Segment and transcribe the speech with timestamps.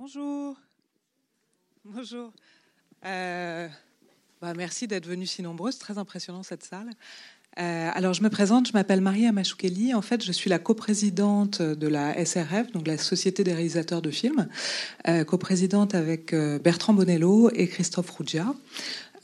[0.00, 0.56] Bonjour.
[1.84, 2.32] Bonjour.
[3.04, 3.68] Euh,
[4.40, 5.76] bah, merci d'être venus si nombreuses.
[5.76, 6.88] Très impressionnant cette salle.
[7.58, 9.92] Euh, alors, je me présente, je m'appelle Marie Amachoukeli.
[9.92, 14.10] En fait, je suis la coprésidente de la SRF, donc la Société des réalisateurs de
[14.10, 14.48] films,
[15.06, 18.54] euh, coprésidente avec Bertrand Bonello et Christophe Rougia.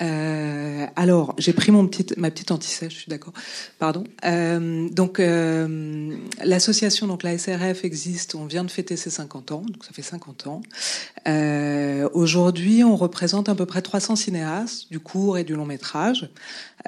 [0.03, 3.33] Euh, alors, j'ai pris mon petit, ma petite anti-sèche, je suis d'accord.
[3.79, 4.05] Pardon.
[4.25, 8.35] Euh, donc, euh, l'association, donc la SRF existe.
[8.35, 10.61] On vient de fêter ses 50 ans, donc ça fait 50 ans.
[11.29, 16.31] Euh, Aujourd'hui, on représente à peu près 300 cinéastes du court et du long métrage.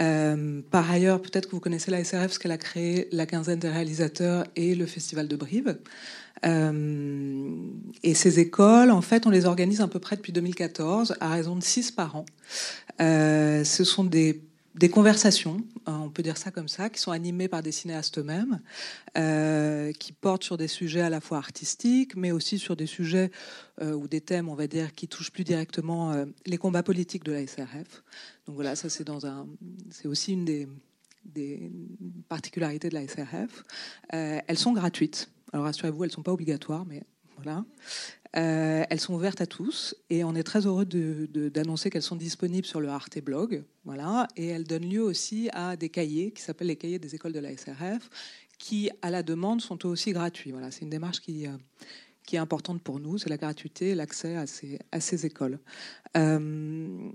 [0.01, 3.59] Euh, par ailleurs, peut-être que vous connaissez la SRF parce qu'elle a créé la quinzaine
[3.59, 5.77] des réalisateurs et le festival de Brive.
[6.45, 7.57] Euh,
[8.03, 11.57] et ces écoles, en fait, on les organise à peu près depuis 2014, à raison
[11.57, 12.27] de six par an.
[13.01, 14.43] Euh, ce sont des,
[14.93, 18.61] conversations, hein, on peut dire ça comme ça, qui sont animées par des cinéastes eux-mêmes,
[19.17, 23.31] euh, qui portent sur des sujets à la fois artistiques, mais aussi sur des sujets
[23.81, 27.47] ou des thèmes, on va dire, qui touchent plus directement les combats politiques de la
[27.47, 28.03] SRF.
[28.47, 29.09] Donc voilà, ça c'est
[30.07, 30.69] aussi une des,
[32.29, 33.65] particularités de la SRF.
[34.11, 35.29] Elles sont gratuites.
[35.53, 37.03] Alors rassurez-vous, elles ne sont pas obligatoires, mais
[37.37, 37.65] voilà.
[38.37, 42.67] Euh, elles sont ouvertes à tous et on est très heureux d'annoncer qu'elles sont disponibles
[42.67, 43.65] sur le Arte Blog.
[43.85, 47.33] Voilà, et elles donnent lieu aussi à des cahiers qui s'appellent les cahiers des écoles
[47.33, 48.11] de la SRF,
[48.59, 50.51] qui, à la demande, sont aussi gratuits.
[50.51, 51.53] Voilà, c'est une démarche qui, euh,
[52.27, 55.59] qui est importante pour nous, c'est la gratuité, l'accès à ces, à ces écoles.
[56.17, 57.11] Euh,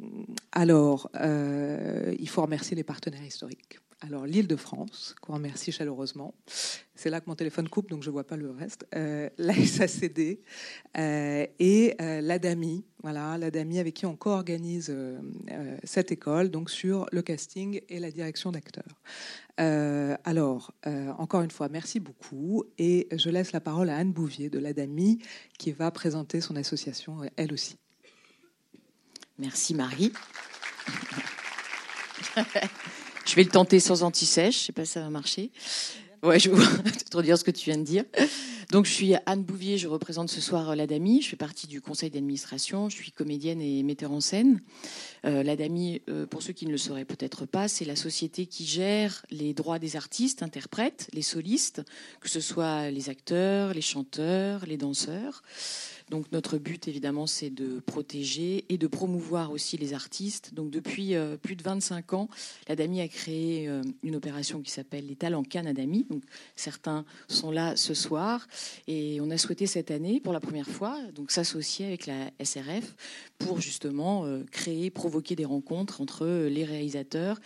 [0.52, 3.80] alors, il faut remercier les partenaires historiques.
[4.06, 6.34] Alors, l'Île-de-France, qu'on remercie chaleureusement.
[6.94, 8.86] C'est là que mon téléphone coupe, donc je ne vois pas le reste.
[8.96, 10.42] Euh, la SACD
[10.98, 14.94] euh, et euh, l'ADAMI, voilà, l'ADAMI avec qui on co-organise
[15.86, 19.02] cette école, donc sur le casting et la direction d'acteurs.
[19.58, 20.74] Alors,
[21.18, 22.66] encore une fois, merci beaucoup.
[22.78, 25.20] Et je laisse la parole à Anne Bouvier de l'ADAMI,
[25.58, 27.78] qui va présenter son association, elle aussi.
[29.38, 30.12] Merci Marie.
[33.34, 34.60] Je vais le tenter sans anti-sèche.
[34.60, 35.50] Je sais pas si ça va marcher.
[36.22, 38.04] Ouais, je vais trop dire ce que tu viens de dire.
[38.70, 39.80] Donc, je suis Anne Bouvier.
[39.80, 41.24] Je représente ce soir l'ADAMI.
[41.24, 42.90] Je fais partie du conseil d'administration.
[42.90, 44.62] Je suis comédienne et metteur en scène.
[45.26, 48.68] Euh, L'ADAMI, euh, pour ceux qui ne le sauraient peut-être pas, c'est la société qui
[48.68, 51.82] gère les droits des artistes, interprètes, les solistes,
[52.20, 55.42] que ce soit les acteurs, les chanteurs, les danseurs.
[56.14, 60.54] Donc notre but, évidemment, c'est de protéger et de promouvoir aussi les artistes.
[60.54, 62.30] Donc depuis euh, plus de 25 ans,
[62.68, 66.06] l'ADAMI a créé euh, une opération qui s'appelle les Talents Canadami.
[66.08, 66.22] Donc
[66.56, 68.48] certains sont là ce soir
[68.88, 72.96] et on a souhaité cette année, pour la première fois, donc s'associer avec la SRF
[73.40, 77.40] pour justement euh, créer, provoquer des rencontres entre les réalisateurs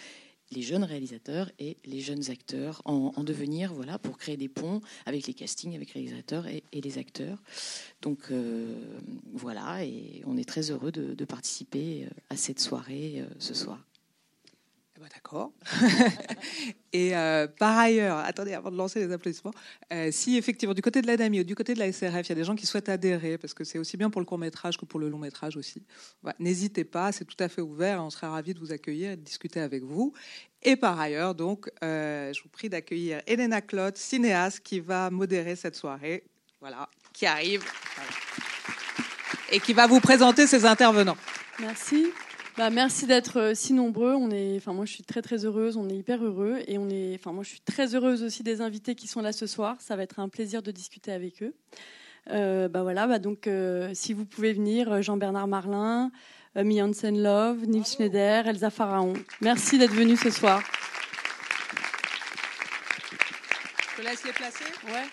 [0.52, 4.82] les jeunes réalisateurs et les jeunes acteurs en, en, devenir, voilà, pour créer des ponts
[5.06, 7.42] avec les castings, avec les réalisateurs et, les acteurs.
[8.02, 8.76] Donc euh,
[9.34, 13.86] voilà, et on est très heureux de, participer à cette soirée euh, ce soir.
[14.98, 15.52] Eh ben, D'accord.
[16.94, 19.54] et euh, par ailleurs, attendez, avant de lancer les applaudissements,
[19.94, 22.32] euh, si effectivement du côté de l'ADAMI ou du côté de la SRF, il y
[22.32, 24.78] a des gens qui souhaitent adhérer, parce que c'est aussi bien pour le court métrage
[24.78, 25.84] que pour le long métrage aussi,
[26.24, 29.18] bah, n'hésitez pas, c'est tout à fait ouvert, on serait ravis de vous accueillir et
[29.18, 30.14] de discuter avec vous.
[30.64, 35.56] Et par ailleurs, donc, euh, je vous prie d'accueillir Elena Clot, cinéaste, qui va modérer
[35.56, 36.24] cette soirée,
[36.60, 37.64] voilà, qui arrive,
[39.52, 41.18] et qui va vous présenter ses intervenants.
[41.60, 42.08] Merci.
[42.58, 44.16] Bah, merci d'être si nombreux.
[44.16, 45.78] On est, enfin moi je suis très très heureuse.
[45.78, 48.62] On est hyper heureux et on est, enfin moi je suis très heureuse aussi des
[48.62, 49.76] invités qui sont là ce soir.
[49.80, 51.54] Ça va être un plaisir de discuter avec eux.
[52.32, 56.12] Euh, bah voilà, bah donc euh, si vous pouvez venir, Jean-Bernard Marlin,
[56.58, 59.14] euh, Miansen Love, Nils Schneider, Elsa Pharaon.
[59.40, 60.62] Merci d'être venus ce soir.
[63.92, 64.66] Je te laisse les placer.
[64.88, 65.06] Ouais.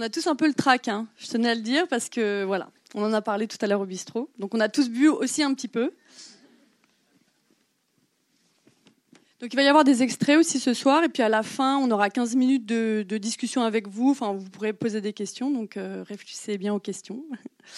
[0.00, 2.42] On a tous un peu le trac, hein, je tenais à le dire, parce que
[2.42, 4.30] voilà, on en a parlé tout à l'heure au bistrot.
[4.38, 5.92] Donc on a tous bu aussi un petit peu.
[9.40, 11.76] Donc il va y avoir des extraits aussi ce soir, et puis à la fin,
[11.76, 14.08] on aura 15 minutes de, discussion avec vous.
[14.08, 17.22] Enfin, vous pourrez poser des questions, donc euh, réfléchissez bien aux questions.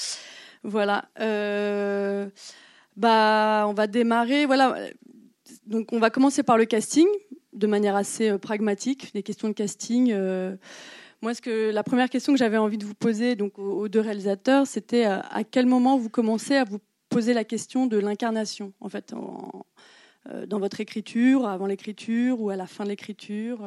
[0.63, 1.07] voilà.
[1.19, 2.29] Euh,
[2.97, 4.47] bah, on va démarrer.
[4.47, 4.77] Voilà.
[5.67, 7.09] Donc on va commencer par le casting,
[7.53, 10.15] de manière assez euh, pragmatique, des questions de casting.
[11.23, 14.01] Moi, ce que, la première question que j'avais envie de vous poser donc, aux, deux
[14.01, 18.73] réalisateurs, c'était à, à, quel moment vous commencez à vous poser la question de l'incarnation,
[18.81, 19.67] en fait, en,
[20.47, 23.61] dans votre écriture, avant l'écriture ou à la fin de l'écriture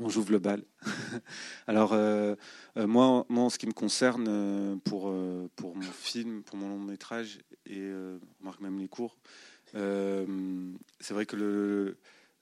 [0.00, 0.64] on j'ouvre le bal.
[1.66, 2.34] Alors, euh,
[2.76, 5.12] euh, moi, moi, en ce qui me concerne, euh, pour,
[5.56, 9.16] pour mon film, pour mon long métrage, et on marque même les cours,
[9.74, 11.96] c'est vrai que le,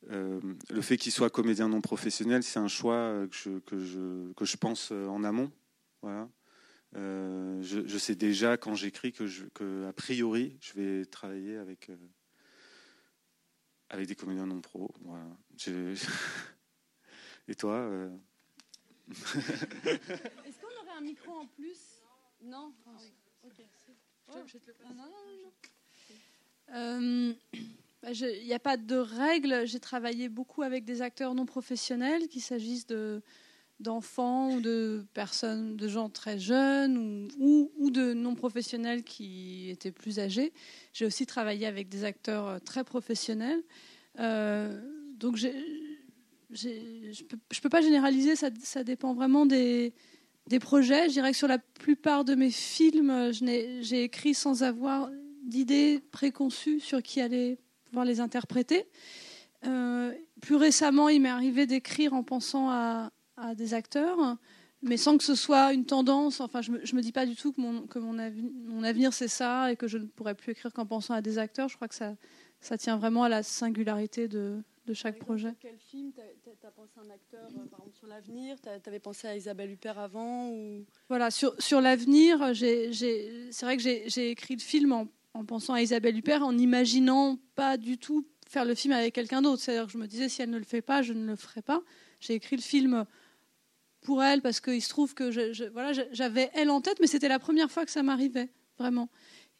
[0.08, 4.44] le fait qu'il soit comédien non professionnel, c'est un choix que je, que je, que
[4.44, 5.50] je pense en amont.
[6.02, 6.28] Voilà.
[6.94, 11.90] Je, je, sais déjà quand j'écris que, je, que, a priori, je vais travailler avec,
[13.88, 14.92] avec des comédiens non pro.
[15.00, 15.24] Voilà.
[17.48, 18.10] Et toi euh?
[19.08, 22.00] Est-ce qu'on aurait un micro en plus?
[22.42, 22.72] Non
[26.74, 27.36] Il
[28.44, 29.66] n'y a pas de règles.
[29.66, 33.22] J'ai travaillé beaucoup avec des acteurs non professionnels, qu'il s'agisse de,
[33.82, 40.18] d'enfants ou de personnes, de gens très jeunes ou, de non professionnels qui étaient plus
[40.18, 40.52] âgés.
[40.92, 43.62] J'ai aussi travaillé avec des acteurs euh, très professionnels.
[44.18, 44.80] Euh,
[45.18, 49.92] donc je ne peux, pas généraliser, ça, dépend vraiment des,
[50.60, 51.08] projets.
[51.08, 55.10] Je dirais que sur la plupart de mes films, j'ai écrit sans avoir
[55.52, 58.86] d'idées préconçues sur qui allait pouvoir les interpréter.
[59.66, 64.36] Euh, plus récemment, il m'est arrivé d'écrire en pensant à, à, des acteurs,
[64.82, 66.40] mais sans que ce soit une tendance.
[66.40, 68.14] Enfin, je ne me, me, dis pas du tout que, mon, que mon,
[68.66, 71.38] mon avenir c'est ça et que je ne pourrais plus écrire qu'en pensant à des
[71.38, 71.68] acteurs.
[71.68, 72.16] Je crois que ça,
[72.60, 75.54] ça tient vraiment à la singularité de, de chaque projet.
[75.60, 76.20] Quel film tu
[76.66, 78.56] as pensé à un acteur, euh, par exemple sur l'avenir?
[78.60, 80.84] Tu avais pensé à Isabelle Huppert avant ou...
[81.08, 85.82] Voilà, sur, sur l'avenir, c'est vrai que j'ai écrit le film en, en, pensant à
[85.82, 89.62] Isabelle Huppert, en n'imaginant pas du tout faire le film avec quelqu'un d'autre.
[89.62, 91.62] C'est-à-dire que je me disais, si elle ne le fait pas, je ne le ferai
[91.62, 91.82] pas.
[92.20, 93.06] J'ai écrit le film
[94.02, 97.38] pour elle parce qu'il se trouve que voilà, j'avais elle en tête, mais c'était la
[97.38, 99.08] première fois que ça m'arrivait, vraiment.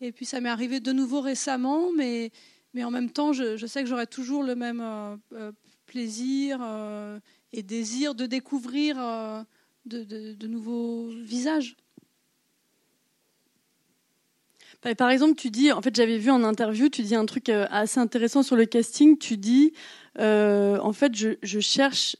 [0.00, 2.32] Et puis ça m'est arrivé de nouveau récemment, mais
[2.74, 5.52] mais en même temps, je, sais que j'aurai toujours le même euh, euh,
[5.86, 7.20] plaisir euh,
[7.52, 8.96] et désir de découvrir
[9.84, 11.76] de, nouveaux visages.
[14.82, 17.48] Bah, par exemple, tu dis, en fait, j'avais vu en interview, tu dis un truc
[17.48, 19.18] assez intéressant sur le casting.
[19.18, 19.72] Tu dis,
[20.18, 22.16] en fait, je, je, cherche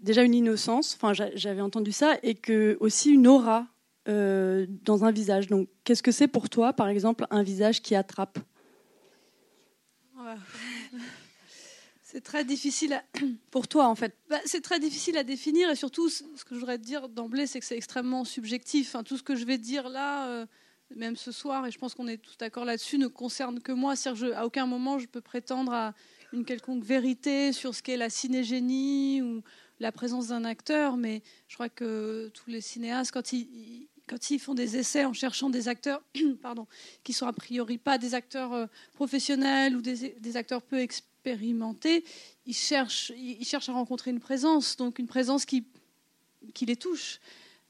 [0.00, 0.96] déjà une innocence.
[0.96, 3.66] Enfin, j'avais entendu ça et que aussi une aura
[4.06, 5.48] dans un visage.
[5.48, 8.38] Donc, qu'est-ce que c'est pour toi, par exemple, un visage qui attrape?
[12.02, 13.02] C'est très difficile
[13.50, 14.14] pour toi en fait.
[14.28, 17.46] Bah, c'est très difficile à définir et surtout ce que je voudrais te dire d'emblée
[17.46, 18.94] c'est que c'est extrêmement subjectif.
[19.06, 20.46] tout ce que je vais dire là, euh,
[20.96, 23.96] même ce soir, et je pense qu'on est tous d'accord là-dessus, ne concerne que moi.
[23.96, 25.94] cest à aucun moment je peux prétendre à
[26.32, 29.42] une quelconque vérité sur ce qu'est la cinégénie ou
[29.80, 34.76] la présence d'un acteur, mais je crois que tous les cinéastes, quand ils, font des
[34.76, 36.02] essais en cherchant des acteurs
[36.42, 36.66] pardon,
[37.04, 42.04] qui sont a priori pas des acteurs euh, professionnels ou des, acteurs peu expérimentés,
[42.46, 45.64] ils cherchent, à rencontrer une présence, donc une présence qui
[46.66, 47.20] les touche.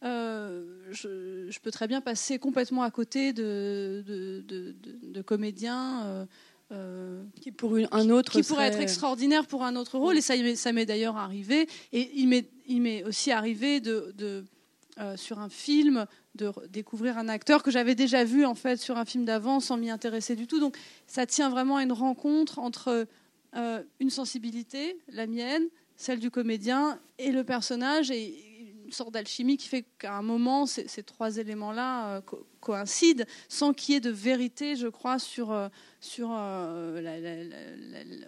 [0.04, 6.26] Euh, je, peux très bien passer complètement à côté de, de, comédiens.
[6.72, 10.32] Euh, qui pour un autre qui, pourrait être extraordinaire pour un autre rôle et ça,
[10.56, 12.28] ça m'est d'ailleurs arrivé et il
[12.80, 14.44] m'est aussi arrivé de,
[15.16, 19.04] sur un film de découvrir un acteur que j'avais déjà vu en fait sur un
[19.04, 20.60] film d'avant sans m'y intéresser du tout.
[20.60, 20.76] Donc
[21.06, 23.06] ça tient vraiment à une rencontre entre
[23.54, 25.64] euh, une sensibilité, la mienne,
[25.96, 28.34] celle du comédien et le personnage et
[28.92, 32.20] sorte d'alchimie qui fait qu'à un moment ces, trois éléments-là euh,
[32.60, 35.68] coïncident sans qu'il y ait de vérité, je crois, sur euh,
[36.00, 36.30] sur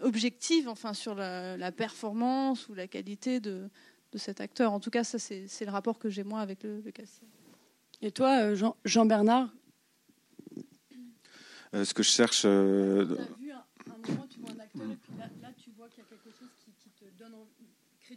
[0.03, 3.69] l'objectif, enfin sur la, performance ou la qualité de,
[4.13, 4.73] de cet acteur.
[4.73, 7.29] En tout cas, ça c'est le rapport que j'ai moi avec le, le casting.
[8.05, 9.49] Et toi, euh, Jean, Jean Bernard?
[11.75, 12.43] Euh, Ce que je cherche.
[12.45, 15.49] Euh, tu as vu un, un, moment, tu vois un acteur, et puis là, là
[15.57, 17.33] tu vois qu'il y a quelque chose qui, qui te donne,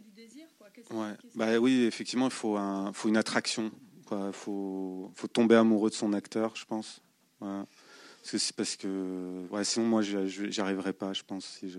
[0.00, 0.46] du désir.
[0.58, 0.68] Quoi.
[0.90, 1.14] Ouais.
[1.34, 3.70] Bah, oui, effectivement, il faut, un, faut une attraction.
[4.10, 7.02] Il faut, faut, tomber amoureux de son acteur, je pense.
[7.38, 11.44] Parce que parce que ouais, sinon moi j'y arriverais pas, je pense.
[11.44, 11.78] Si je,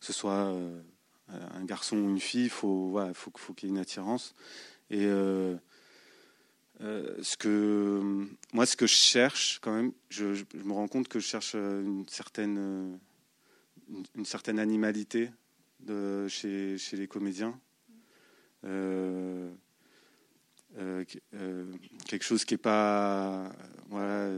[0.00, 0.80] ce soit euh,
[1.28, 4.34] un garçon ou une fille, faut, ouais, faut, faut qu'il y ait une attirance.
[4.90, 5.56] Et euh,
[6.80, 11.20] euh, ce que moi, ce que je cherche quand même, je, me rends compte que
[11.20, 12.98] je cherche une certaine,
[14.14, 15.30] une, certaine animalité
[15.82, 17.58] de, chez, les comédiens.
[22.06, 23.52] quelque chose qui est pas
[23.88, 24.30] voilà,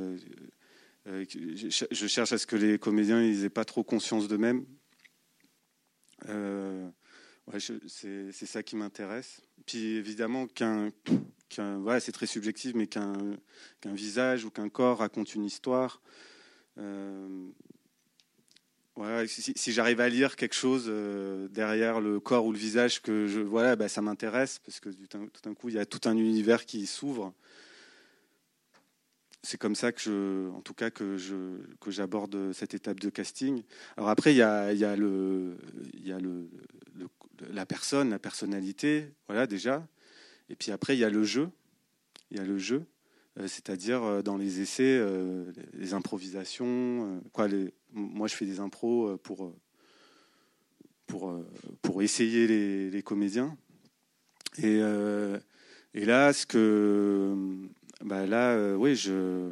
[1.07, 4.65] je, cherche à ce que les comédiens ils aient pas trop conscience d'eux-mêmes
[6.29, 10.91] ouais, c'est ça qui m'intéresse puis évidemment qu'un
[11.59, 13.37] voilà, c'est très subjectif, mais qu'un
[13.85, 16.01] visage ou qu'un corps raconte une histoire.
[16.79, 17.49] Euh,
[19.27, 23.77] si, j'arrive à lire quelque chose euh, derrière le corps ou le visage que voilà,
[23.77, 26.87] bah, ça m'intéresse parce que tout d'un coup il y a tout un univers qui
[26.87, 27.33] s'ouvre.
[29.43, 31.17] C'est comme ça que en tout cas que
[31.89, 33.63] j'aborde cette étape de casting.
[33.97, 35.57] Alors après il y a, il y a le
[35.95, 36.49] il y a le,
[37.51, 39.87] la personne, la personnalité, voilà déjà.
[40.49, 41.49] Et puis après il y a le jeu,
[42.31, 42.85] il y a le jeu.
[43.39, 47.23] Euh, c'est-à-dire euh, dans les essais, euh, les improvisations.
[47.93, 49.55] moi, je fais des impros pour,
[51.07, 51.41] pour,
[51.81, 52.47] pour essayer
[52.91, 53.57] les, comédiens.
[54.59, 54.81] Et,
[55.95, 57.35] là, ce que,
[58.05, 59.51] bah là, oui, je,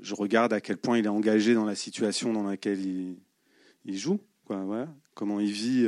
[0.00, 2.80] je, regarde à quel point il est engagé dans la situation dans laquelle
[3.84, 4.20] il, joue.
[5.14, 5.86] Comment il vit.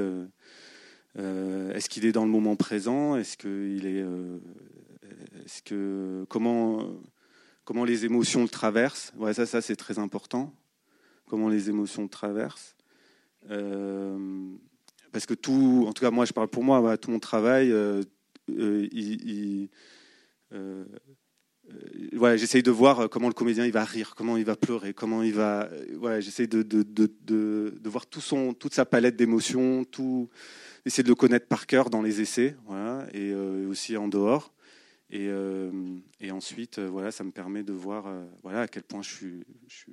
[1.16, 3.16] Est-ce qu'il est dans le moment présent?
[3.16, 4.04] Est-ce qu'il est,
[6.28, 10.54] comment les émotions le traversent ça c'est très important
[11.26, 12.76] comment les émotions le traversent
[13.50, 14.48] euh,
[15.12, 18.02] parce que tout en tout cas moi je parle pour moi tout mon travail euh,
[20.52, 20.84] euh,
[22.12, 25.24] voilà, j'essaye de voir comment le comédien il va rire, comment il va pleurer, comment
[25.24, 25.68] il va.
[25.96, 26.64] Voilà, j'essaye de,
[27.84, 30.28] voir toute sa palette d'émotions, tout,
[30.84, 32.56] essayer de le connaître par cœur dans les essais,
[33.12, 34.52] et aussi en dehors.
[35.10, 35.70] Et, euh,
[36.20, 39.10] et ensuite, euh, voilà, ça me permet de voir euh, voilà, à quel point je
[39.10, 39.92] suis, je suis,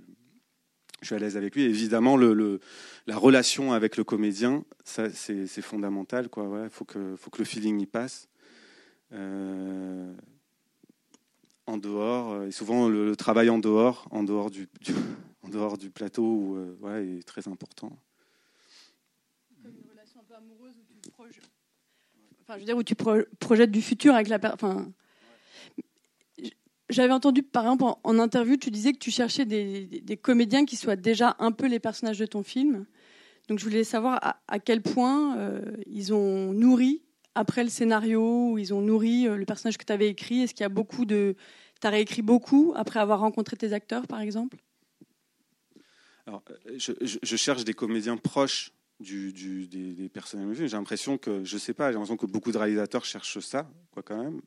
[1.14, 1.64] à l'aise avec lui.
[1.64, 2.60] évidemment, le, le,
[3.06, 6.30] la relation avec le comédien, ça, c'est, fondamental.
[6.36, 8.28] Il faut, que, faut que le feeling y passe.
[9.12, 10.16] en
[11.78, 14.68] dehors, et souvent le, travail en dehors, en dehors du,
[15.44, 17.96] en dehors du plateau, où, ouais, est très important.
[19.62, 21.52] Comme une relation un peu amoureuse où tu projettes,
[22.42, 24.94] enfin, je veux dire, où tu projettes du futur avec la personne.
[26.94, 30.96] J'avais entendu, par exemple, en, interview, tu disais que tu cherchais des, comédiens qui soient
[30.96, 32.86] déjà un peu les personnages de ton film.
[33.48, 37.02] Donc je voulais savoir à, quel point euh, ils ont nourri
[37.36, 40.42] après le scénario, ou ils ont nourri euh, le personnage que tu avais écrit.
[40.42, 41.36] Est-ce qu'il y a beaucoup de...
[41.82, 44.58] Tu as réécrit beaucoup après avoir rencontré tes acteurs, par exemple?
[46.28, 46.44] Alors,
[46.78, 50.56] je, cherche des comédiens proches du, des, personnages.
[50.56, 54.04] J'ai l'impression que, je sais pas, j'ai l'impression que beaucoup de réalisateurs cherchent ça, quoi,
[54.04, 54.42] quand même.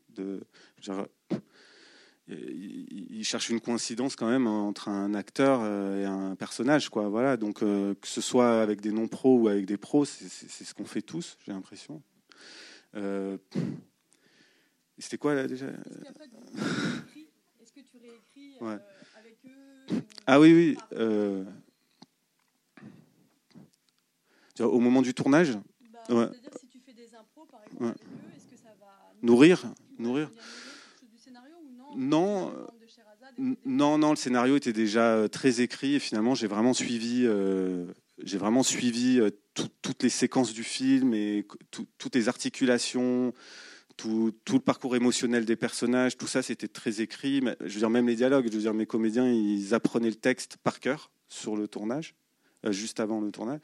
[2.29, 7.09] Il cherche une coïncidence quand même entre un acteur euh, et un personnage, quoi.
[7.09, 7.37] Voilà.
[7.37, 10.75] Donc euh, que ce soit avec des non pros ou avec des pros, c'est ce
[10.75, 12.03] qu'on fait tous, j'ai l'impression.
[12.97, 13.39] Euh,
[14.99, 15.67] c'était quoi là déjà?
[17.61, 18.57] Est-ce que tu réécris
[19.17, 21.45] avec eux Ah oui, oui.
[24.59, 25.53] Au moment du tournage?
[25.53, 29.13] bah, C'est-à-dire si tu fais des impros, par exemple, avec eux, est-ce que ça va
[29.23, 29.65] nourrir,
[29.99, 30.31] nourrir
[31.97, 32.53] non,
[33.39, 37.87] non, non, le scénario était déjà euh, très écrit et finalement j'ai vraiment suivi, euh,
[38.23, 43.33] j'ai vraiment suivi euh, toutes les séquences du film et toutes les articulations,
[43.97, 47.43] tout, le parcours émotionnel des personnages, tout ça c'était très écrit.
[47.61, 50.59] Je veux dire même les dialogues, je veux dire mes comédiens ils apprenaient le texte
[50.63, 52.15] par cœur sur le tournage,
[52.69, 53.61] juste avant le tournage,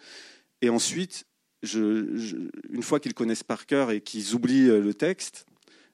[0.61, 1.27] et ensuite
[1.62, 5.47] une fois qu'ils connaissent par cœur et qu'ils oublient le texte,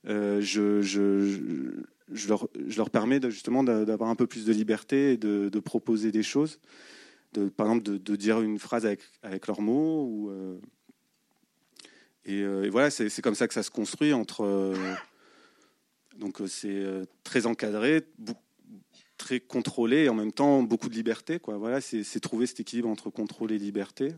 [0.04, 0.80] je
[2.12, 2.28] je
[2.76, 6.60] leur permets justement d'avoir un peu plus de liberté et de, proposer des choses.
[7.56, 10.30] Par exemple, de, dire une phrase avec, leurs mots.
[10.30, 10.60] Euh,
[12.28, 14.42] euh, et, voilà, c'est comme ça que ça se construit entre.
[14.42, 14.94] Euh,
[16.16, 16.84] donc c'est
[17.22, 18.02] très encadré,
[19.18, 21.40] très contrôlé et en même temps beaucoup de liberté.
[21.46, 24.14] Voilà, c'est trouver cet équilibre entre contrôle et liberté.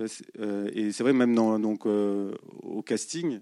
[0.00, 3.40] et c'est vrai, même donc, au casting,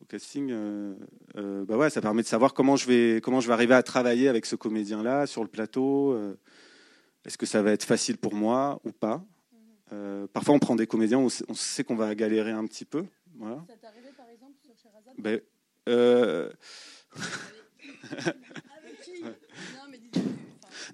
[0.00, 0.94] au casting, euh,
[1.36, 3.82] euh, bah ouais, ça permet de savoir comment je vais comment je vais arriver à
[3.82, 6.12] travailler avec ce comédien-là sur le plateau.
[6.12, 6.38] Euh,
[7.24, 9.24] est-ce que ça va être facile pour moi ou pas
[10.32, 13.04] Parfois, on prend des comédiens, on sait, qu'on va galérer un petit peu.
[13.36, 13.64] Voilà.
[13.66, 15.14] Ça t'est arrivé par exemple sur Sherazade?
[15.18, 15.40] Ben,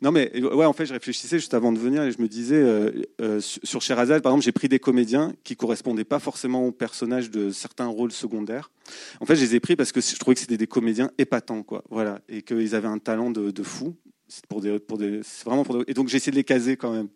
[0.02, 2.56] non, mais ouais, en fait, je réfléchissais juste avant de venir et je me disais,
[2.56, 2.90] euh,
[3.20, 7.30] euh, sur Sherazade, par exemple, j'ai pris des comédiens qui correspondaient pas forcément au personnage
[7.30, 8.72] de certains rôles secondaires.
[9.20, 11.62] En fait, je les ai pris parce que je trouvais que c'était des comédiens épatants,
[11.62, 11.84] quoi.
[11.88, 13.94] Voilà, et qu'ils avaient un talent de, fou.
[14.26, 17.08] C'est pour des, pour des, vraiment et donc j'ai essayé de les caser quand même.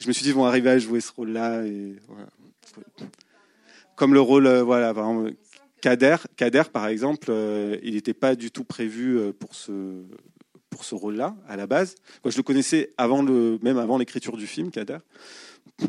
[0.00, 1.96] Je me suis dit, ils vont arriver à jouer ce rôle-là et.
[3.96, 5.34] Comme le rôle, euh, voilà, par exemple,
[5.82, 7.30] Kader, Kader, par exemple,
[7.82, 10.04] il n'était pas du tout prévu pour ce
[10.70, 11.94] pour ce rôle-là à la base.
[12.24, 14.98] Moi, je le connaissais avant le, même avant l'écriture du film, Kader.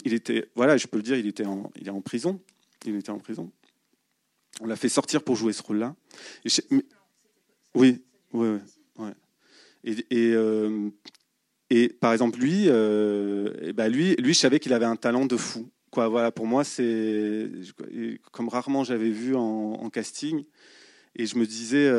[0.05, 2.39] Il était, voilà, je peux le dire, il était en, il est en prison.
[2.85, 3.51] Il était en prison.
[4.61, 5.95] On l'a fait sortir pour jouer ce rôle-là.
[7.75, 8.57] Oui, oui,
[8.97, 9.09] oui.
[9.83, 10.35] Et, et,
[11.69, 15.37] et, par exemple, lui, et bah lui, lui, je savais qu'il avait un talent de
[15.37, 15.69] fou.
[15.91, 17.49] Quoi, voilà, pour moi, c'est
[18.31, 20.43] comme rarement j'avais vu en, en, casting.
[21.15, 21.89] Et je me disais,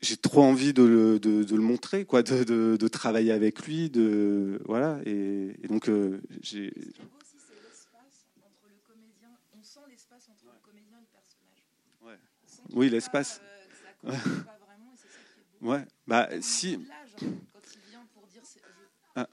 [0.00, 4.60] j'ai trop envie de le, de, de le, montrer, quoi, de, travailler avec lui, de
[4.64, 4.98] voilà.
[5.04, 6.72] Et, et donc euh, j'ai.
[12.72, 13.40] Oui, l'espace.
[14.04, 14.12] Euh,
[15.62, 15.84] ouais.
[16.06, 16.78] Bah si.
[19.14, 19.28] Ah.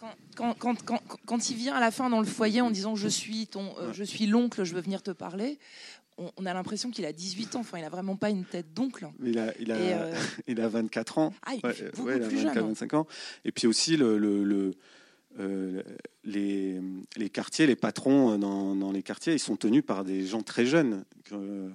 [0.00, 2.94] Ah quand, quand, quand, quand, il vient à la fin dans le foyer en disant
[2.94, 5.58] je suis ton, euh, je suis l'oncle, je veux venir te parler,
[6.18, 7.60] on, a l'impression qu'il a 18 ans.
[7.60, 9.08] Enfin, il n'a vraiment pas une tête d'oncle.
[9.22, 10.14] Il a, il, a, euh,
[10.46, 11.34] il a 24 ans.
[11.42, 12.58] Ah, il est beaucoup plus jeune.
[12.58, 13.06] 25 ans.
[13.44, 14.72] Et puis aussi, le, le,
[15.38, 15.82] euh,
[16.24, 16.80] les,
[17.16, 20.42] les, quartiers, les patrons euh, dans, dans, les quartiers, ils sont tenus par des gens
[20.42, 21.70] très jeunes qui, ont,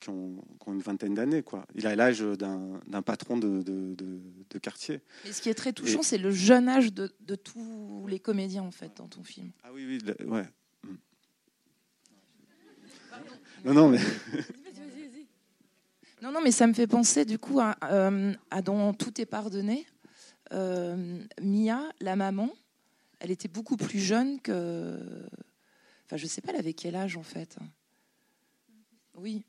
[0.00, 1.42] qui, ont, une vingtaine d'années.
[1.74, 5.00] Il a l'âge d'un patron de, de, de, quartier.
[5.24, 8.70] Et ce qui est très touchant, c'est le jeune âge de, tous les comédiens, en
[8.70, 9.50] fait, dans ton film.
[9.64, 10.46] Ah oui, oui, ouais.
[13.66, 13.98] Non, non, mais.
[16.22, 18.32] Non, non, mais ça me fait penser du coup à, euh,
[18.64, 19.84] Dont tout est pardonné.
[20.52, 22.48] Euh, Mia, la maman,
[23.18, 25.26] elle était beaucoup plus jeune que.
[26.04, 27.58] Enfin, je sais pas, elle avait quel âge en fait
[29.16, 29.42] Oui.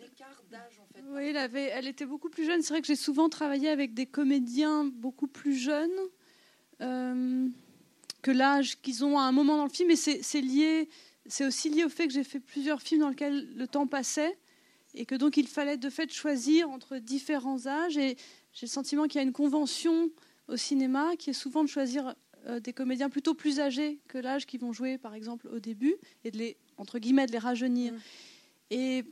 [0.00, 1.02] l'écart d'âge en fait.
[1.08, 2.62] Oui, elle, avait, elle était beaucoup plus jeune.
[2.62, 5.90] C'est vrai que j'ai souvent travaillé avec des comédiens beaucoup plus jeunes
[6.82, 7.48] euh,
[8.22, 9.90] que l'âge qu'ils ont à un moment dans le film.
[9.90, 10.88] Et c'est lié
[11.28, 14.38] c'est aussi lié au fait que j'ai fait plusieurs films dans lesquels le temps passait
[14.94, 17.96] et que donc il fallait de fait choisir entre différents âges.
[17.96, 18.16] Et
[18.52, 20.10] j'ai le sentiment qu'il y a une convention
[20.48, 22.14] au cinéma qui est souvent de choisir
[22.46, 25.96] euh, des comédiens plutôt plus âgés que l'âge qui vont jouer, par exemple, au début,
[26.24, 27.92] et de les, entre guillemets, de les rajeunir.
[27.92, 27.98] Mm.
[28.70, 29.04] Et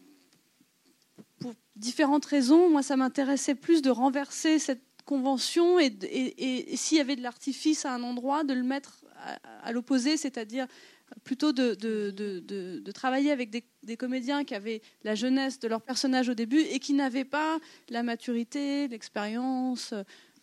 [1.38, 7.00] pour différentes raisons, moi, ça m'intéressait plus de renverser cette convention et, et, s'il y
[7.00, 9.04] avait de l'artifice à un endroit, de le mettre
[9.62, 10.66] à l'opposé, c'est-à-dire
[11.22, 16.34] plutôt de, de, travailler avec des, comédiens qui avaient la jeunesse de leur personnage au
[16.34, 19.94] début et qui n'avaient pas la maturité, l'expérience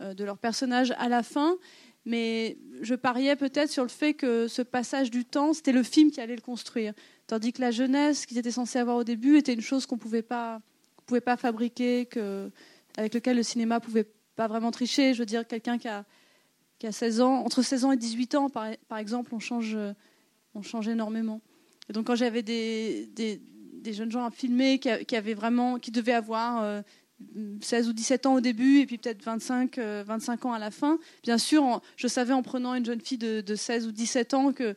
[0.01, 1.57] euh, de leur personnage à la fin.
[2.05, 6.09] Mais je pariais peut-être sur le fait que ce passage du temps, c'était le film
[6.09, 6.93] qui allait le construire.
[7.27, 10.01] Tandis que la jeunesse qu'ils étaient censés avoir au début était une chose qu'on ne
[10.01, 10.61] pouvait pas,
[11.05, 12.49] pouvait pas fabriquer, que,
[12.97, 15.13] avec lequel le cinéma ne pouvait pas vraiment tricher.
[15.13, 16.05] Je veux dire, quelqu'un qui a,
[16.79, 19.77] qui a 16 ans, entre 16 ans et 18 ans, par, par exemple, on change
[20.53, 21.41] on change énormément.
[21.89, 26.13] Et donc quand j'avais des, des, jeunes gens à filmer qui, avaient vraiment, qui devaient
[26.13, 26.83] avoir
[27.61, 30.59] 16 euh, ou 17 ans au début et puis peut-être 25, 25 euh, ans à
[30.59, 34.33] la fin, bien sûr, je savais en prenant une jeune fille de, 16 ou 17
[34.33, 34.75] ans que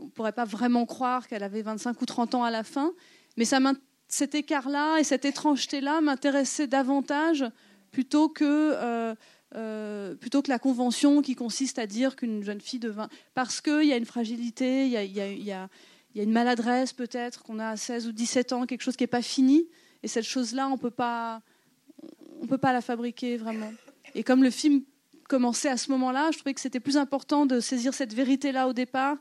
[0.00, 2.92] on ne pourrait pas vraiment croire qu'elle avait 25 ou 30 ans à la fin.
[3.36, 3.60] Mais ça
[4.08, 7.46] cet écart-là et cette étrangeté-là m'intéressait davantage
[7.92, 9.14] plutôt que euh,
[9.54, 13.08] euh, plutôt que la convention qui consiste à dire qu'une jeune fille de 20...
[13.34, 15.68] Parce qu'il y a une fragilité, il y a,
[16.14, 19.22] une maladresse peut-être, qu'on a à 16 ou 17 ans, quelque chose qui n'est pas
[19.22, 19.66] fini.
[20.02, 21.42] Et cette chose-là, on ne peut pas
[22.62, 23.72] la fabriquer vraiment.
[24.14, 24.82] Et comme le film
[25.28, 28.72] commençait à ce moment-là, je trouvais que c'était plus important de saisir cette vérité-là au
[28.72, 29.16] départ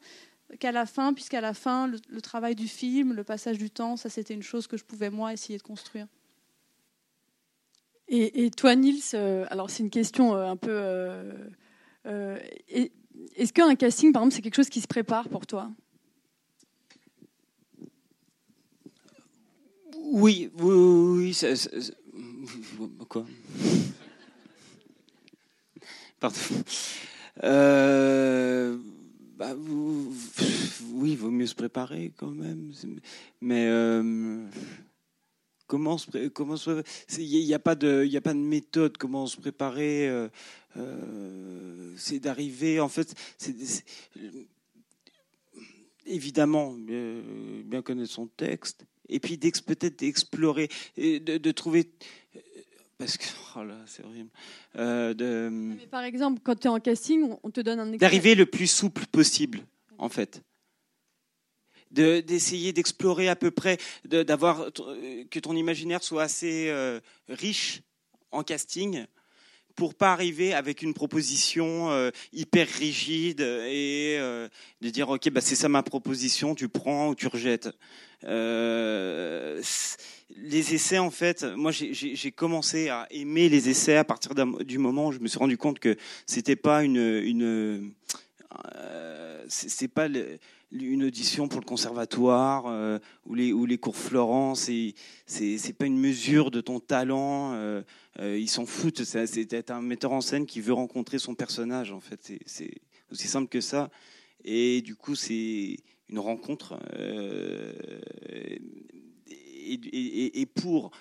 [0.60, 4.10] qu'à la fin, puisqu'à la fin, le travail du film, le passage du temps, ça
[4.10, 6.08] c'était une chose que je pouvais moi essayer de construire.
[8.14, 10.70] Et, toi, Nils, euh, alors c'est une question euh, un peu.
[12.06, 12.38] Euh,
[13.38, 15.72] est-ce qu'un casting, par exemple, c'est quelque chose qui se prépare pour toi?
[19.98, 22.90] Oui, oui, oui.
[23.08, 23.26] quoi?
[26.20, 26.38] Pardon.
[29.38, 32.74] Bah, oui, il vaut mieux se préparer quand même.
[33.40, 33.70] Mais
[35.72, 36.58] comment se, comment
[37.18, 40.28] il n'y a pas de il a pas de méthode comment se préparer euh,
[40.76, 43.56] euh, c'est d'arriver en fait c'est
[46.06, 51.90] évidemment bien connaître son texte et puis peut-être d'explorer de, de, trouver
[52.98, 53.24] parce que
[53.56, 54.30] oh là, c'est horrible.
[54.76, 58.46] Euh, de, par exemple, quand tu es en casting, on te donne un D'arriver le
[58.46, 59.62] plus souple possible,
[59.98, 60.44] en fait
[61.92, 64.72] d'essayer d'explorer à peu près, d'avoir
[65.30, 67.00] que ton imaginaire soit assez euh,
[67.30, 67.82] riche
[68.32, 69.06] en casting
[69.76, 74.50] pour pas arriver avec une proposition euh, hyper rigide et euh,
[74.82, 77.70] de dire ok bah c'est ça ma proposition tu prends ou tu rejettes.
[80.38, 85.08] Les essais en fait moi j'ai commencé à aimer les essais à partir du moment
[85.08, 87.92] où je me suis rendu compte que c'était pas une, une
[89.48, 90.08] c'est pas
[90.72, 94.62] une audition pour le conservatoire euh, ou, les, ou les cours Florence.
[94.62, 94.94] C'est
[95.26, 97.54] c'est pas une mesure de ton talent.
[97.54, 97.82] Euh,
[98.20, 99.04] euh, ils s'en foutent.
[99.04, 101.92] C'est un metteur en scène qui veut rencontrer son personnage.
[101.92, 102.72] En fait, c'est
[103.12, 103.90] aussi simple que ça.
[104.44, 105.78] Et du coup, c'est
[106.10, 106.80] une rencontre.
[109.28, 110.92] Et, et, pour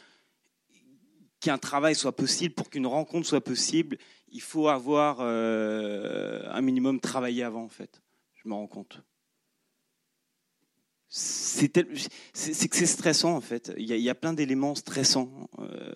[1.40, 3.96] qu'un travail soit possible, pour qu'une rencontre soit possible,
[4.30, 8.02] il faut avoir un minimum travaillé avant, en fait.
[8.34, 9.02] Je me rends compte.
[11.12, 11.96] C'est que
[12.32, 13.72] c'est stressant, en fait.
[13.76, 15.92] Il y a, plein d'éléments stressants euh,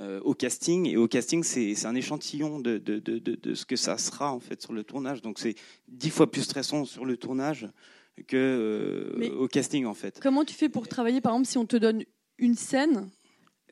[0.00, 0.86] euh, au casting.
[0.88, 4.40] Et au casting, c'est un échantillon de, de, de, de, ce que ça sera, en
[4.40, 5.20] fait, sur le tournage.
[5.20, 5.56] Donc, c'est
[5.88, 7.68] dix fois plus stressant sur le tournage
[8.26, 10.20] que au casting, en fait.
[10.22, 12.04] Comment tu fais pour travailler, par exemple, si on te donne
[12.38, 13.10] une scène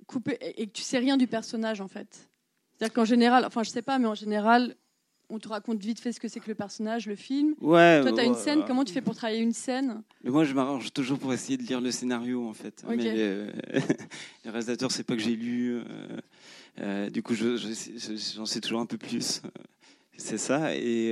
[0.07, 2.29] coupée et que tu sais rien du personnage, en fait?
[2.77, 4.77] C'est-à-dire qu'en général, enfin je sais pas, mais en général,
[5.35, 7.55] on te raconte vite fait ce que c'est que le personnage, le film.
[7.61, 8.01] Ouais.
[8.03, 8.65] Toi, tu as une scène.
[8.67, 10.03] Comment tu fais pour travailler une scène?
[10.23, 12.85] Mais Moi, je m'arrange toujours pour essayer de lire le scénario, en fait.
[12.89, 13.51] Mais les, euh,
[14.45, 15.75] les réalisateurs, c'est pas que j'ai lu.
[15.75, 15.83] Euh,
[16.81, 19.43] euh, du coup, j'en je, sais toujours un peu plus.
[20.17, 20.77] C'est ça.
[20.77, 21.09] Et,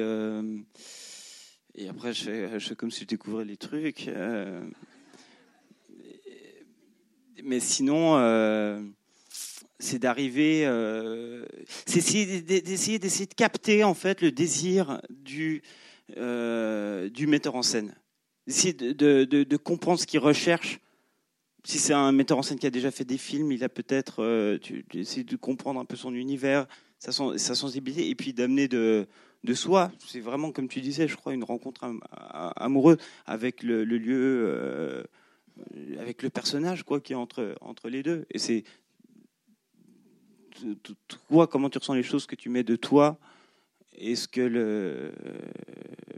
[1.74, 4.08] et après, je fais, je fais, comme si je découvrais les trucs.
[7.42, 8.14] mais sinon
[9.82, 11.44] c'est d'arriver, euh,
[11.86, 12.00] c'est
[12.42, 15.62] d'essayer d'essayer de capter en fait le désir du
[16.16, 17.94] euh, du metteur en scène,
[18.46, 20.80] d'essayer de, de, comprendre ce qu'il recherche.
[21.64, 24.22] Si c'est un metteur en scène qui a déjà fait des films, il a peut-être
[24.22, 24.58] euh,
[24.94, 26.66] essayer de comprendre un peu son univers,
[26.98, 29.06] sa, sensibilité, et puis d'amener de
[29.44, 29.90] de soi.
[30.06, 31.92] C'est vraiment comme tu disais, je crois, une rencontre
[32.56, 34.44] amoureuse avec le, le lieu.
[34.46, 35.02] Euh,
[35.98, 38.64] avec le personnage quoi qui est entre entre les deux et c'est
[41.28, 43.18] toi, comment tu ressens les choses que tu mets de toi
[43.96, 45.12] et ce que le euh,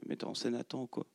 [0.07, 1.07] metteur en scène attend, quoi.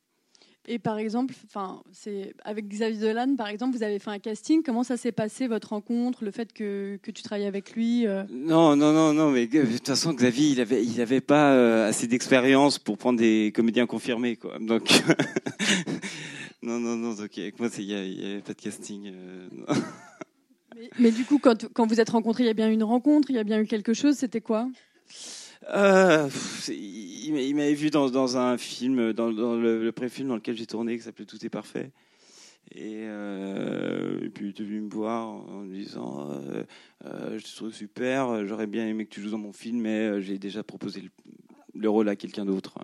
[0.66, 4.62] Et par exemple, enfin, c'est avec Xavier Dolan, par exemple, vous avez fait un casting.
[4.62, 8.24] Comment ça s'est passé votre rencontre, le fait que, que tu travailles avec lui euh?
[8.30, 9.30] Non, non, non, non.
[9.30, 13.18] Mais de toute façon, Xavier, il avait, il avait pas euh, assez d'expérience pour prendre
[13.18, 14.58] des comédiens confirmés, quoi.
[14.60, 14.82] Donc,
[16.62, 17.14] non, non, non.
[17.14, 19.12] Donc avec moi, il n'y avait pas de casting.
[20.98, 23.36] Mais, du coup, quand, vous êtes rencontrés, il y a bien eu une rencontre, il
[23.36, 24.68] y a bien eu quelque chose, c'était quoi?
[25.72, 26.28] Euh,
[26.68, 31.26] il m'avait vu dans, un film, dans, le, pré-film dans lequel j'ai tourné, qui s'appelait
[31.26, 31.92] Tout est parfait.
[32.72, 36.30] Et, euh, puis il est venu me voir en me disant
[37.04, 40.20] euh, Je te trouve super, j'aurais bien aimé que tu joues dans mon film, mais
[40.22, 41.02] j'ai déjà proposé
[41.74, 42.78] le, rôle à quelqu'un d'autre.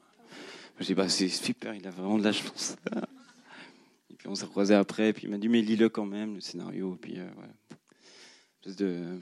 [0.80, 2.76] J'ai dit bah, C'est super, il a vraiment de la chance.
[4.10, 6.34] et puis on s'est croisé après, et puis il m'a dit Mais lis-le quand même,
[6.34, 6.94] le scénario.
[6.94, 7.18] Et puis,
[8.78, 9.20] de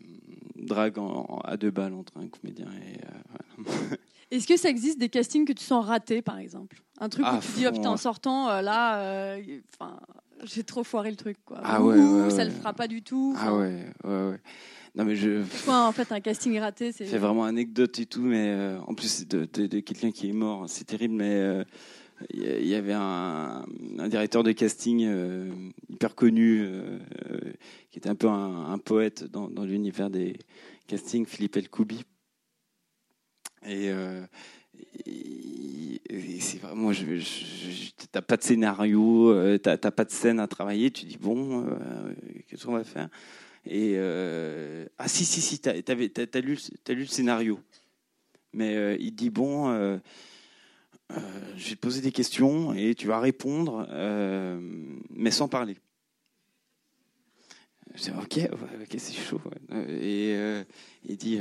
[0.56, 0.96] drague
[1.44, 3.00] à deux balles entre un comédien et.
[3.04, 3.96] Euh,
[4.30, 6.82] Est-ce que ça existe des castings que tu sens ratés, par exemple?
[6.98, 9.42] Un truc où tu dis, oh putain, en sortant, euh, là, euh,
[10.42, 11.60] j'ai trop foiré le truc, quoi.
[11.62, 13.36] Ah ouais, ouais, ça le fera pas du tout.
[13.38, 14.40] Ah ouais, ouais, ouais.
[14.96, 15.42] Non mais je.
[15.64, 17.06] Quoi, en fait, un casting raté, c'est.
[17.06, 20.84] C'est vraiment anecdote et tout, mais en plus de, de, quelqu'un qui est mort, c'est
[20.84, 21.64] terrible, mais
[22.30, 23.64] il y avait un,
[24.08, 25.50] directeur de casting euh,
[25.88, 26.98] hyper connu, euh,
[27.30, 27.52] euh,
[27.90, 30.36] qui était un peu un, poète dans, l'univers des
[30.86, 32.04] castings, Philippe Elkoubi.
[33.66, 33.90] Et,
[36.40, 37.04] c'est vraiment, je,
[38.12, 41.66] t'as pas de scénario, t'as pas de scène à travailler, tu dis bon,
[42.48, 43.08] qu'est-ce qu'on va faire?
[43.64, 43.96] Et
[44.98, 47.58] ah si si si, t'as as, lu, as lu le scénario,
[48.52, 49.98] mais il dit bon
[51.16, 51.20] euh,
[51.56, 54.58] je vais te poser des questions et tu vas répondre, euh,
[55.10, 55.76] mais sans parler.
[57.94, 59.40] Je dis, ok, ok, c'est chaud.
[59.70, 60.64] Et euh,
[61.04, 61.38] il dit,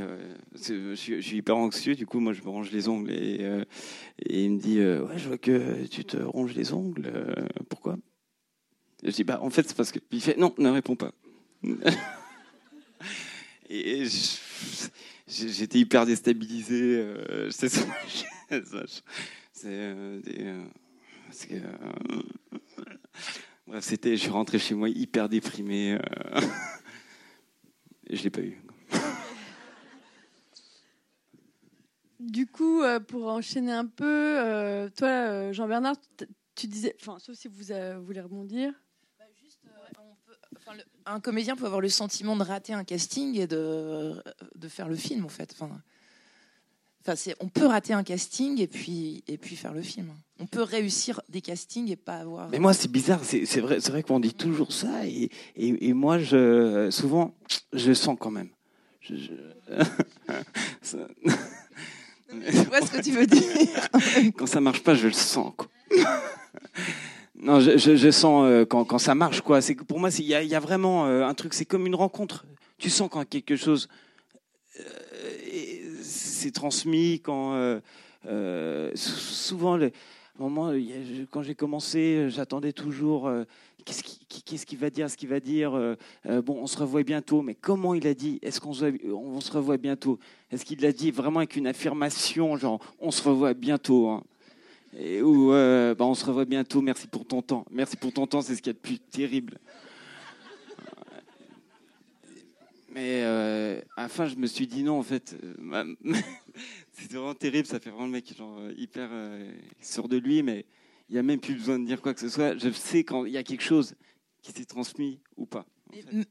[0.53, 3.11] je, suis hyper anxieux, du coup, moi, je me ronge les ongles.
[3.11, 3.41] Et,
[4.29, 7.11] il me dit, ouais, je vois que tu te ronges les ongles.
[7.69, 7.97] pourquoi?
[9.01, 9.99] Je dis, bah, en fait, c'est parce que.
[10.11, 11.11] Il fait, non, ne réponds pas.
[13.69, 14.03] et
[15.27, 17.15] j'étais hyper déstabilisé.
[17.49, 17.81] c'est ça.
[19.53, 20.65] C'est euh, euh,
[21.51, 22.23] euh,
[23.67, 24.17] bref, c'était.
[24.17, 25.99] Je suis rentré chez moi hyper déprimé
[28.07, 28.59] et je l'ai pas eu.
[32.19, 35.97] Du coup, pour enchaîner un peu, toi, Jean-Bernard,
[36.55, 37.63] tu disais, enfin, sauf si vous
[38.03, 38.73] voulez rebondir.
[39.19, 39.25] Bah,
[41.05, 44.15] un comédien peut avoir le sentiment de rater un casting et de,
[44.55, 45.53] de faire le film, en fait.
[45.53, 45.81] Enfin,
[47.39, 50.13] on peut rater un casting et puis, et puis faire le film.
[50.39, 52.49] On peut réussir des castings et pas avoir.
[52.49, 53.19] Mais moi, c'est bizarre.
[53.23, 55.05] C'est vrai, c'est vrai qu'on dit toujours ça.
[55.05, 57.35] Et, et, moi, je, souvent,
[57.73, 58.49] je sens quand même.
[62.47, 63.43] Je, vois ce que tu veux dire.
[64.37, 65.53] quand ça marche pas, je le sens.
[65.55, 65.67] Quoi.
[67.35, 69.61] non, je, je, sens euh, quand, quand, ça marche, quoi.
[69.61, 71.53] C'est pour moi, il y, y a, vraiment euh, un truc.
[71.53, 72.45] C'est comme une rencontre.
[72.79, 73.87] Tu sens quand quelque chose
[74.79, 74.83] euh,
[76.43, 77.79] c'est transmis, quand
[78.95, 79.91] souvent, le,
[80.37, 80.71] moment,
[81.31, 83.31] quand j'ai commencé, j'attendais toujours
[83.85, 85.71] qu'est-ce qu'il qui va dire, ce qu'il va dire.
[86.25, 89.51] bon, on se revoit bientôt, mais comment il a dit Est-ce qu'on se, on se
[89.51, 90.19] revoit bientôt?
[90.51, 94.23] Est-ce qu'il l'a dit vraiment avec une affirmation, genre on se revoit bientôt hein?
[95.23, 97.65] Où bah, on se revoit bientôt, merci pour ton temps.
[97.71, 99.59] Merci pour ton temps, c'est ce qu'il y a de plus terrible.
[102.93, 105.95] Mais euh, à la fin, je me suis dit non, en fait, euh,
[106.93, 109.51] c'était vraiment terrible, ça fait vraiment le mec genre, euh, hyper euh,
[109.81, 110.67] sûr de lui, mais
[111.09, 112.55] il n'y a même plus besoin de dire quoi que ce soit.
[112.57, 113.95] Je sais quand il y a quelque chose
[114.43, 115.65] qui s'est transmis ou pas.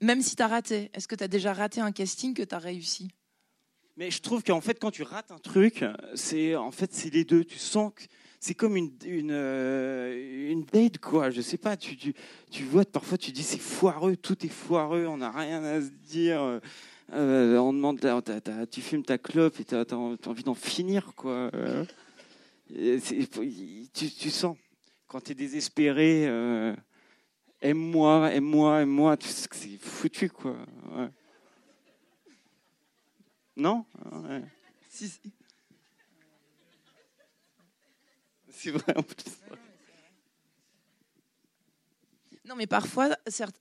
[0.01, 2.55] Même si tu as raté, est-ce que tu as déjà raté un casting que tu
[2.55, 3.09] as réussi?
[3.97, 7.25] Mais je trouve qu'en fait, quand tu rates un truc, c'est en fait c'est les
[7.25, 7.45] deux.
[7.45, 8.05] Tu sens que
[8.43, 11.31] c'est comme une, une, euh, une, date, quoi.
[11.31, 12.13] Je sais pas, tu, tu,
[12.51, 15.91] tu vois, parfois tu dis c'est foireux, tout est foireux, on n'a rien à se
[16.11, 16.61] dire.
[17.13, 18.01] Euh, on demande,
[18.69, 21.53] tu fumes ta clope et tu as, envie d'en finir, quoi.
[22.69, 24.57] tu, tu, sens,
[25.07, 26.75] quand tu es désespéré, euh,
[27.61, 30.57] aime-moi, aime-moi, aime-moi, c'est foutu, quoi.
[33.57, 33.85] Non?
[38.63, 39.25] C'est vrai en plus.
[42.45, 43.17] Non, mais parfois,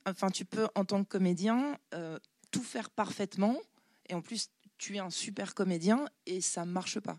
[0.06, 2.18] enfin, tu peux, en tant que comédien, euh,
[2.52, 3.56] tout faire parfaitement.
[4.08, 7.16] Et en plus, tu es un super comédien et ça ne marche pas.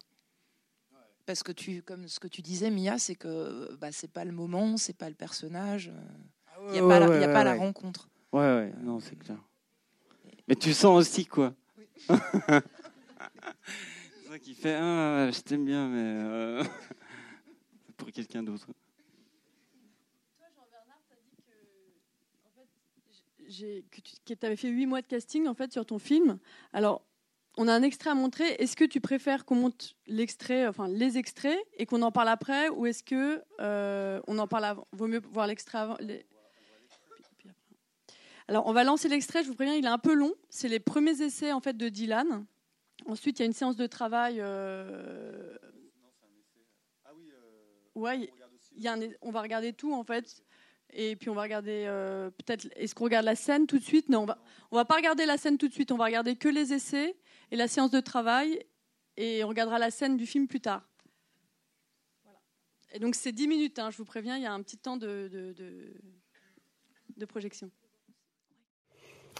[1.26, 4.32] Parce que tu, comme ce que tu disais, Mia, c'est que bah, c'est pas le
[4.32, 5.92] moment, c'est pas le personnage.
[6.68, 8.08] Il n'y a, pas, la, y a pas la rencontre.
[8.32, 9.38] Ouais, ouais, non, c'est clair.
[10.48, 11.54] Mais tu sens aussi, quoi.
[12.08, 12.16] c'est
[14.30, 16.02] ça qui fait, ah, je t'aime bien, mais.
[16.02, 16.64] Euh,
[17.98, 18.68] pour quelqu'un d'autre.
[20.38, 21.20] Toi, Jean-Bernard, tu as
[23.50, 23.84] dit
[24.26, 26.40] que, tu avais fait huit mois de casting en fait, sur ton film.
[26.74, 27.06] Alors,
[27.58, 28.56] on a un extrait à montrer.
[28.60, 32.70] Est-ce que tu préfères qu'on monte l'extrait, enfin les extraits, et qu'on en parle après,
[32.70, 35.98] ou est-ce que euh, on en parle avant Vaut mieux voir l'extrait avant.
[38.48, 39.44] Alors, on va lancer l'extrait.
[39.44, 40.34] Je vous préviens, il est un peu long.
[40.50, 42.46] C'est les premiers essais en fait de Dylan.
[43.06, 45.58] Ensuite, il y a une séance de travail euh,
[47.96, 48.30] Ouais,
[48.76, 50.44] y a on va regarder tout en fait.
[50.96, 52.68] Et puis on va regarder euh, peut-être.
[52.76, 54.10] Est-ce qu'on regarde la scène tout de suite?
[54.10, 54.38] Non, on va,
[54.72, 55.92] va pas regarder la scène tout de suite.
[55.92, 57.16] On va regarder que les essais
[57.52, 58.64] et la séance de travail.
[59.18, 60.88] Et on regardera la scène du film plus tard.
[62.94, 64.98] Et donc c'est 10 minutes, hein, je vous préviens, il y a un petit temps
[64.98, 65.56] de
[67.28, 67.72] projection.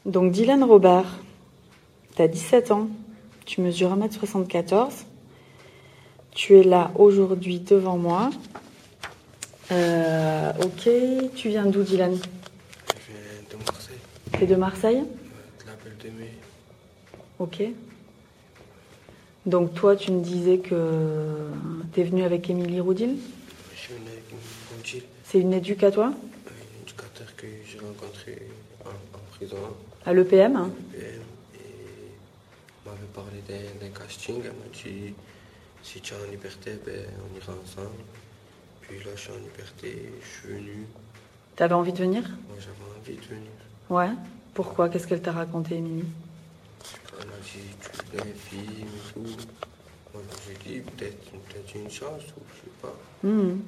[0.06, 1.06] Donc Dylan Robert,
[2.16, 2.90] tu as 17 ans,
[3.46, 5.06] tu mesures 1m74.
[6.36, 8.32] Tu es là aujourd'hui devant moi.
[9.72, 10.90] Euh, ok,
[11.36, 12.16] tu viens d'où Dylan?
[12.16, 13.98] Je viens de Marseille.
[14.34, 14.98] Tu es de Marseille?
[14.98, 16.32] De la Belle de Mai.
[17.38, 17.64] Ok.
[19.46, 21.50] Donc toi, tu me disais que
[21.94, 23.18] tu es venu avec Émilie Roudil?
[23.76, 25.04] Je suis venu avec Émilie Roudil.
[25.26, 28.48] C'est une éducatoire Un éducateur que j'ai rencontré
[28.86, 29.58] en, prison.
[30.06, 30.72] À l'EPM À l'EPM.
[30.96, 31.20] Et
[32.86, 33.40] m'avait parlé
[33.80, 34.42] d'un casting.
[34.44, 35.14] Elle m'a dit
[35.84, 38.04] si tu es en liberté, ben, on ira ensemble.
[38.82, 40.88] Puis là, je suis en liberté, je suis venu.
[41.56, 42.24] T'avais envie de venir?
[42.48, 43.52] Moi, j'avais envie de venir.
[43.90, 44.10] Ouais.
[44.54, 44.90] Pourquoi?
[44.90, 46.06] Qu'est-ce qu'elle t'a raconté, Émilie?
[47.20, 49.48] Elle m'a dit, tu veux un film et tout.
[50.14, 52.96] Moi, j'ai dit, peut-être peut une chance, ou je sais pas.
[53.24, 53.60] Mmh.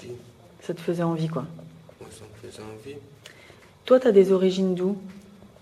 [0.00, 0.12] Dit,
[0.62, 1.46] ça te faisait envie, quoi?
[2.00, 2.96] Moi, ça me faisait envie.
[3.84, 4.96] Toi, t'as des origines d'où?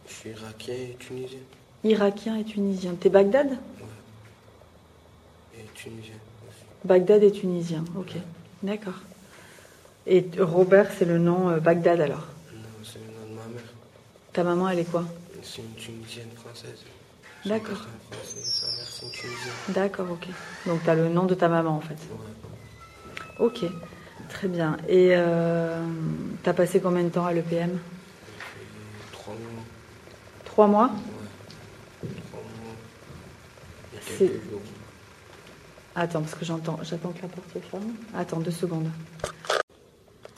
[0.08, 1.38] Je suis irakien et tunisien.
[1.84, 2.94] Irakien et tunisien.
[2.98, 3.56] T'es Bagdad?
[5.86, 6.14] Tunisien
[6.84, 8.12] Bagdad est tunisien, ok.
[8.62, 9.00] D'accord.
[10.06, 13.64] Et Robert, c'est le nom euh, Bagdad alors Non, c'est le nom de ma mère.
[14.32, 15.04] Ta maman, elle est quoi
[15.42, 16.82] C'est une tunisienne française.
[17.44, 17.86] D'accord.
[18.22, 19.52] Sa mère, c'est une tunisienne.
[19.70, 20.26] D'accord, ok.
[20.66, 23.46] Donc tu as le nom de ta maman en fait Ouais.
[23.46, 23.64] Ok,
[24.28, 24.76] très bien.
[24.88, 25.84] Et euh,
[26.42, 27.78] tu as passé combien de temps à l'EPM
[29.12, 29.62] Trois mois.
[30.44, 32.08] Trois mois Ouais.
[32.30, 32.74] Trois mois.
[34.00, 34.30] C'est.
[35.98, 37.94] Attends, parce que j'entends, j'attends que la porte se ferme.
[38.14, 38.88] Attends deux secondes.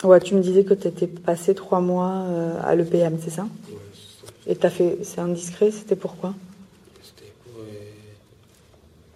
[0.04, 3.42] Ouais, tu me disais que tu étais passé trois mois euh, à l'EPM, c'est ça?
[3.42, 3.48] Ouais,
[3.92, 4.32] c'est ça.
[4.46, 6.34] Et t'as fait, c'est indiscret, c'était pourquoi
[7.02, 7.64] C'était pour euh,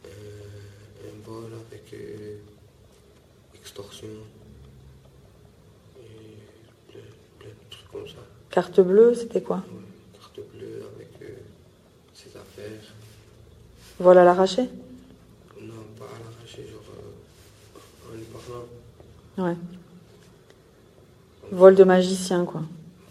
[0.07, 2.39] euh, un vol avec euh,
[3.55, 4.09] extorsion
[6.01, 7.01] et plein,
[7.39, 8.17] plein, de trucs comme ça.
[8.51, 9.59] Carte bleue, c'était quoi?
[9.59, 11.37] Ouais, carte bleue avec euh,
[12.13, 12.83] ses affaires.
[14.01, 14.63] Voilà l'arraché
[15.61, 18.65] Non, pas à l'arraché, genre euh, en lui parlant.
[19.43, 19.57] Ouais.
[21.51, 22.63] Vol de magicien, quoi.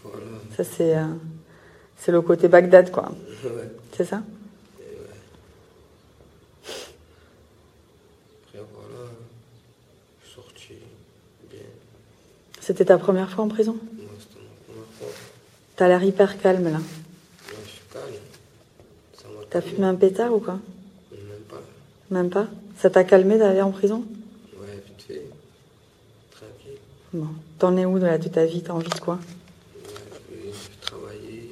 [0.04, 0.26] Voilà.
[0.56, 1.06] Ça, c'est euh,
[1.98, 3.12] c'est le côté Bagdad, quoi.
[3.44, 3.70] Ouais.
[3.96, 4.22] C'est ça?
[8.44, 9.10] Après, voilà.
[10.22, 10.74] Je suis sorti
[11.50, 11.60] bien.
[12.60, 13.78] C'était ta première fois en prison?
[13.80, 15.08] C'était ma première fois.
[15.76, 16.80] T'as l'air hyper calme, là.
[17.48, 18.13] Je suis calme.
[19.13, 20.60] Ça m'a T'as fumé un pétard ou quoi?
[21.12, 21.62] Même pas.
[22.10, 22.48] Même pas?
[22.78, 24.04] Ça t'a calmé d'aller en prison
[24.60, 25.26] Ouais, vite fait.
[26.32, 26.80] Tranquille.
[27.13, 27.28] Bon.
[27.60, 28.62] T'en es où de, la, de ta vie?
[28.63, 29.19] T'as envie de quoi?
[30.32, 31.52] Je vais, travailler.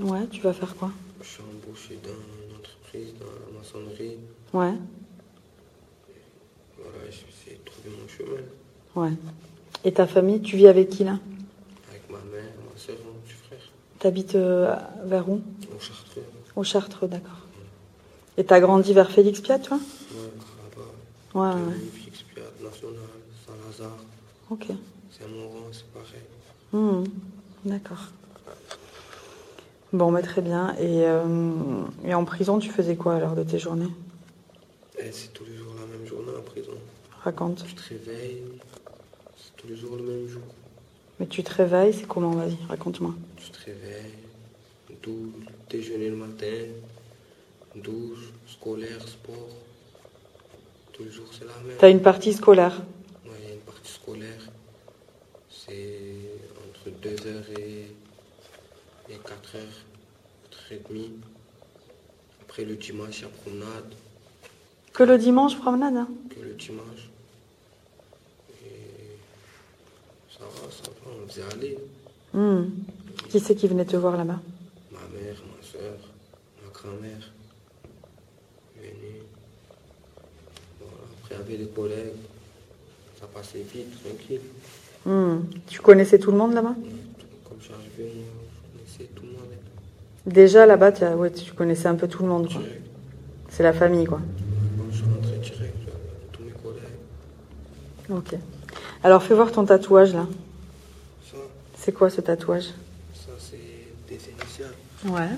[0.00, 0.90] Ouais, tu vas faire quoi?
[1.20, 4.16] Je suis embauché dans une entreprise, dans la maçonnerie.
[4.54, 4.78] Ouais,
[6.78, 8.42] Voilà, je vais essayer de trouver mon chemin.
[8.96, 9.16] ouais.
[9.84, 11.18] Et ta famille, tu vis avec qui là?
[11.90, 13.58] Avec ma mère, ma soeur, mon petit frère.
[13.98, 15.42] T'habites euh, vers où?
[15.76, 16.22] Au Chartreux.
[16.56, 17.40] Au Chartreux, d'accord.
[18.38, 19.76] Et t'as grandi vers Félix Piat, toi?
[19.76, 20.20] Ouais,
[21.34, 21.54] là-bas.
[21.56, 21.76] Ouais, ouais.
[24.52, 24.66] Ok.
[25.10, 26.20] C'est Moran, c'est pareil.
[26.72, 27.04] Hmm,
[27.64, 28.04] D'accord.
[29.94, 30.74] Bon, bah, très bien.
[30.78, 33.88] Et, euh, et en prison, tu faisais quoi alors de tes journées?
[34.98, 36.72] Et c'est tous les jours la même journée en prison.
[37.24, 37.64] Raconte.
[37.66, 38.42] Tu te réveilles,
[39.38, 40.42] c'est tous les jours le même jour.
[41.18, 42.32] Mais tu te réveilles, c'est comment?
[42.32, 43.14] Vas-y, raconte-moi.
[43.36, 44.12] Tu te réveilles,
[45.02, 46.66] douche, déjeuner le matin,
[47.76, 49.48] douche, scolaire, sport.
[50.92, 51.76] Tous les jours c'est la même.
[51.78, 52.82] T'as une partie scolaire?
[53.24, 54.42] Ouais, il y a une partie scolaire.
[55.48, 55.98] C'est
[56.64, 57.94] entre 2h et,
[59.10, 59.60] et 4h,
[60.70, 61.10] 4h30.
[62.42, 63.94] Après le dimanche, il y a promenade,
[64.92, 67.10] Que le dimanche, promenade hein que le dimanche.
[68.64, 69.16] Et
[70.30, 71.78] ça va, ça va, on faisait aller.
[72.32, 72.64] Hmm.
[73.28, 74.40] Qui c'est qui venait te voir là-bas?
[74.90, 75.98] Ma mère, ma soeur,
[76.62, 77.32] ma grand-mère.
[78.76, 79.22] Venue.
[80.80, 80.96] Voilà.
[81.22, 82.16] Après, avait des collègues.
[83.22, 84.40] Ça passait vite, tranquille.
[85.06, 85.44] Hmm.
[85.68, 86.74] Tu connaissais tout le monde là-bas?
[87.48, 89.48] Comme je suis arrivé, moi, je connaissais tout le monde.
[90.26, 92.52] Déjà là-bas, tu as- ouais, tu connaissais un peu tout le monde.
[92.52, 92.60] quoi.
[93.48, 94.20] C'est la famille, quoi.
[94.90, 95.76] Je suis rentré direct,
[96.32, 96.82] tous mes collègues.
[98.10, 98.38] Ok.
[99.04, 100.26] Alors fais voir ton tatouage là.
[101.30, 101.36] Ça,
[101.76, 102.66] C'est quoi ce tatouage?
[103.14, 103.56] Ça c'est
[104.08, 104.74] des initiales
[105.06, 105.36] Ouais.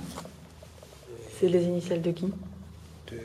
[1.38, 2.26] C'est les initiales de qui?
[2.26, 3.18] de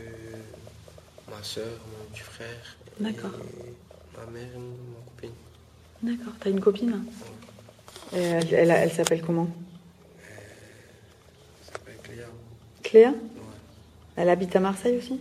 [1.29, 2.77] ma soeur, mon petit frère.
[2.99, 3.31] D'accord.
[3.33, 3.73] et
[4.29, 5.31] mère et ma copine.
[6.01, 6.33] D'accord.
[6.39, 7.03] T'as une copine?
[8.13, 9.47] Et Elle, elle, elle s'appelle comment?
[11.63, 12.25] Ça s'appelle Cléa.
[12.83, 13.09] Cléa?
[13.11, 13.15] Ouais.
[14.15, 15.19] Elle habite à Marseille aussi?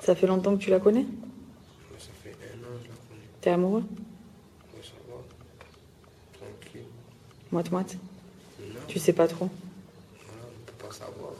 [0.00, 1.04] Ça fait longtemps que tu la connais?
[1.98, 3.26] Ça fait un an, je la connais.
[3.40, 3.84] T'es amoureux?
[4.74, 5.16] Ouais, ça va.
[6.38, 6.86] Tranquille.
[7.52, 7.96] Moite-moite
[8.60, 9.48] Non, Tu sais pas trop
[10.26, 11.32] voilà, on ne peut pas savoir.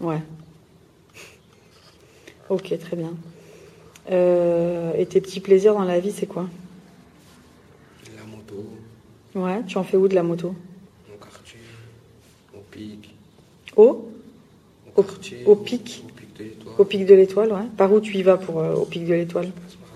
[0.00, 0.22] Ouais.
[2.48, 3.12] Ok, très bien.
[4.10, 6.48] Euh, et tes petits plaisirs dans la vie, c'est quoi?
[8.16, 8.64] La moto,
[9.34, 10.54] Ouais, tu en fais où de la moto?
[11.12, 11.58] Au quartier,
[12.54, 13.14] au pic.
[13.76, 13.82] Au?
[13.84, 14.08] Au
[14.96, 15.42] Au- quartier.
[15.44, 16.74] au pic Au pic de l'étoile.
[16.78, 17.68] Au pic de l'étoile, ouais.
[17.76, 19.50] Par où tu y vas pour euh, au pic de l'étoile?
[19.50, 19.88] Passe par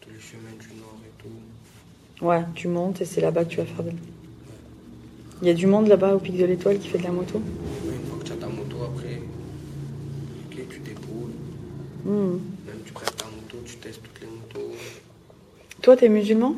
[0.00, 2.24] tous les chemins du Nord et tout.
[2.26, 3.92] Ouais, tu montes et c'est là-bas que tu vas faire de...
[5.42, 7.40] Il y a du monde là-bas au pic de l'étoile qui fait de la moto
[7.86, 9.20] Mais une fois que tu as ta moto, après,
[10.50, 11.32] ok, tu débrouilles.
[12.04, 12.38] Hmm.
[12.66, 14.68] Même tu prêtes ta moto, tu testes toutes les motos.
[14.68, 14.76] Moi,
[15.82, 16.56] Toi, t'es musulman?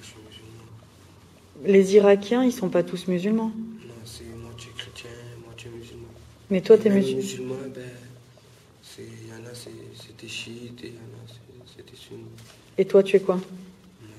[0.00, 1.68] Je suis musulman.
[1.72, 3.50] Les Irakiens, ils sont pas tous musulmans.
[3.56, 5.10] Non, c'est moitié chrétien,
[5.44, 6.06] moitié musulman.
[6.50, 7.22] Mais toi, t'es musulman.
[7.22, 7.82] musulman, ben,
[8.82, 11.96] c'est- il y en a, c'est des chiites et il y en a, c'est- des
[11.96, 12.24] sunnites.
[12.78, 13.34] Et toi, tu es quoi?
[13.36, 13.44] Moi,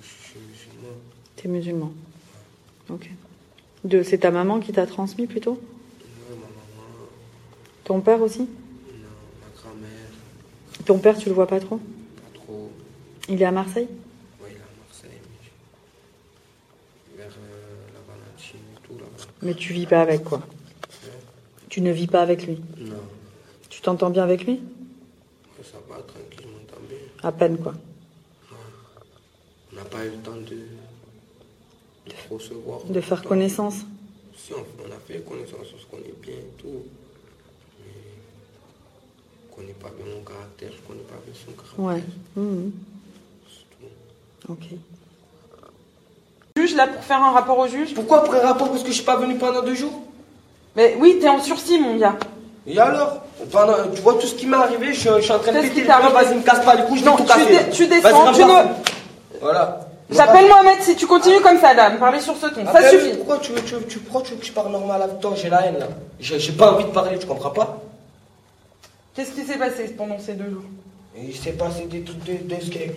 [0.01, 0.93] je suis musulman.
[1.37, 1.93] T'es musulman.
[2.89, 3.09] Ok.
[4.03, 5.51] C'est ta maman qui t'a transmis plutôt?
[5.53, 5.59] Ouais,
[6.31, 7.07] ma maman,
[7.85, 8.47] Ton père aussi?
[10.85, 12.71] Ton père, tu le vois pas trop pas trop.
[13.29, 13.87] Il est à Marseille
[14.41, 15.19] Ouais, il est à Marseille,
[17.17, 19.31] mais vers euh, la Valentine et tout là-bas.
[19.41, 20.41] Mais tu vis pas avec quoi
[21.69, 22.95] Tu ne vis pas avec lui Non,
[23.69, 26.97] Tu t'entends bien avec lui ouais, ça va, tranquille, je m'entends bien.
[27.23, 27.73] À peine quoi.
[29.71, 30.55] On n'a pas eu le temps de,
[32.09, 32.83] de trop se voir.
[32.85, 33.77] De faire connaissance
[34.37, 36.83] Si, on, on a fait connaissance, on se connaît bien et tout.
[39.57, 41.85] Je connais pas bien mon caractère, je connais pas bien son caractère.
[41.85, 42.03] Ouais.
[43.47, 43.87] C'est
[44.47, 44.51] tout.
[44.51, 44.77] Ok.
[46.57, 48.69] Juge là pour faire un rapport au juge Pourquoi après rapport?
[48.69, 49.91] Parce que je suis pas venu pendant deux jours
[50.75, 52.15] Mais oui, t'es en sursis, mon gars.
[52.67, 53.17] Et alors?
[53.51, 55.69] Pendant, Tu vois tout ce qui m'est arrivé, je, je suis en train de péter
[55.73, 56.13] qui le t'est plan, arrivé?
[56.13, 57.45] vas-y, me casse pas les couilles, je vais Non, tout tu, casser.
[57.65, 59.39] dé- tu descends, tu ne...
[59.41, 59.79] Voilà.
[60.09, 62.65] J'appelle Mohamed si tu continues comme ça, là, me parler sur ce ton.
[62.71, 63.17] Ça suffit.
[63.17, 65.49] Pourquoi tu veux, tu, tu, pourquoi tu veux que je parle normal avec toi J'ai
[65.49, 65.87] la haine là.
[66.19, 67.81] J'ai j'ai pas envie de parler, tu comprends pas?
[69.15, 70.65] Qu'est-ce qui s'est passé pendant ces deux jours?
[71.17, 72.91] Il s'est passé des trucs de, de skate.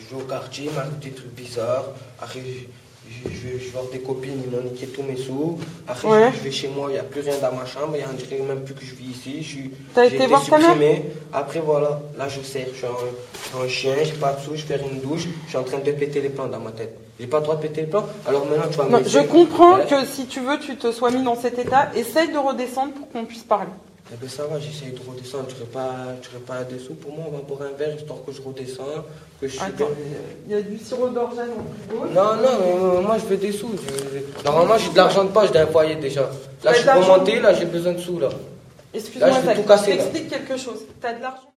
[0.00, 1.84] je vais au quartier, il m'arrive des trucs bizarres.
[2.20, 5.56] Après, je, je, vais voir des copines, ils m'ont niqué tous mes sous.
[5.86, 8.02] Après, je, vais chez moi, il n'y a plus rien dans ma chambre, il y
[8.02, 9.42] a même plus que je vis ici.
[9.44, 9.58] Je
[9.94, 11.02] T'as été voir ta mère?
[11.32, 14.64] Après, voilà, là je sers, je suis un, un chien, j'ai pas de sous, je
[14.64, 16.98] fais une douche, je suis en train de péter les plans dans ma tête.
[17.20, 19.78] J'ai pas le droit de péter les plans, alors maintenant tu vas me Je comprends
[19.86, 23.08] que si tu veux, tu te sois mis dans cet état, essaye de redescendre pour
[23.10, 23.70] qu'on puisse parler.
[24.10, 25.48] Eh ben ça va, j'essaye de redescendre.
[25.48, 26.14] Tu ne pas,
[26.46, 29.04] pas des sous pour moi, on va boire un verre histoire que je redescends.
[29.40, 29.90] Que je Attends,
[30.46, 32.06] il y a du sirop d'organe en frigo.
[32.06, 33.70] Non, non, euh, moi je veux des sous.
[34.44, 36.30] Normalement, j'ai de l'argent de poche d'un foyer déjà.
[36.64, 38.30] Là, je suis remonté, là, j'ai besoin de sous là.
[38.94, 40.86] Excuse-moi, je t'explique quelque chose.
[41.00, 41.54] Tu as de l'argent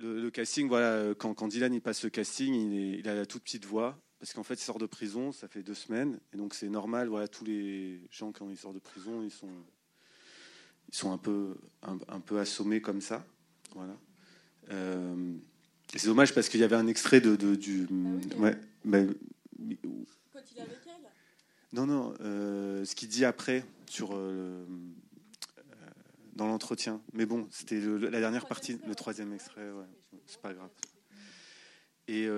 [0.00, 3.24] le, casting, voilà, euh, quand, quand, Dylan il passe le casting, il, il a la
[3.24, 6.36] toute petite voix parce qu'en fait il sort de prison, ça fait deux semaines, et
[6.36, 7.08] donc c'est normal.
[7.08, 9.50] Voilà, tous les gens quand ils sortent de prison, ils sont
[10.88, 13.24] ils sont un peu, un, peu assommés comme ça.
[13.74, 13.96] Voilà.
[14.70, 15.34] Euh,
[15.94, 17.86] c'est dommage parce qu'il y avait un extrait de, du.
[17.90, 18.98] Ah ouais, Quand
[19.66, 21.10] il est avec elle
[21.72, 22.14] Non, non.
[22.20, 24.10] Euh, ce qu'il dit après sur.
[24.12, 24.64] Euh,
[26.34, 27.00] dans l'entretien.
[27.12, 29.70] Mais bon, c'était la dernière partie, le troisième extrait.
[29.70, 30.18] Ouais.
[30.26, 30.70] C'est pas grave.
[32.08, 32.28] Et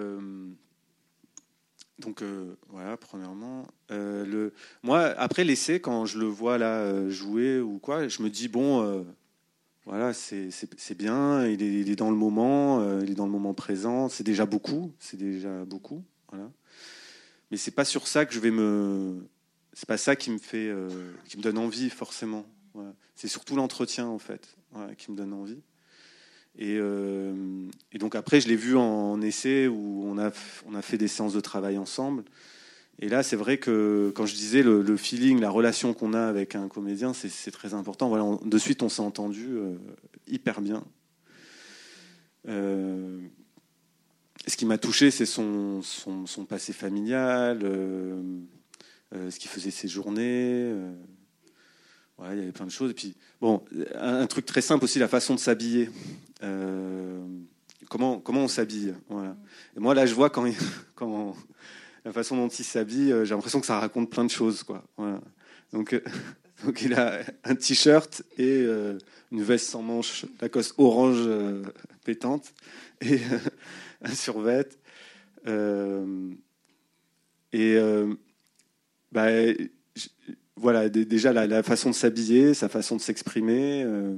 [1.99, 3.67] donc euh, voilà, premièrement.
[3.91, 8.23] Euh, le, moi, après l'essai, quand je le vois là euh, jouer ou quoi, je
[8.23, 9.07] me dis bon,
[9.85, 13.55] voilà, c'est bien, il est, il est, dans le moment, il est dans le moment
[13.55, 16.51] présent, c'est déjà beaucoup, c'est déjà beaucoup, voilà.
[17.51, 19.29] Mais c'est pas sur ça que je vais me,
[19.73, 20.73] c'est pas ça qui me fait,
[21.27, 22.45] qui me donne envie forcément.
[23.15, 24.57] C'est surtout l'entretien en fait,
[24.99, 25.63] qui me donne envie.
[26.61, 30.31] Euh, et, donc après, je l'ai vu en, essai où on a,
[30.67, 32.25] on a fait des séances de travail ensemble.
[32.99, 36.55] Et là, c'est vrai que quand je disais le, feeling, la relation qu'on a avec
[36.55, 38.09] un comédien, c'est très important.
[38.09, 39.75] Voilà, de suite, on s'est entendu euh,
[40.27, 40.83] hyper bien.
[42.49, 43.21] Euh,
[44.47, 47.61] ce qui m'a touché, c'est son, son, passé familial,
[49.13, 50.73] ce qu'il faisait ses journées
[52.25, 52.91] il y avait plein de choses.
[52.91, 53.63] Et puis, bon,
[53.95, 55.91] un, truc très simple aussi, la façon de s'habiller.
[56.43, 57.25] Euh,
[57.89, 58.95] comment, comment on s'habille.
[59.09, 59.37] Voilà.
[59.77, 60.31] Moi, là, je vois
[60.95, 61.37] quand,
[62.05, 64.63] la façon dont il s'habille, euh, j'ai l'impression que ça raconte plein de choses.
[64.63, 64.83] Quoi.
[65.73, 66.01] Donc, euh,
[66.65, 68.65] donc, il a un t-shirt et
[69.31, 71.29] une veste sans manches, Lacoste orange
[72.05, 72.55] pétante,
[73.03, 73.21] et
[74.03, 74.69] un survêt.
[77.53, 77.79] et
[79.13, 79.29] bah,
[80.59, 83.83] voilà, déjà la, façon de s'habiller, sa façon de s'exprimer.
[83.85, 84.17] Euh,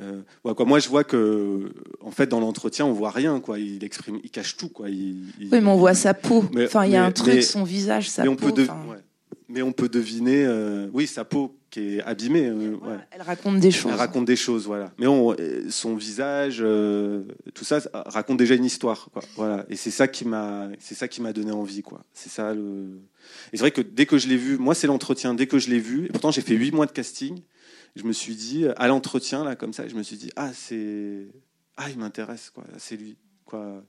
[0.00, 0.22] euh,
[0.54, 0.64] quoi.
[0.64, 3.40] Moi, je vois que, en fait, dans l'entretien, on voit rien.
[3.40, 3.58] Quoi.
[3.58, 4.68] Il exprime, il cache tout.
[4.68, 4.90] Quoi.
[4.90, 6.44] Il, oui, mais on voit sa peau.
[6.56, 8.48] enfin, il y a un truc, son visage, sa mais peau.
[8.48, 8.66] On peut
[9.52, 12.50] Mais on peut deviner, euh, oui, sa peau qui est abîmée.
[12.50, 12.96] Ouais.
[13.10, 13.92] Elle raconte des choses.
[13.92, 14.92] Elle raconte des choses, voilà.
[14.98, 15.36] Mais on,
[15.68, 16.58] son visage,
[17.54, 19.22] tout ça raconte déjà une histoire, quoi.
[19.36, 19.64] Voilà.
[19.68, 22.02] Et c'est ça qui m'a, c'est ça qui m'a donné envie, quoi.
[22.12, 23.00] C'est ça le.
[23.52, 25.70] Et c'est vrai que dès que je l'ai vu, moi c'est l'entretien, dès que je
[25.70, 27.40] l'ai vu, et pourtant j'ai fait huit mois de casting,
[27.94, 31.28] je me suis dit, à l'entretien, là, comme ça, je me suis dit, ah, c'est.
[31.76, 33.16] Ah, il m'intéresse, quoi, c'est lui.
[33.44, 33.82] Quoi.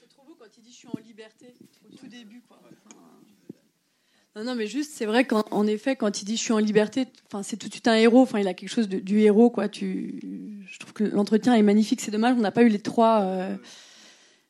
[0.00, 1.54] C'est trop beau quand il dit je suis en liberté,
[1.84, 2.60] au tout début, quoi.
[4.36, 7.06] Non, non, mais juste, c'est vrai qu'en effet, quand il dit je suis en liberté,
[7.26, 8.22] enfin, c'est tout de suite un héros.
[8.22, 9.68] Enfin, il a quelque chose de, du héros, quoi.
[9.68, 12.00] Tu, je trouve que l'entretien est magnifique.
[12.00, 13.20] C'est dommage, on n'a pas eu les trois.
[13.22, 13.56] Euh,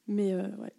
[0.08, 0.72] mais euh, ouais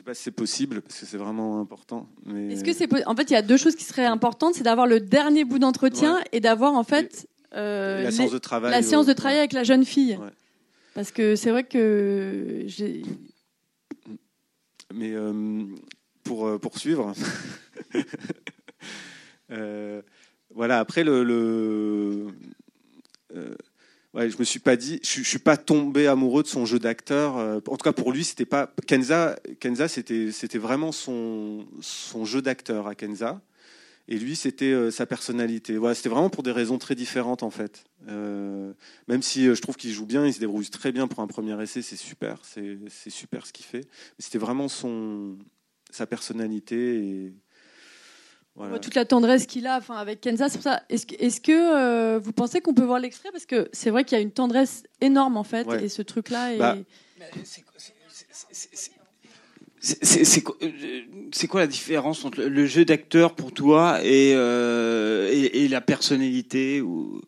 [0.00, 2.08] sais pas si c'est possible parce que c'est vraiment important.
[2.24, 2.54] Mais...
[2.54, 4.86] Est-ce que c'est en fait il y a deux choses qui seraient importantes, c'est d'avoir
[4.86, 9.04] le dernier bout d'entretien et d'avoir en fait euh, la séance de travail, la séance
[9.04, 10.18] de travail avec la jeune fille.
[10.94, 13.02] Parce que c'est vrai que j'ai.
[14.94, 15.14] Mais
[16.20, 17.12] euh, pour euh, poursuivre,
[20.54, 22.26] voilà après le, le
[24.14, 26.78] ouais, je me suis pas dit, je, je, suis pas tombé amoureux de son jeu
[26.78, 27.36] d'acteur.
[27.38, 29.36] Euh, en tout cas, pour lui, c'était pas Kenza.
[29.60, 33.40] Kenza, c'était vraiment son son jeu d'acteur à Kenza.
[34.08, 35.76] Et lui, c'était euh, sa personnalité.
[35.76, 37.84] Voilà, c'était vraiment pour des raisons très différentes en fait.
[38.08, 38.72] Euh,
[39.06, 41.60] même si je trouve qu'il joue bien, il se débrouille très bien pour un premier
[41.62, 43.86] essai, c'est super, c'est super ce qu'il fait.
[44.18, 45.36] C'était vraiment son
[45.92, 47.34] sa personnalité et
[48.82, 50.82] toute la tendresse qu'il a enfin, avec Kenza, c'est pour ça.
[50.88, 53.30] Est-ce que, est que euh, vous pensez qu'on peut voir l'extrait?
[53.32, 56.56] Parce que c'est vrai qu'il y a une tendresse énorme, en fait, et ce truc-là.
[56.56, 56.76] Bah.
[61.32, 66.80] C'est quoi la différence entre le jeu d'acteur pour toi et, euh, et, la personnalité
[66.82, 67.22] ou...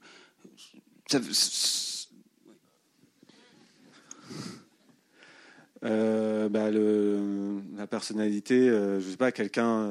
[5.84, 9.88] Euh, bah, le, la personnalité, je sais pas, quelqu'un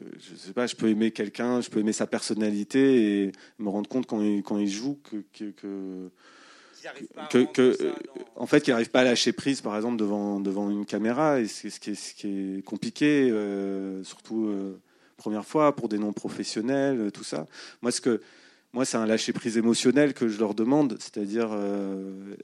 [0.00, 3.88] je sais pas, je peux aimer quelqu'un, je peux aimer sa personnalité et me rendre
[3.88, 6.10] compte quand il, quand il joue que, que,
[7.30, 7.76] que, que
[8.36, 11.40] en fait, qu'il n'arrive pas à lâcher prise, par exemple, devant, devant une caméra.
[11.40, 14.80] Et c'est ce qui est, ce qui est compliqué, euh, surtout euh,
[15.16, 17.46] première fois, pour des non-professionnels, tout ça.
[17.82, 18.20] Moi, ce que,
[18.72, 22.34] moi, c'est un lâcher prise émotionnel que je leur demande, c'est-à-dire, euh,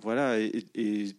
[0.00, 1.16] voilà, et, et,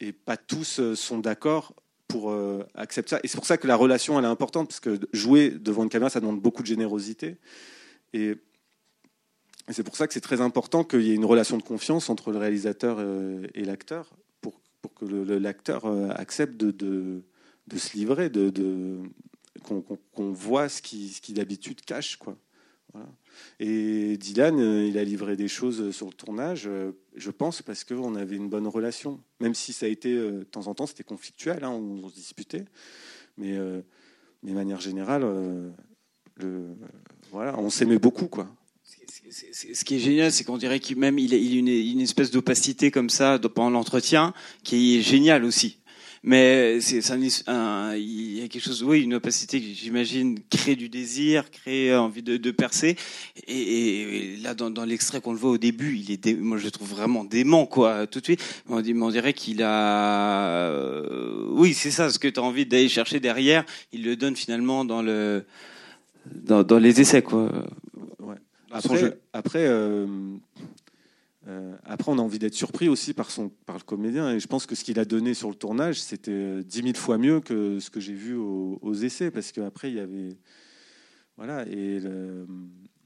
[0.00, 1.74] et, pas tous sont d'accord
[2.08, 2.34] pour
[2.74, 3.20] accepter ça.
[3.22, 5.88] Et c'est pour ça que la relation, elle est importante, parce que jouer devant une
[5.88, 7.36] caméra, ça demande beaucoup de générosité.
[8.12, 8.36] Et
[9.72, 12.32] c'est pour ça que c'est très important qu'il y ait une relation de confiance entre
[12.32, 18.30] le réalisateur euh, et l'acteur, pour, pour, que l'acteur euh, accepte de, de, se livrer,
[18.30, 18.98] de, de
[19.62, 22.16] qu'on voit ce qui, ce qui d'habitude cache.
[22.16, 22.36] Quoi.
[23.60, 26.68] Et Dylan, euh, il a livré des choses sur le tournage,
[27.14, 29.20] je pense, parce qu'on avait une bonne relation.
[29.40, 32.64] Même si ça a été, de temps en temps, c'était conflictuel, hein, on, se disputait.
[33.38, 33.56] Mais,
[34.42, 35.22] mais de manière générale,
[36.36, 36.66] le,
[37.30, 38.26] voilà, on s'aimait beaucoup.
[38.26, 38.48] quoi
[39.30, 43.38] ce qui est génial, c'est qu'on dirait qu'il il a, une, espèce d'opacité comme ça
[43.38, 45.78] pendant l'entretien qui est génial aussi.
[46.22, 47.00] Mais c'est
[47.46, 51.96] un, il y a quelque chose, oui, une opacité qui, j'imagine, crée du désir, crée
[51.96, 52.96] envie de, de percer.
[53.46, 56.64] Et, et, là, dans, dans l'extrait qu'on le voit au début, il est, moi, je
[56.64, 58.44] le trouve vraiment dément, quoi, tout de suite.
[58.68, 62.90] On, on dirait qu'il a, euh, oui, c'est ça, ce que tu as envie d'aller
[62.90, 65.46] chercher derrière, il le donne finalement dans le,
[66.26, 67.50] dans, dans les essais, quoi.
[68.72, 70.06] Après, après, euh,
[71.50, 74.30] euh, après, on a envie d'être surpris aussi par, son, par le comédien.
[74.30, 76.96] Et je pense que ce qu'il a donné sur le tournage, c'était euh, dix mille
[76.96, 79.30] fois mieux que ce que j'ai vu aux, essais.
[79.30, 80.36] Parce qu'après, il y avait.
[81.36, 81.66] Voilà.
[81.68, 82.00] Et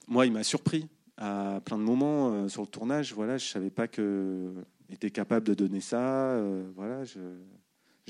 [0.09, 3.15] moi, il m'a surpris à plein de moments sur le tournage.
[3.15, 6.43] Voilà, je ne savais pas qu'il était capable de donner ça.
[6.75, 7.05] voilà,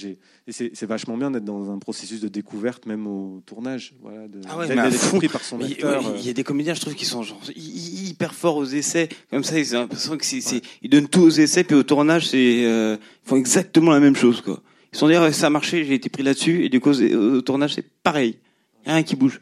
[0.03, 0.19] et
[0.49, 3.95] c'est vachement bien d'être dans un processus de découverte, même au tournage.
[4.03, 6.15] Voilà, de, ah ouais, par son acteur.
[6.19, 9.09] Il y a des comédiens, je trouve, qui sont genre, hyper forts aux essais.
[9.31, 12.29] Comme ça, ils ont l'impression que c'est, ils donnent tout aux essais, puis au tournage,
[12.29, 14.61] c'est, euh, ils font exactement la même chose, quoi.
[14.93, 17.75] Ils sont dire, ça a marché, j'ai été pris là-dessus, et du coup, au tournage,
[17.75, 18.39] c'est pareil.
[18.85, 19.41] Il a rien qui bouge.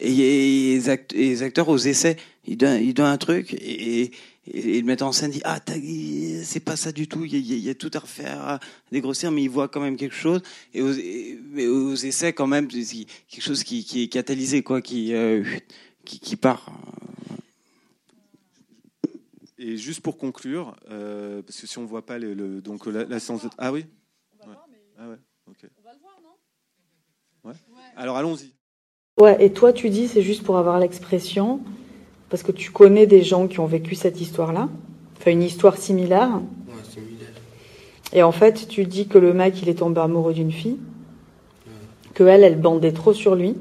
[0.00, 0.78] Et,
[1.12, 4.10] les, acteurs aux essais, ils donnent, ils donnent un truc, et, et,
[4.52, 5.58] le metteur en scène dit ah
[6.42, 8.60] c'est pas ça du tout il y, a, tout à refaire à
[8.92, 10.42] dégrossir mais il voit quand même quelque chose.
[10.74, 10.92] Et aux,
[11.50, 15.44] mais aux essais quand même quelque chose qui, qui est catalysé quoi qui euh,
[16.04, 16.72] qui, qui, part.
[19.58, 23.20] Et juste pour conclure euh, parce que si on voit pas le, donc la, la
[23.20, 23.86] séance ah oui?
[25.00, 25.16] Ah ouais
[25.48, 25.70] ok.
[25.78, 27.50] on va le voir non?
[27.50, 27.56] Ouais.
[27.96, 28.54] alors allons-y.
[29.20, 31.60] Ouais et toi tu dis c'est juste pour avoir l'expression
[32.30, 34.68] parce que tu connais des gens qui ont vécu cette histoire-là,
[35.18, 36.28] enfin une histoire similaire.
[36.28, 37.28] Ouais, similaire.
[38.12, 40.78] Et en fait, tu dis que le mec, il est tombé amoureux d'une fille,
[42.14, 43.54] que elle, elle bandait trop sur lui.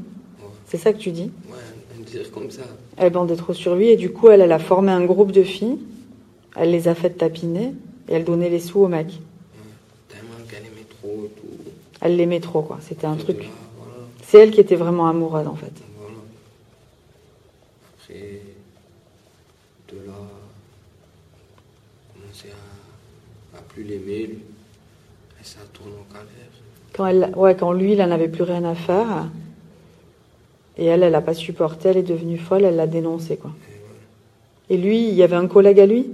[0.65, 1.31] C'est ça que tu dis?
[1.49, 2.63] Ouais, comme ça.
[2.97, 5.43] Elle bandait trop sur lui et du coup, elle, elle a formé un groupe de
[5.43, 5.77] filles.
[6.55, 7.73] Elle les a faites tapiner
[8.09, 9.07] et elle donnait les sous au mec.
[10.09, 11.69] tellement qu'elle aimait trop tout.
[12.01, 12.79] Elle l'aimait trop, quoi.
[12.81, 13.49] C'était un truc.
[14.23, 15.71] C'est elle qui était vraiment amoureuse, en fait.
[23.83, 24.37] L'aimer,
[25.39, 26.47] et ça tourne en calvaire.
[26.93, 29.29] Quand, elle, ouais, quand lui, il n'en avait plus rien à faire,
[30.77, 33.37] et elle, elle n'a pas supporté, elle est devenue folle, elle l'a dénoncé.
[33.37, 33.51] Quoi.
[34.69, 36.07] Et, lui, il y avait un collègue à lui?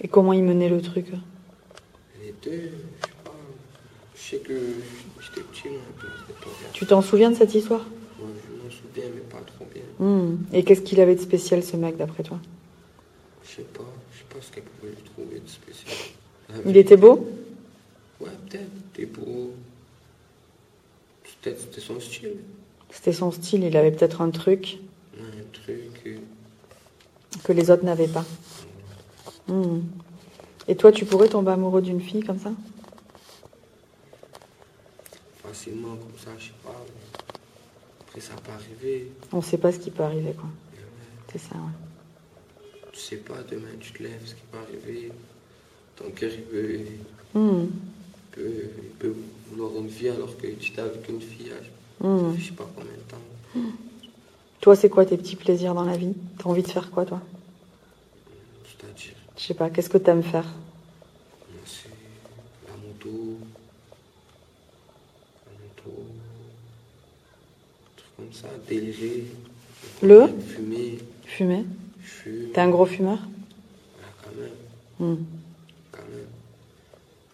[0.00, 1.06] Et, comment il menait le truc?
[2.20, 3.34] Elle était, je sais pas,
[4.16, 4.54] je sais que
[5.20, 5.68] j'étais petit,
[6.72, 7.84] Tu t'en souviens de cette histoire?
[8.18, 9.82] Oui, je m'en souviens, mais pas trop bien.
[9.98, 10.38] Hmm.
[10.52, 12.38] Et qu'est-ce qu'il avait de spécial, ce mec, d'après toi?
[13.44, 16.11] Je sais pas, je sais pas ce qu'elle pouvait lui trouver de spécial.
[16.66, 17.26] Il était beau
[18.20, 18.70] Ouais, peut-être.
[18.96, 19.52] Il était beau.
[21.42, 22.36] Peut-être c'était son style.
[22.90, 24.78] C'était son style, il avait peut-être un truc.
[25.18, 26.02] Un truc.
[26.06, 26.18] Euh.
[27.42, 28.24] Que les autres n'avaient pas.
[29.48, 29.80] Hmm.
[30.68, 32.52] Et toi, tu pourrais tomber amoureux d'une fille comme ça?
[35.42, 36.84] Facilement, comme ça, je sais pas.
[38.06, 39.10] Après, ça peut arriver.
[39.32, 40.48] On sait pas ce qui peut arriver, quoi.
[41.32, 42.60] C'est ça, ouais.
[42.92, 45.10] Tu sais pas, demain, tu te lèves, ce qui peut arriver
[45.96, 46.86] ton cœur il
[47.34, 47.68] hmm.
[48.30, 49.14] peut,
[49.50, 51.52] vouloir une fille alors que tu étais avec une fille
[52.02, 52.36] je hmm.
[52.40, 53.70] sais pas combien de temps.
[54.60, 56.14] Toi, c'est quoi tes petits plaisirs dans la vie?
[56.38, 57.20] T'as envie de faire quoi, toi?
[58.64, 59.14] C'est-à-dire?
[59.36, 60.46] Je sais pas, qu'est-ce que t'aimes faire?
[61.64, 61.88] C'est
[62.66, 63.38] la moto,
[65.46, 66.04] la moto,
[67.86, 69.24] un truc comme ça, délirer.
[70.02, 70.28] Le?
[70.48, 70.98] Fumer.
[71.24, 71.64] Fumer?
[72.52, 73.18] T'es un gros fumeur?
[73.18, 75.14] Ouais, quand même.
[75.14, 75.24] Hmm.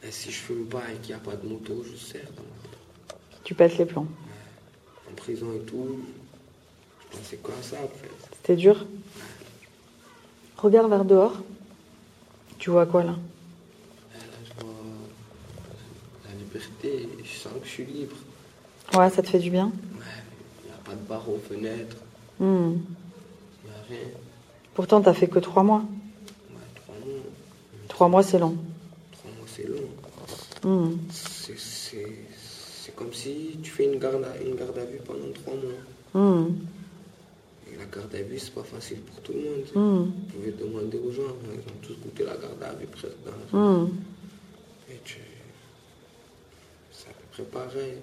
[0.08, 2.42] Et si je fume pas et qu'il n'y a pas de moto, je sers dans
[2.42, 4.08] la Tu pètes les plombs.
[5.10, 6.00] En prison et tout,
[7.00, 8.10] je pensais quoi à ça en fait.
[8.36, 8.86] C'était dur
[10.56, 11.36] Regarde vers dehors.
[12.58, 13.10] Tu vois quoi là?
[14.14, 14.74] Là, je vois
[16.26, 17.06] la liberté.
[17.22, 18.16] Je sens que je suis libre.
[18.94, 19.70] Ouais, ça te fait du bien?
[20.64, 21.98] Il n'y a pas de barre aux fenêtres.
[22.40, 22.76] Hmm.
[23.62, 24.08] Il n'y a rien.
[24.74, 25.82] Pourtant, t'as fait que trois mois.
[26.76, 27.22] Trois mois.
[27.88, 28.56] Trois mois, c'est long.
[29.12, 29.76] Trois mois, c'est long.
[30.64, 30.96] Hmm.
[31.10, 35.70] C'est- comme si tu fais une garde, à, une garde à vue pendant trois mois.
[36.14, 36.48] Hmm.
[37.70, 39.64] Et la garde à vue, c'est pas facile pour tout le monde.
[39.74, 40.04] Hmm.
[40.10, 43.58] Vous pouvez demander aux gens, ils ont tous goûté la garde à vue presque dans
[43.60, 43.86] la.
[44.90, 45.18] Et tu...
[46.90, 47.94] C'est à peu près pareil.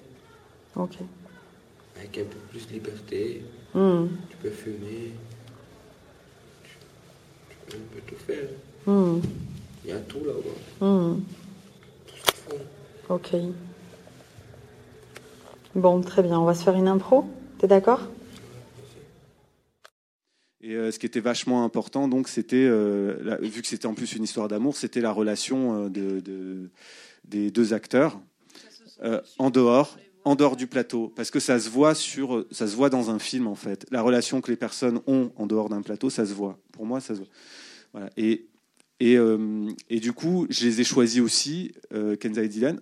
[0.76, 0.96] Ok.
[1.98, 3.42] Avec un peu plus de liberté,
[3.72, 5.12] tu peux fumer,
[6.62, 6.70] tu,
[7.70, 8.48] tu peux tout faire.
[9.84, 10.86] Il y a tout là-bas.
[13.08, 13.34] Ok.
[15.74, 16.38] Bon, très bien.
[16.40, 17.24] On va se faire une impro.
[17.58, 18.00] T'es d'accord?
[20.60, 24.14] Et euh, ce qui était vachement important, donc, c'était, euh, vu que c'était en plus
[24.14, 26.70] une histoire d'amour, c'était la relation euh, de, de-
[27.24, 28.20] des deux acteurs
[29.38, 32.88] en dehors, en dehors du plateau, parce que ça se voit sur, ça se voit
[32.88, 33.84] dans un film en fait.
[33.90, 36.58] La relation que les personnes ont en dehors d'un plateau, ça se voit.
[36.72, 37.28] Pour moi, ça se voit.
[37.92, 38.08] Voilà.
[38.16, 38.46] Et
[39.00, 42.80] et, euh, et du coup, je les ai choisis aussi, euh, Kenza et Dylan,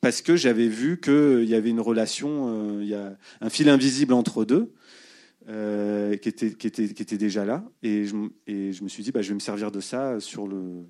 [0.00, 3.68] parce que j'avais vu qu'il y avait une relation, euh, il y a un fil
[3.68, 4.72] invisible entre deux.
[5.46, 7.64] qui, était, qui, était, qui était déjà là.
[7.82, 10.84] Et je, me suis dit, bah, je vais me servir de ça sur le,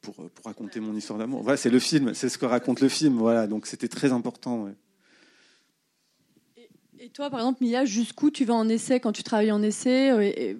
[0.00, 1.42] pour, pour raconter mon histoire d'amour.
[1.42, 3.14] Voilà, c'est le film, c'est ce que raconte le film.
[3.14, 4.68] Voilà, donc c'était très important.
[6.98, 10.56] Et toi, par exemple, Mia, jusqu'où tu vas en essai quand tu travailles en essai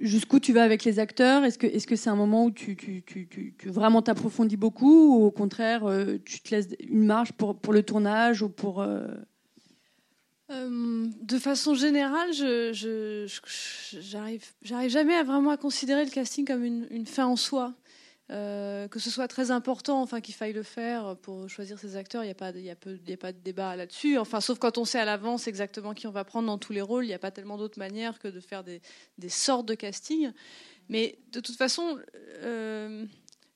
[0.00, 1.44] Jusqu'où tu vas avec les acteurs?
[1.44, 6.16] Est-ce que c'est un moment où tu, tu, vraiment t'approfondis beaucoup ou au contraire euh,
[6.24, 9.06] tu te laisses une marge pour, le tournage ou pour euh,
[10.50, 13.26] Euh, de façon générale, je,
[14.00, 17.74] j'arrive, jamais à vraiment à considérer le casting comme une fin en soi.
[18.30, 22.22] Euh, que ce soit très important, enfin qu'il faille le faire pour choisir ses acteurs,
[22.22, 24.18] il n'y a pas, a a pas de débat là-dessus.
[24.18, 26.80] Enfin, sauf quand on sait à l'avance exactement qui on va prendre dans tous les
[26.80, 28.82] rôles, il n'y a pas tellement d'autres manières que de faire des,
[29.18, 30.30] des sortes de casting.
[30.88, 31.98] Mais de toute façon,
[32.42, 33.04] euh,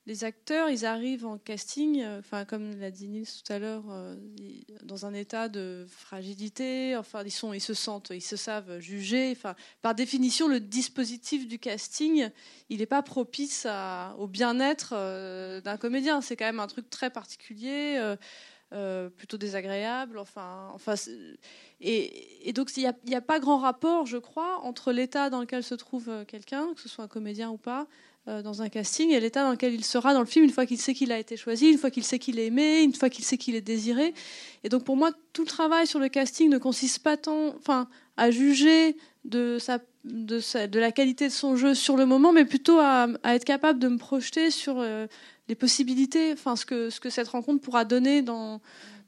[0.07, 3.83] les acteurs, ils arrivent en casting, euh, enfin comme l'a dit Nils tout à l'heure,
[3.89, 4.15] euh,
[4.83, 6.95] dans un état de fragilité.
[6.95, 9.31] Enfin, ils sont, ils se sentent, ils se savent jugés.
[9.31, 12.29] Enfin, par définition, le dispositif du casting,
[12.69, 13.67] il n'est pas propice
[14.19, 16.21] au bien-être euh, d'un comédien.
[16.21, 17.99] C'est quand même un truc très particulier.
[19.17, 20.19] plutôt désagréable.
[20.19, 20.95] Enfin, enfin,
[21.79, 25.75] et, donc il n'y a, pas grand rapport, je crois, entre l'état dans lequel se
[25.75, 27.87] trouve quelqu'un, que ce soit un comédien ou pas,
[28.27, 30.79] dans un casting, et l'état dans lequel il sera dans le film une fois qu'il
[30.79, 33.23] sait qu'il a été choisi, une fois qu'il sait qu'il est aimé, une fois qu'il
[33.23, 34.13] sait qu'il est désiré.
[34.63, 37.87] Et donc pour moi, tout le travail sur le casting ne consiste pas tant, enfin,
[38.17, 39.59] à juger de
[40.79, 43.97] la qualité de son jeu sur le moment, mais plutôt à, être capable de me
[43.97, 45.05] projeter sur euh,
[45.47, 48.59] les possibilités, enfin ce que cette rencontre pourra donner dans,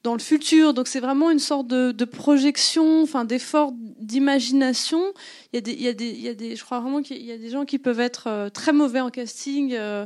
[0.07, 0.73] dans le futur.
[0.73, 5.01] Donc c'est vraiment une sorte de, projection, enfin d'effort d'imagination.
[5.51, 7.01] Il y a des, il y a des, il y a des, je crois vraiment
[7.01, 9.73] qu'il y a des gens qui peuvent être euh, très mauvais en casting.
[9.73, 10.05] euh,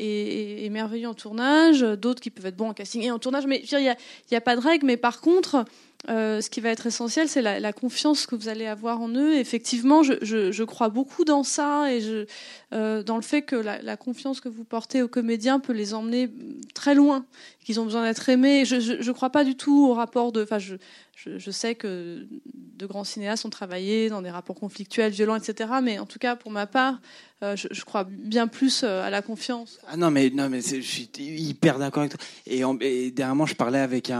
[0.00, 3.64] et, merveilleux en tournage, d'autres qui peuvent être bons en casting et en tournage, mais
[3.68, 3.96] il n'y a,
[4.36, 4.86] a pas de règle.
[4.86, 5.64] Mais par contre,
[6.08, 9.34] euh, ce qui va être essentiel, c'est la, confiance que vous allez avoir en eux.
[9.34, 12.26] Effectivement, je- je crois beaucoup dans ça et je,
[12.74, 16.28] euh, dans le fait que la, confiance que vous portez aux comédiens peut les emmener
[16.74, 17.24] très loin,
[17.64, 18.66] qu'ils ont besoin d'être aimés.
[18.66, 20.42] Je ne crois pas du tout au rapport de.
[20.42, 25.70] Enfin, je, sais que de grands cinéastes ont travaillé dans des rapports conflictuels, violents, etc.
[25.82, 27.00] Mais en tout cas, pour ma part,
[27.42, 29.78] euh, je, crois bien plus euh, à la confiance.
[29.88, 32.26] Ah non mais non mais je suis hyper d'accord avec toi.
[32.46, 34.10] Et, en- et dernièrement je parlais avec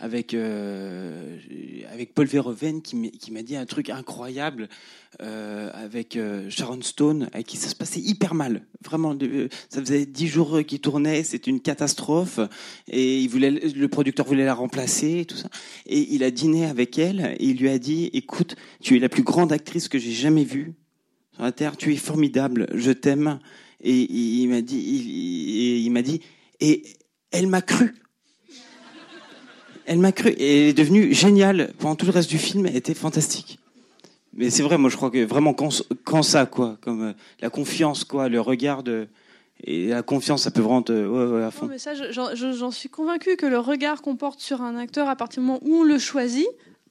[0.00, 0.34] avec
[1.92, 4.68] avec Paul Verhoeven qui m'a dit un truc incroyable
[5.20, 8.62] euh, avec euh, Sharon Stone avec qui ça se passait hyper mal.
[8.84, 9.16] Vraiment
[9.70, 12.40] ça faisait dix jours qu'il tournait, c'était une catastrophe
[12.88, 15.48] et le producteur voulait la remplacer et tout ça.
[15.86, 19.08] Et il a dîné avec elle et il lui a dit écoute tu es la
[19.08, 20.74] plus grande actrice que j'ai jamais vue
[21.34, 21.76] sur la terre.
[21.76, 23.38] Tu es formidable, je t'aime.
[23.80, 26.20] Et il, m'a dit, il, il m'a dit,
[26.58, 26.82] et
[27.30, 27.94] elle m'a cru.
[29.86, 32.66] Elle m'a cru et elle est devenue géniale pendant tout le reste du film.
[32.66, 33.58] Elle était fantastique.
[34.38, 38.04] Mais c'est vrai, moi je crois que vraiment quand, ça quoi, comme euh, la confiance
[38.04, 39.06] quoi, le regard de
[39.64, 41.66] et la confiance, ça peut vraiment te, ouais, à fond.
[41.66, 44.76] Mais ça, je- j'en je- j'en suis convaincue que le regard qu'on porte sur un
[44.76, 46.46] acteur à partir du moment où on le choisit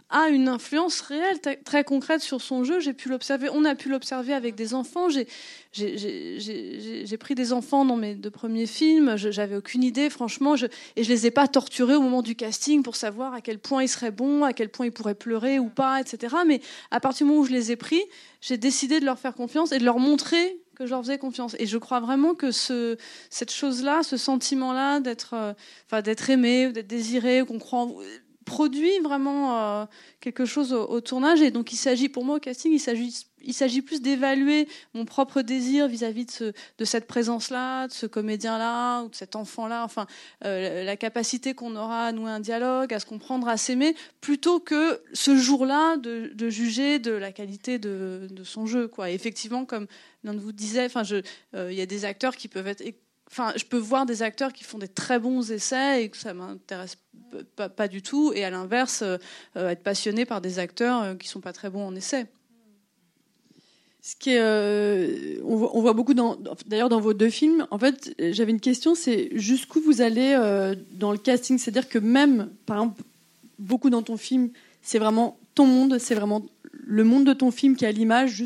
[0.10, 2.80] a une influence réelle, très concrète sur son jeu.
[2.80, 5.10] J'ai pu l'observer, on a pu l'observer avec des enfants.
[5.10, 5.28] J'ai-
[7.20, 9.18] pris des enfants dans mes deux premiers films.
[9.18, 10.56] J'avais aucune idée, franchement,
[10.96, 13.84] et je les ai pas torturés au moment du casting pour savoir à quel point
[13.84, 16.36] ils seraient bons, à quel point ils pourraient pleurer ou pas, etc.
[16.46, 18.02] Mais à partir du moment où je les ai pris,
[18.40, 21.56] j'ai décidé de leur faire confiance et de leur montrer que je leur faisais confiance.
[21.60, 22.98] Et je crois vraiment que ce,
[23.32, 27.88] cette chose-là, ce sentiment-là d'être, euh, aimé, d'être désiré, qu'on croit,
[28.48, 29.86] produit vraiment euh,
[30.22, 31.42] quelque chose au, tournage.
[31.42, 35.04] Et donc, il s'agit, pour moi, au casting, il s'agit, il s'agit plus d'évaluer mon
[35.04, 39.84] propre désir vis-à-vis de, ce, de cette présence-là, de ce comédien-là, ou de cet enfant-là,
[39.84, 40.08] enfin,
[40.46, 44.62] euh, la capacité qu'on aura à nouer un dialogue, à se comprendre, à s'aimer, plutôt
[44.62, 48.88] que ce jour-là de, de, juger de la qualité de, de son jeu.
[48.88, 49.12] Quoi.
[49.12, 49.88] Effectivement, comme
[50.24, 52.82] l'un de vous disait, euh, il y a des acteurs qui peuvent être
[53.30, 56.34] Enfin, je peux voir des acteurs qui font des très bons essais et que ça
[56.34, 56.98] m'intéresse
[57.76, 59.18] pas, du tout, et à l'inverse, euh,
[59.58, 62.26] euh, être passionné par des acteurs euh, qui sont pas très bons en essai.
[64.02, 67.68] Ce qui est, on, voit, beaucoup d'ailleurs dans vos deux films.
[67.72, 70.34] En fait, j'avais une question, c'est jusqu'où vous allez
[70.94, 73.02] dans le casting, c'est-à-dire que même, par exemple,
[73.60, 74.52] beaucoup dans ton film,
[74.82, 78.44] c'est vraiment ton monde, c'est vraiment le monde de ton film qui a l'image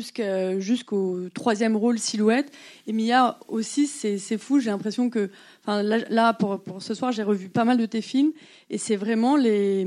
[0.58, 2.50] jusqu'au troisième rôle silhouette.
[2.86, 4.60] Et Mia aussi, c'est fou.
[4.60, 5.30] J'ai l'impression que,
[5.62, 8.32] enfin, là, pour, ce soir, j'ai revu pas mal de tes films
[8.70, 9.86] et c'est vraiment les,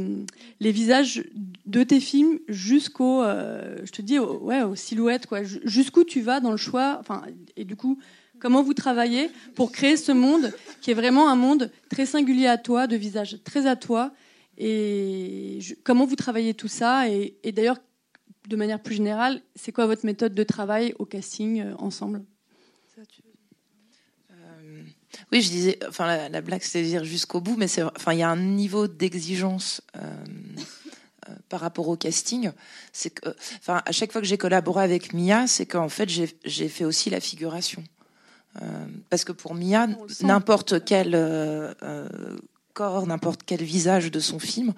[0.62, 1.24] visages
[1.66, 5.42] de tes films jusqu'au, euh, je te dis, ouais, aux silhouettes, quoi.
[5.44, 7.24] Jusqu'où tu vas dans le choix, enfin,
[7.58, 7.98] et du coup,
[8.40, 12.58] comment vous travaillez pour créer ce monde qui est vraiment un monde très singulier à
[12.58, 14.14] toi, de visage très à toi.
[14.58, 17.78] Et comment vous travaillez tout ça et d'ailleurs,
[18.48, 22.24] de manière plus générale, c'est quoi votre méthode de travail au casting euh, ensemble?
[24.32, 24.84] Euh,
[25.32, 28.30] Oui, je disais, enfin la, blague, c'est dire jusqu'au bout, mais enfin il y a
[28.30, 30.24] un niveau d'exigence euh,
[31.50, 32.52] par rapport au casting.
[32.94, 36.70] C'est que, enfin à chaque fois que j'ai collaboré avec Mia, c'est qu'en fait j'ai
[36.70, 37.84] fait aussi la figuration.
[39.10, 39.88] parce que pour Mia,
[40.22, 41.16] n'importe quel
[42.76, 44.74] corps, n'importe quel visage de son film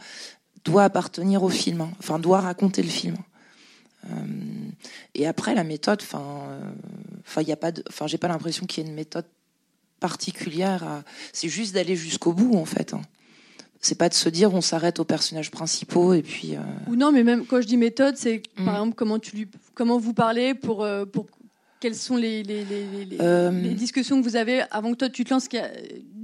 [0.63, 1.91] doit appartenir au film, hein.
[1.99, 3.17] enfin doit raconter le film.
[4.05, 4.15] Euh,
[5.15, 6.61] et après, la méthode, enfin, euh,
[7.25, 9.25] enfin, il a pas enfin, j'ai pas l'impression qu'il y ait une méthode
[9.99, 11.03] particulière.
[11.33, 12.93] C'est juste d'aller jusqu'au bout, en fait.
[12.93, 13.01] Hein.
[13.81, 16.55] C'est pas de se dire on s'arrête aux personnages principaux et puis.
[16.55, 18.69] Euh, Ou non, mais même quand je dis méthode, c'est par mm.
[18.69, 21.25] exemple comment tu lui, comment vous parlez pour pour
[21.79, 25.29] quelles sont les, les, les, les, discussions que vous avez avant que toi tu te
[25.29, 25.47] lances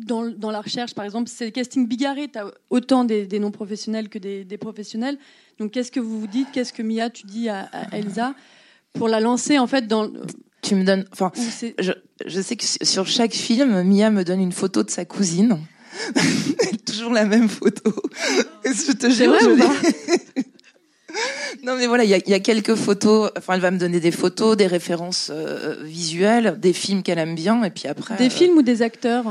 [0.05, 3.39] dans, dans la recherche, par exemple, c'est le casting bigarré, tu as autant des, des
[3.39, 5.17] non-professionnels que des, des, professionnels.
[5.59, 8.35] Donc, qu'est-ce que vous vous dites Qu'est-ce que Mia, tu dis à, Elsa
[8.93, 10.11] pour la lancer en fait dans.
[10.61, 11.05] Tu me donnes.
[11.11, 11.31] Enfin,
[11.79, 11.91] je,
[12.25, 15.57] je, sais que sur chaque film, Mia me donne une photo de sa cousine.
[16.85, 17.93] Toujours la même photo.
[18.65, 19.33] je te jure,
[21.63, 23.31] Non mais voilà, il y, y, a quelques photos.
[23.37, 27.35] Enfin, elle va me donner des photos, des références euh, visuelles, des films qu'elle aime
[27.35, 28.15] bien, et puis après.
[28.17, 29.25] Des films ou des acteurs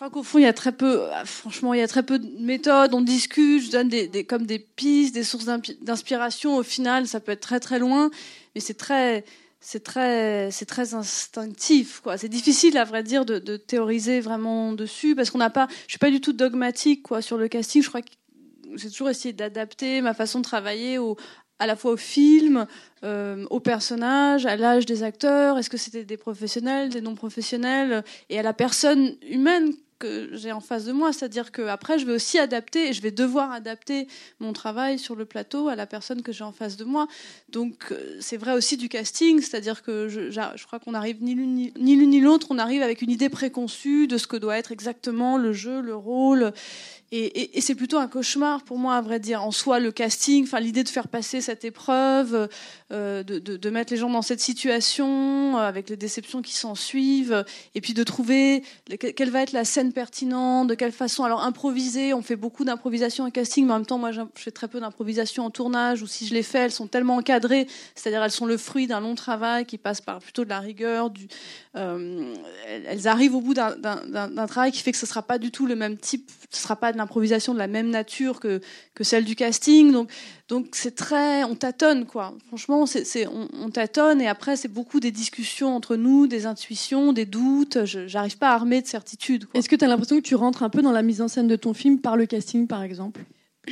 [0.00, 2.18] je crois qu'au fond, il y a très peu, franchement, il y a très peu
[2.18, 2.94] de méthodes.
[2.94, 6.56] On discute, je donne des, des comme des pistes, des sources d'inspiration.
[6.56, 8.10] Au final, ça peut être très très loin,
[8.54, 9.26] mais c'est très,
[9.60, 12.16] c'est très, c'est très instinctif, quoi.
[12.16, 15.92] C'est difficile, à vrai dire, de, de théoriser vraiment dessus parce qu'on n'a pas, je
[15.92, 17.82] suis pas du tout dogmatique, quoi, sur le casting.
[17.82, 18.08] Je crois que
[18.74, 20.98] j'ai toujours essayé d'adapter ma façon de travailler
[21.58, 22.66] à la fois au film,
[23.04, 28.02] euh, aux personnages, à l'âge des acteurs, est-ce que c'était des professionnels, des non professionnels,
[28.30, 31.12] et à la personne humaine que j'ai en face de moi.
[31.12, 34.08] C'est-à-dire qu'après, je vais aussi adapter, et je vais devoir adapter
[34.40, 37.06] mon travail sur le plateau à la personne que j'ai en face de moi.
[37.50, 41.70] Donc, euh, c'est vrai aussi du casting, c'est-à-dire que je, crois qu'on arrive ni l'une
[41.76, 45.52] ni l'autre, on arrive avec une idée préconçue de ce que doit être exactement le
[45.52, 46.52] jeu, le rôle.
[47.12, 49.42] Et, c'est plutôt un cauchemar pour moi, à vrai dire.
[49.42, 52.48] En soi, le casting, enfin l'idée de faire passer cette épreuve,
[52.92, 57.44] euh, de, mettre les gens dans cette situation, euh, avec les déceptions qui s'en suivent,
[57.74, 58.62] et puis de trouver
[58.98, 61.24] quelle va être la scène pertinente, de quelle façon.
[61.24, 64.52] Alors improviser, on fait beaucoup d'improvisation en casting, mais en même temps, moi, je fais
[64.52, 68.22] très peu d'improvisation en tournage, ou si je les fais, elles sont tellement encadrées, c'est-à-dire
[68.22, 71.12] elles sont le fruit d'un long travail qui passe par plutôt de la rigueur.
[71.76, 72.34] Euh,
[72.86, 75.74] elles arrivent au bout d'un travail qui fait que ce sera pas du tout le
[75.74, 78.60] même type, ce sera pas l'improvisation de la même nature que,
[78.94, 79.92] que celle du casting.
[79.92, 80.10] Donc,
[80.48, 82.34] donc c'est très, on tâtonne quoi.
[82.46, 87.12] Franchement, c'est, on, on, tâtonne et après c'est beaucoup des discussions entre nous, des intuitions,
[87.12, 87.84] des doutes.
[87.84, 89.46] J'arrive pas à armer de certitude.
[89.54, 91.48] Est-ce que tu as l'impression que tu rentres un peu dans la mise en scène
[91.48, 93.22] de ton film par le casting, par exemple?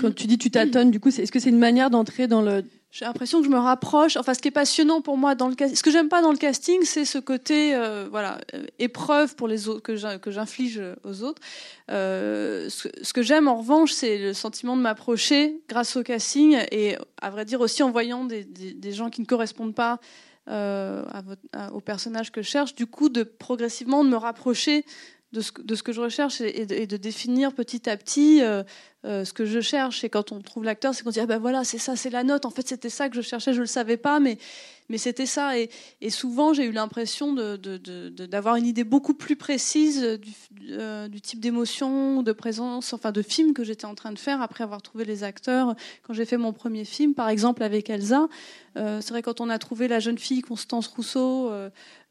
[0.00, 2.64] Quand tu dis tu tâtonnes, du coup, est-ce que c'est une manière d'entrer dans le
[2.90, 4.16] j'ai l'impression que je me rapproche.
[4.16, 6.32] Enfin, ce qui est passionnant pour moi dans le casting, ce que j'aime pas dans
[6.32, 11.22] le casting, c'est ce côté, euh, voilà, euh, épreuve pour les autres que j'inflige aux
[11.22, 11.42] autres.
[11.90, 16.96] Euh, ce, que j'aime en revanche, c'est le sentiment de m'approcher grâce au casting et,
[17.20, 20.00] à vrai dire, aussi en voyant des, gens qui ne correspondent pas
[20.46, 22.74] au personnage que je cherche.
[22.74, 24.86] Du coup, de progressivement de me rapprocher
[25.32, 28.62] de ce, que je recherche et, de, définir petit à petit euh,
[29.04, 30.02] euh, ce que je cherche.
[30.04, 32.24] Et quand on trouve l'acteur, c'est qu'on dit ah ben voilà, c'est ça, c'est la
[32.24, 32.46] note.
[32.46, 34.38] En fait, c'était ça que je cherchais, je le savais pas, mais
[34.88, 35.58] mais c'était ça.
[35.58, 35.70] Et,
[36.10, 40.32] souvent, j'ai eu l'impression d'avoir une idée beaucoup plus précise du,
[40.70, 44.64] euh, type d'émotion, de présence, enfin de film que j'étais en train de faire après
[44.64, 45.74] avoir trouvé les acteurs.
[46.02, 48.28] Quand j'ai fait mon premier film, par exemple avec Elsa,
[48.76, 51.50] euh, c'est vrai quand on a trouvé la jeune fille Constance Rousseau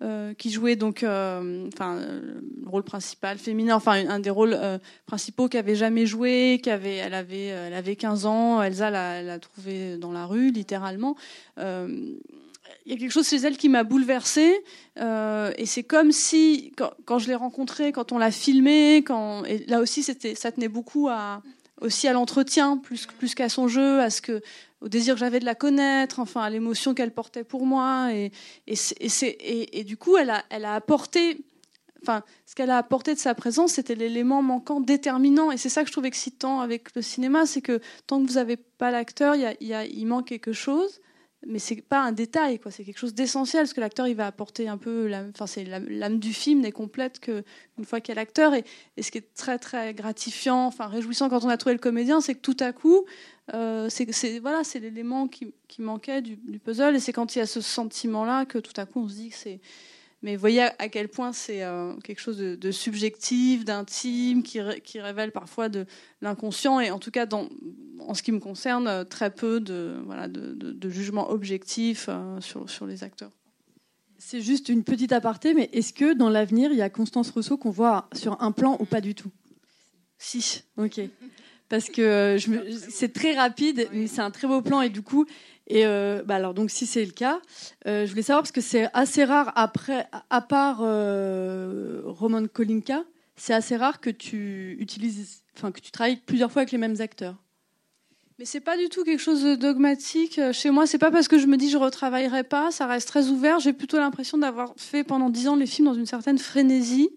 [0.02, 4.58] euh, qui jouait donc, enfin, le rôle principal féminin, enfin un des rôles
[5.06, 9.98] principaux qu'elle avait jamais joué, qu'avait, elle avait, elle avait 15 ans, Elsa l'a, trouvé
[9.98, 11.16] dans la rue littéralement
[12.88, 14.64] il y a quelque chose chez elle qui m'a bouleversée.
[14.96, 16.72] et c'est comme si,
[17.06, 20.70] quand, je l'ai rencontrée, quand on l'a filmée, quand, et là aussi, c'était, ça tenait
[20.70, 21.44] beaucoup à,
[21.82, 24.42] aussi à l'entretien, plus, plus qu'à son jeu, à ce que,
[24.82, 28.14] au désir que j'avais de la connaître, enfin à l'émotion qu'elle portait pour moi.
[28.14, 28.32] Et,
[28.68, 31.44] et, et, et, du coup, elle a, elle a apporté,
[32.04, 35.52] enfin, ce qu'elle a apporté de sa présence, c'était l'élément manquant déterminant.
[35.52, 38.36] Et c'est ça que je trouve excitant avec le cinéma, c'est que tant que vous
[38.36, 41.02] n'avez pas l'acteur, il, y a, il manque quelque chose
[41.48, 42.72] mais c'est pas un détail, quoi.
[42.72, 46.20] C'est quelque chose d'essentiel, parce que l'acteur, il va apporter un peu, enfin, c'est l'âme
[46.20, 48.54] du film n'est complète qu'une fois qu'il y a l'acteur.
[48.54, 48.64] Et,
[49.02, 52.36] ce qui est très très gratifiant, enfin réjouissant quand on a trouvé le comédien, c'est
[52.36, 53.06] que tout à coup,
[53.54, 57.40] euh, c'est voilà, c'est l'élément qui, qui, manquait du, du puzzle, et c'est quand il
[57.40, 59.62] y a ce sentiment-là que tout à coup on se dit que c'est
[60.24, 65.00] mais vous voyez à quel point c'est euh, quelque chose de, subjectif, d'intime, qui, qui,
[65.00, 65.86] révèle parfois de
[66.22, 67.48] l'inconscient, et en tout cas, dans,
[68.00, 72.42] en ce qui me concerne, euh, très peu de, voilà, de, de, jugement objectif euh,
[72.42, 73.32] sur, sur les acteurs.
[74.18, 77.58] C'est juste une petite aparté, mais est-ce que dans l'avenir, il y a Constance Rousseau
[77.58, 79.32] qu'on voit sur un plan ou pas du tout?
[80.18, 80.64] Si.
[80.78, 81.00] Ok.
[81.70, 82.38] Parce que
[82.90, 85.26] c'est très rapide, mais c'est un très beau plan, et du coup,
[85.68, 87.42] et euh, bah alors donc si c'est le cas,
[87.88, 93.04] euh, je voulais savoir parce que c'est assez rare après, à part euh, Roman Kolinka,
[93.36, 97.02] c'est assez rare que tu utilises, enfin que tu travailles plusieurs fois avec les mêmes
[97.02, 97.36] acteurs.
[98.40, 100.40] Mais c'est pas du tout quelque chose de dogmatique.
[100.54, 103.28] Chez moi, c'est pas parce que je me dis je retravaillerai pas, ça reste très
[103.30, 103.60] ouvert.
[103.60, 107.10] J'ai plutôt l'impression d'avoir fait pendant dix ans les films dans une certaine frénésie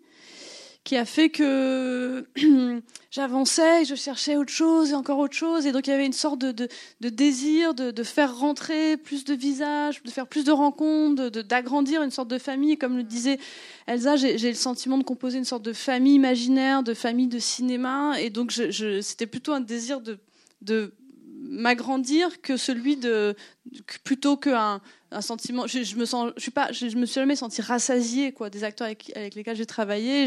[0.90, 2.26] qui a fait que
[3.12, 5.64] j'avançais je cherchais autre chose et encore autre chose.
[5.64, 6.68] Et donc il y avait une sorte de,
[7.00, 12.26] désir de, faire rentrer plus de visages, de faire plus de rencontres, d'agrandir une sorte
[12.26, 12.76] de famille.
[12.76, 13.38] Comme le disait
[13.86, 18.20] Elsa, j'ai le sentiment de composer une sorte de famille imaginaire, de famille de cinéma.
[18.20, 20.92] Et donc c'était plutôt un désir de,
[21.42, 23.36] m'agrandir que celui de
[24.04, 24.80] plutôt qu'un
[25.10, 29.66] un sentiment je, je, me suis jamais senti rassasiée quoi des acteurs avec, lesquels j'ai
[29.66, 30.26] travaillé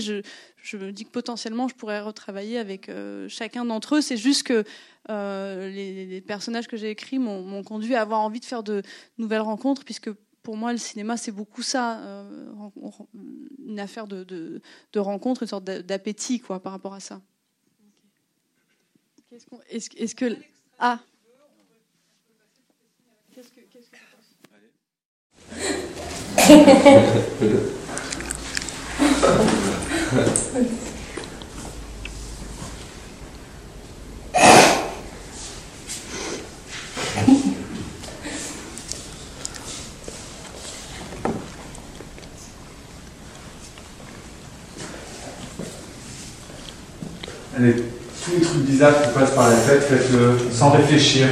[0.64, 4.44] je me dis que potentiellement je pourrais retravailler avec euh, chacun d'entre eux c'est juste
[4.44, 4.64] que
[5.10, 8.82] euh, les, les, personnages que j'ai écrits m'ont conduit à avoir envie de faire de
[9.18, 10.10] nouvelles rencontres puisque
[10.44, 12.52] pour moi, le cinéma, c'est beaucoup ça, euh,
[13.66, 14.62] une affaire de, de,
[14.92, 17.22] de rencontre, une sorte d'appétit quoi, par rapport à ça.
[19.70, 20.36] Est-ce est -ce que
[20.80, 21.00] ah.
[23.32, 23.90] Qu'est-ce que, qu'est-ce
[29.50, 29.73] que
[47.56, 47.76] Allez
[48.24, 51.28] tous les trucs bizarres qui passent par la tête, faites-le sans réfléchir.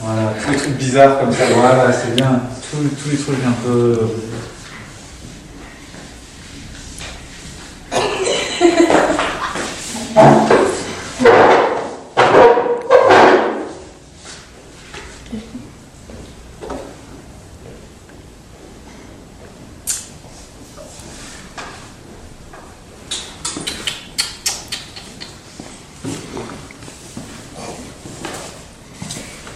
[0.00, 0.34] voilà,
[0.94, 2.40] bizarres comme ça, voilà, c'est bien.
[2.70, 3.98] Tous, tous les trucs un peu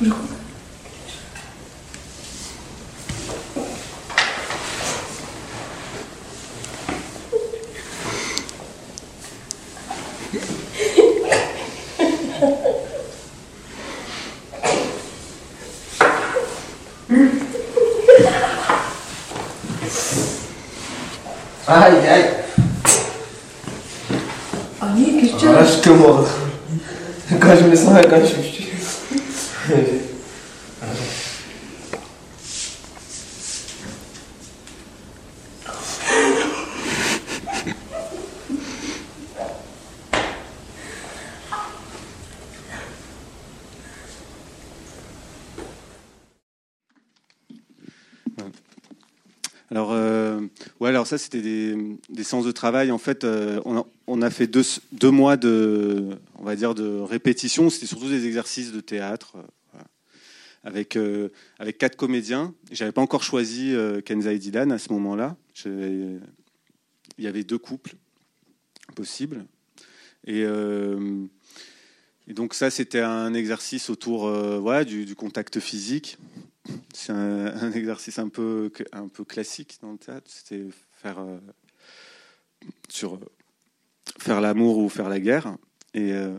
[0.01, 0.13] Aïe,
[49.71, 50.41] Alors, euh,
[50.81, 51.77] ouais, alors ça, c'était des,
[52.09, 52.91] des, séances de travail.
[52.91, 54.63] En fait, euh, on, a, on, a, fait deux,
[54.93, 57.69] deux mois de, on va dire, de répétition.
[57.71, 59.79] C'était surtout des exercices de théâtre, euh,
[60.63, 62.55] avec, euh, avec quatre comédiens.
[62.71, 65.37] J'avais pas encore choisi euh, Kenza et Dylan à ce moment-là.
[65.67, 66.21] Il
[67.19, 67.95] y avait deux couples
[68.95, 69.45] possibles.
[70.27, 70.45] Et,
[72.29, 74.31] donc ça, c'était un exercice autour
[74.61, 76.19] voilà, du, contact physique.
[76.93, 80.31] C'est un, un, exercice un peu, un peu classique dans le théâtre.
[80.31, 81.27] C'était faire,
[82.89, 83.19] sur,
[84.19, 85.57] faire l'amour ou faire la guerre.
[85.95, 86.37] Et euh,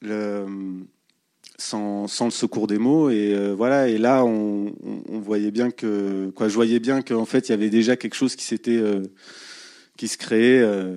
[0.00, 0.46] le,
[1.60, 3.10] sans, sans, le secours des mots.
[3.10, 3.88] Et euh, voilà.
[3.88, 7.52] Et là, on, on, on, voyait bien que, quoi, je voyais bien qu'en fait, il
[7.52, 9.02] y avait déjà quelque chose qui s'était, euh,
[9.96, 10.96] qui se créait, euh,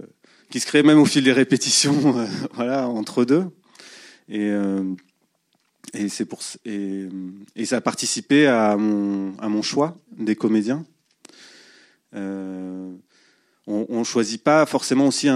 [0.50, 2.16] qui se créait même au fil des répétitions,
[2.54, 3.46] voilà, entre deux.
[4.30, 4.52] Et
[5.94, 7.08] et, c'est pour, et,
[7.56, 10.86] et, ça a participé à mon, à mon choix des comédiens.
[13.66, 15.28] On ne choisit pas forcément aussi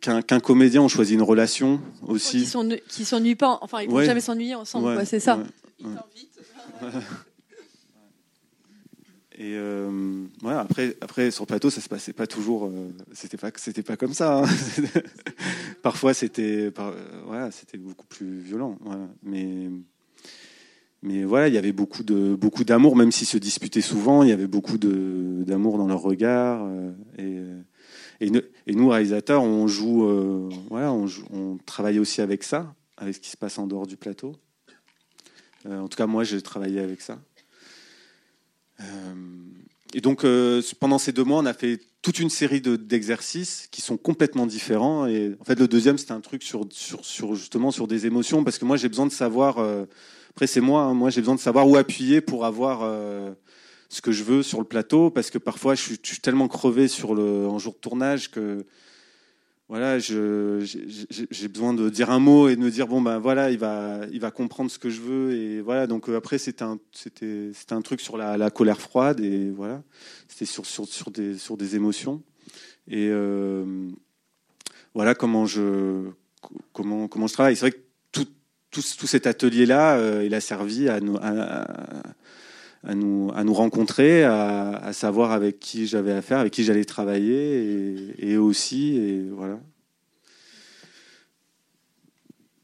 [0.00, 2.50] qu'un qu comédien, on choisit une relation aussi.
[2.88, 4.06] Qui ne s'ennuient pas, enfin ils ne vont ouais.
[4.06, 5.38] jamais s'ennuyer ensemble, ouais, c'est ça.
[5.82, 5.90] Ouais,
[9.38, 12.66] Et euh, voilà, après, après, sur le plateau, ça se passait pas toujours.
[12.66, 14.38] Euh, c'était pas, c'était pas comme ça.
[14.38, 14.46] Hein.
[15.82, 16.94] Parfois, c'était, par, euh,
[17.26, 18.78] voilà, c'était beaucoup plus violent.
[18.80, 19.06] Voilà.
[19.22, 19.68] Mais,
[21.06, 24.24] mais voilà, il y avait beaucoup de, beaucoup d'amour, même s'ils se disputaient souvent.
[24.24, 26.64] Il y avait beaucoup d'amour dans leur regard.
[26.64, 27.62] Euh,
[28.20, 28.28] et,
[28.66, 33.30] et, nous, réalisateurs, on joue, euh, voilà, on, travaille aussi avec ça, avec ce qui
[33.30, 34.34] se passe en dehors du plateau.
[35.64, 37.20] en tout cas, moi, j'ai travaillé avec ça.
[38.80, 38.84] Euh,
[39.94, 43.80] et donc, euh, pendant ces deux mois, on a fait toute une série d'exercices qui
[43.80, 45.06] sont complètement différents.
[45.06, 48.42] Et en fait, le deuxième, c'était un truc sur, sur, sur, justement sur des émotions,
[48.42, 49.58] parce que moi, j'ai besoin de savoir.
[50.36, 50.82] Après, c'est moi.
[50.82, 53.32] Hein, moi, j'ai besoin de savoir où appuyer pour avoir euh,
[53.88, 57.14] ce que je veux sur le plateau, parce que parfois, je suis, tellement crevé sur
[57.14, 58.66] le en jour de tournage que
[59.70, 63.58] voilà, j'ai besoin de dire un mot et de me dire bon ben voilà, il
[63.58, 65.86] va, il va comprendre ce que je veux et voilà.
[65.86, 66.78] Donc euh, après c'était un,
[67.82, 69.82] truc sur la, colère froide et voilà,
[70.28, 72.22] c'était sur, des, émotions
[72.88, 73.88] et euh,
[74.94, 76.10] voilà comment je,
[76.74, 77.56] comment je travaille.
[77.56, 77.85] C'est vrai que
[78.82, 81.66] tout, cet atelier là, euh, il a servi à nous, à,
[82.84, 86.84] à nous, à nous rencontrer, à, à savoir avec qui j'avais affaire, avec qui j'allais
[86.84, 89.58] travailler, et, et, aussi, et voilà.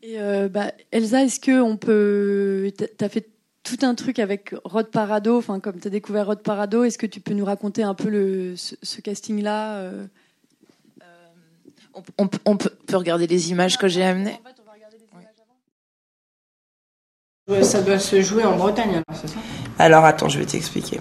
[0.02, 3.28] Et euh, bah, Elsa, est-ce que on peut, tu as fait
[3.62, 7.06] tout un truc avec Rod Parado, enfin comme tu as découvert Rod Parado, est-ce que
[7.06, 10.06] tu peux nous raconter un peu le, ce, ce casting-là euh...
[11.94, 14.32] on, on, on, peut regarder les images que j'ai amenées.
[14.32, 14.61] En fait,
[17.62, 19.36] ça doit se jouer en Bretagne, c'est ça
[19.78, 21.00] Alors attends, je vais t'expliquer.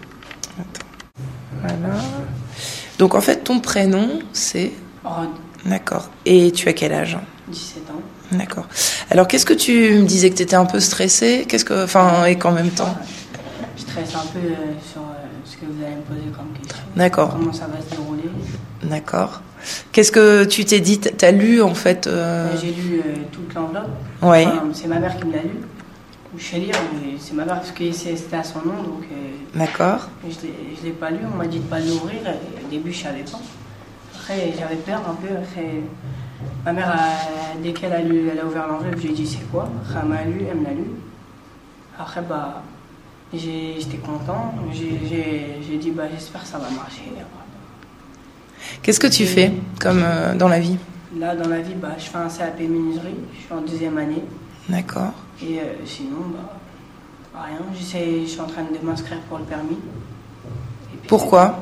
[1.61, 1.95] Voilà.
[2.99, 4.71] Donc en fait, ton prénom, c'est
[5.03, 5.29] Rod.
[5.65, 6.09] D'accord.
[6.25, 8.01] Et tu as quel âge 17 ans.
[8.31, 8.67] D'accord.
[9.09, 11.45] Alors qu'est-ce que tu me disais que tu étais un peu stressée?
[11.47, 12.95] Qu'est-ce que, enfin, et qu'en même temps?
[13.75, 15.05] Je stresse un peu euh, sur euh,
[15.43, 16.83] ce que vous allez me poser comme question.
[16.95, 17.31] D'accord.
[17.37, 18.29] Comment ça va se dérouler?
[18.83, 19.41] D'accord.
[19.91, 20.99] Qu'est-ce que tu t'es dit?
[20.99, 22.47] T'as lu en fait euh...
[22.59, 23.89] J'ai lu toute l'enveloppe.
[24.21, 24.43] Oui.
[24.45, 25.59] Enfin, c'est ma mère qui me l'a lu.
[26.37, 26.75] Je sais lire,
[27.19, 29.03] c'est ma mère parce que c'était à son nom, donc.
[29.11, 30.07] euh, D'accord.
[30.23, 32.19] Je ne l'ai pas lu, on m'a dit de pas l'ouvrir.
[32.65, 33.39] Au début, je savais pas.
[34.15, 35.27] Après, j'avais peur un peu.
[35.35, 35.81] Après,
[36.65, 39.27] ma mère, a- dès qu'elle a, lu, elle a ouvert l'enveloppe, je lui ai dit
[39.27, 39.67] c'est quoi?
[39.83, 40.85] Après, elle m'a lu, elle me l'a lu.
[41.99, 42.63] Après, bah,
[43.33, 44.53] j'étais content.
[44.71, 47.11] J'ai dit bah, j'espère que ça va marcher.
[48.81, 49.51] Qu'est-ce que tu fais
[49.81, 50.77] comme euh, dans la vie?
[51.19, 53.15] Là, dans la vie, bah, je fais un CAP menuiserie.
[53.33, 54.23] Je suis en deuxième année.
[54.69, 55.11] D'accord.
[55.43, 56.17] Et euh, sinon,
[57.33, 57.59] bah, rien.
[57.73, 59.73] Je suis en train de m'inscrire pour le permis.
[59.73, 61.59] Et puis, Pourquoi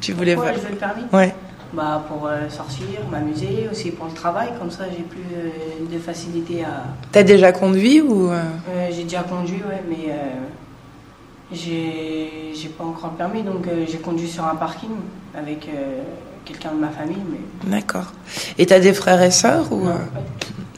[0.00, 1.02] Tu voulais Pourquoi je veux le permis?
[1.12, 1.34] Ouais.
[1.72, 4.48] bah, Pour euh, sortir, m'amuser, aussi pour le travail.
[4.58, 6.84] Comme ça, j'ai plus euh, de facilité à.
[7.12, 8.30] T'as déjà conduit ou
[8.90, 10.14] j'ai déjà conduit, ouais, mais
[11.52, 13.42] j'ai pas encore le permis.
[13.42, 14.90] Donc, j'ai conduit sur un parking
[15.34, 15.68] avec
[16.44, 17.22] quelqu'un de ma famille.
[17.30, 17.70] Mais...
[17.70, 18.12] D'accord.
[18.58, 19.98] Et t'as des frères et sœurs ou Non.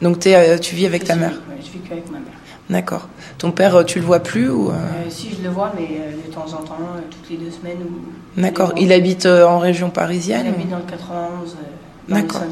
[0.02, 2.32] Donc euh, tu vis avec Je ta mère je vis qu'avec ma mère.
[2.72, 3.08] D'accord.
[3.38, 5.86] Ton père, euh, tu le vois plus ou euh, Euh, si, je le vois, mais
[6.26, 6.78] de temps en temps,
[7.10, 7.78] toutes les deux semaines.
[7.84, 8.72] Ou, D'accord.
[8.76, 10.46] Il habite en région parisienne?
[10.46, 11.56] Il ou- habite dans le 91.
[11.60, 11.64] euh,
[12.08, 12.42] dans D'accord.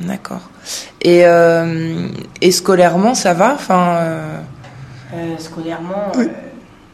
[0.00, 0.50] D'accord.
[1.02, 1.24] Et,
[2.40, 3.54] et scolairement, ça va?
[3.54, 4.00] Enfin,
[5.38, 6.12] scolairement,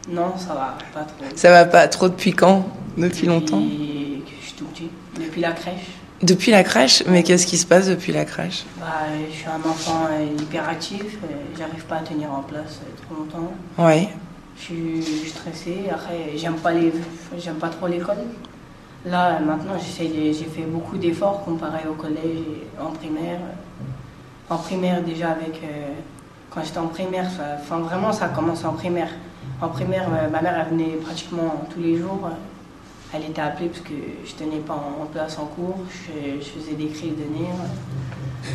[0.09, 1.25] non, ça va pas trop.
[1.35, 2.67] ça va pas trop depuis quand?
[2.97, 3.59] Depuis longtemps?
[3.59, 4.89] Depuis que je suis tout petit.
[5.19, 5.85] Depuis la crèche.
[6.25, 8.63] Depuis la crèche Mais qu'est-ce qui se passe depuis la crèche?
[8.79, 8.85] Bah,
[9.29, 11.03] je suis un enfant euh, hyperactif.
[11.23, 13.51] euh, J'arrive pas à tenir en place euh, trop longtemps.
[13.77, 14.09] Ouais.
[14.57, 15.83] Je suis stressée.
[15.91, 16.91] Après, j'aime pas les,
[17.59, 18.17] pas trop l'école.
[19.05, 23.39] Là, maintenant, j'ai fait beaucoup d'efforts comparé au collège et en primaire.
[24.49, 25.61] En primaire, déjà, avec.
[25.63, 25.89] Euh,
[26.49, 27.29] quand j'étais en primaire,
[27.61, 29.09] enfin, vraiment, ça a commencé en primaire.
[29.61, 32.29] En primaire, ma mère, elle venait pratiquement tous les jours.
[33.15, 33.93] Elle était appelée parce que
[34.25, 35.79] je tenais pas en place en cours.
[35.89, 37.49] Je, faisais des cris de nez.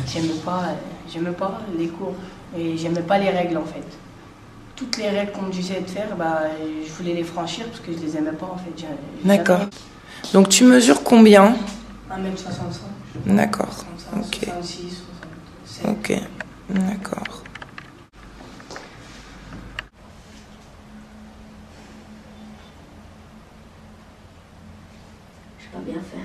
[0.07, 0.75] J'aimais pas,
[1.11, 2.13] j'aimais pas les cours.
[2.57, 3.85] Et j'aimais pas les règles, en fait.
[4.75, 6.41] Toutes les règles qu'on me disait de faire, bah,
[6.85, 8.85] je voulais les franchir parce que je les aimais pas, en fait.
[9.23, 9.61] D'accord.
[10.33, 11.55] Donc tu mesures combien?
[12.11, 13.35] 1m65.
[13.35, 13.85] D'accord.
[14.15, 14.39] Ok.
[14.43, 15.03] 66,
[15.65, 15.87] 67.
[15.87, 16.21] Ok.
[16.69, 17.43] D'accord.
[25.71, 26.17] Pas bien fait.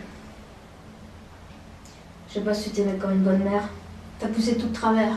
[2.29, 3.69] Je sais pas si tu t'aimais comme une bonne mère.
[4.19, 5.15] T'as poussé tout de travers.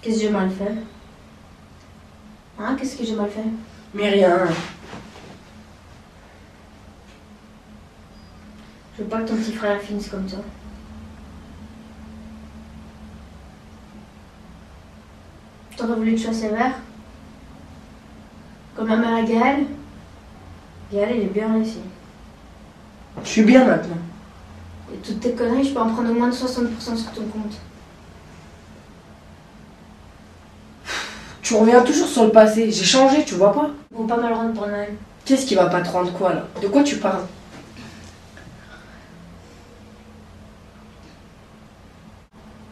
[0.00, 0.74] Qu'est-ce que j'ai mal fait?
[2.58, 3.44] Hein Qu'est-ce que j'ai mal fait?
[3.92, 4.46] Mais rien.
[8.96, 10.38] Je veux pas que ton petit frère finisse comme ça.
[15.76, 16.72] T'aurais voulu que je sois sévère?
[18.74, 19.66] Comme ma mère à Gaël
[20.92, 21.80] Gaël, il est bien réussi.
[23.24, 23.96] Je suis bien maintenant.
[24.92, 27.56] Et toutes tes conneries, je peux en prendre au moins de 60% sur ton compte.
[31.42, 32.70] Tu reviens toujours sur le passé.
[32.70, 34.94] J'ai changé, tu vois pas Bon, pas mal rendre pour Noël.
[35.24, 36.44] Qu'est-ce qui va pas te rendre quoi là?
[36.62, 37.24] De quoi tu parles?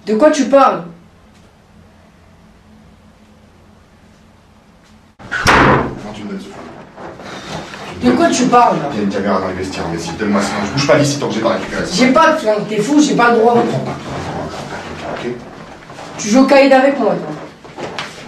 [0.06, 0.84] De quoi tu parles?
[8.04, 10.42] De quoi tu parles Il y a une caméra dans les vestiaires, mais si, donne-moi
[10.42, 10.48] ça.
[10.66, 11.94] Je bouge pas d'ici tant que j'ai pas récupéré ça.
[11.94, 13.54] J'ai pas de flingue, t'es fou, j'ai pas le droit.
[13.54, 15.30] Ok
[16.18, 17.34] Tu joues au caïd avec moi, toi.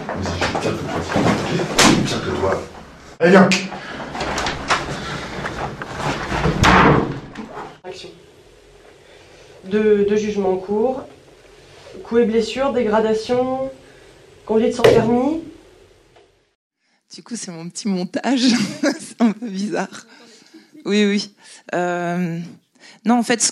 [0.07, 0.99] Vas-y, je tire que toi.
[1.15, 2.61] Ok Tire que toi.
[3.19, 3.49] Allez, viens
[7.83, 8.09] Action.
[9.65, 11.01] De, de jugement en cours.
[12.03, 13.69] Coups et blessures, dégradation,
[14.45, 15.43] conduite sans permis.
[17.13, 18.41] Du coup, c'est mon petit montage.
[18.81, 20.05] c'est un peu bizarre.
[20.85, 21.33] Oui, oui.
[21.73, 22.39] Euh,
[23.05, 23.51] non, en fait, ce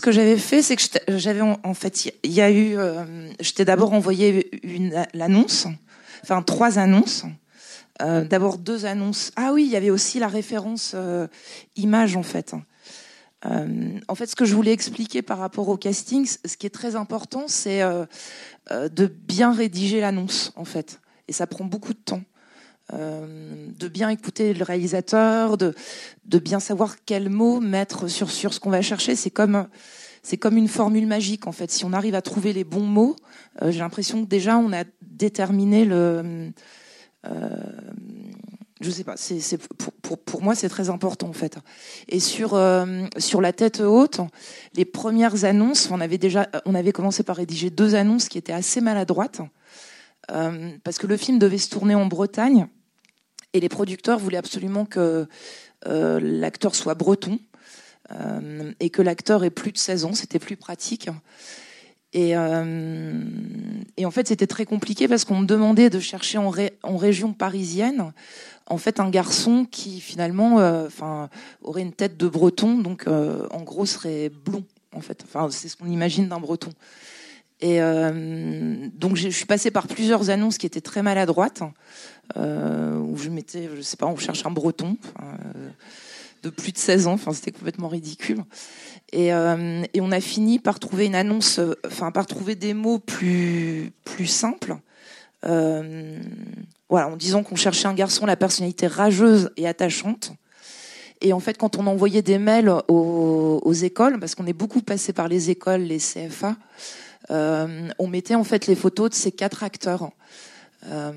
[0.00, 3.92] que, j'avais fait, c'est que j'avais, en fait, il y a eu, euh, je d'abord
[3.92, 4.50] envoyé
[5.14, 5.66] l'annonce,
[6.22, 7.24] enfin trois annonces.
[8.02, 9.30] Euh, d'abord deux annonces.
[9.36, 10.94] Ah oui, il y avait aussi la référence
[11.76, 12.54] image en fait.
[13.44, 16.96] en fait, ce que je voulais expliquer par rapport au casting, ce qui est très
[16.96, 17.82] important, c'est
[18.70, 22.22] de bien rédiger l'annonce en fait, et ça prend beaucoup de temps.
[22.92, 25.74] Euh, de bien écouter le réalisateur, de,
[26.24, 29.14] de bien savoir quels mots mettre sur, sur ce qu'on va chercher.
[29.16, 29.68] C'est comme,
[30.22, 31.70] c'est comme une formule magique, en fait.
[31.70, 33.16] Si on arrive à trouver les bons mots,
[33.62, 36.52] euh, j'ai l'impression que déjà on a déterminé le.
[37.26, 37.48] Euh,
[38.80, 41.58] je sais pas, c'est, pour, pour, pour, moi c'est très important en fait.
[42.08, 44.20] Et sur euh, sur la tête haute,
[44.74, 48.54] les premières annonces, on avait déjà, on avait commencé par rédiger deux annonces qui étaient
[48.54, 49.42] assez maladroites
[50.84, 52.68] parce que le film devait se tourner en Bretagne
[53.52, 55.26] et les producteurs voulaient absolument que
[55.86, 57.38] euh, l'acteur soit breton
[58.12, 61.08] euh, et que l'acteur ait plus de 16 ans, c'était plus pratique.
[62.12, 63.24] Et, euh,
[63.96, 66.50] et, en fait, c'était très compliqué parce qu'on me demandait de chercher en,
[66.96, 68.12] région parisienne,
[68.66, 70.56] en fait, un garçon qui finalement,
[71.62, 75.22] aurait une tête de breton, donc en gros serait blond, en fait.
[75.24, 76.72] Enfin, c'est ce qu'on imagine d'un breton.
[77.60, 81.62] Et donc, je suis passée par plusieurs annonces qui étaient très maladroites
[82.36, 85.70] où je mettais, je sais pas, on cherche un breton euh,
[86.42, 87.12] de plus de 16 ans.
[87.12, 88.44] Enfin, c'était complètement ridicule.
[89.12, 92.98] Et, euh, et, on a fini par trouver une annonce, enfin, par trouver des mots
[92.98, 94.76] plus plus simples.
[95.46, 96.18] Euh,
[96.88, 100.32] voilà, en disant qu'on cherchait un garçon, la personnalité rageuse et attachante.
[101.20, 105.12] Et en fait, quand on envoyait des mails aux, écoles, parce qu'on est beaucoup passé
[105.12, 106.56] par les écoles, les CFA,
[107.30, 110.10] euh, on mettait en fait les photos de ces quatre acteurs.
[110.86, 111.12] Euh,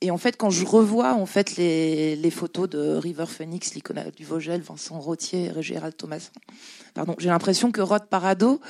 [0.00, 4.24] et en fait, quand je revois en fait les, photos de River Phoenix, l'icône du
[4.24, 6.30] Vogel, Vincent Rottier et Gérald Thomas,
[6.92, 8.60] pardon, j'ai l'impression que Rod Parado,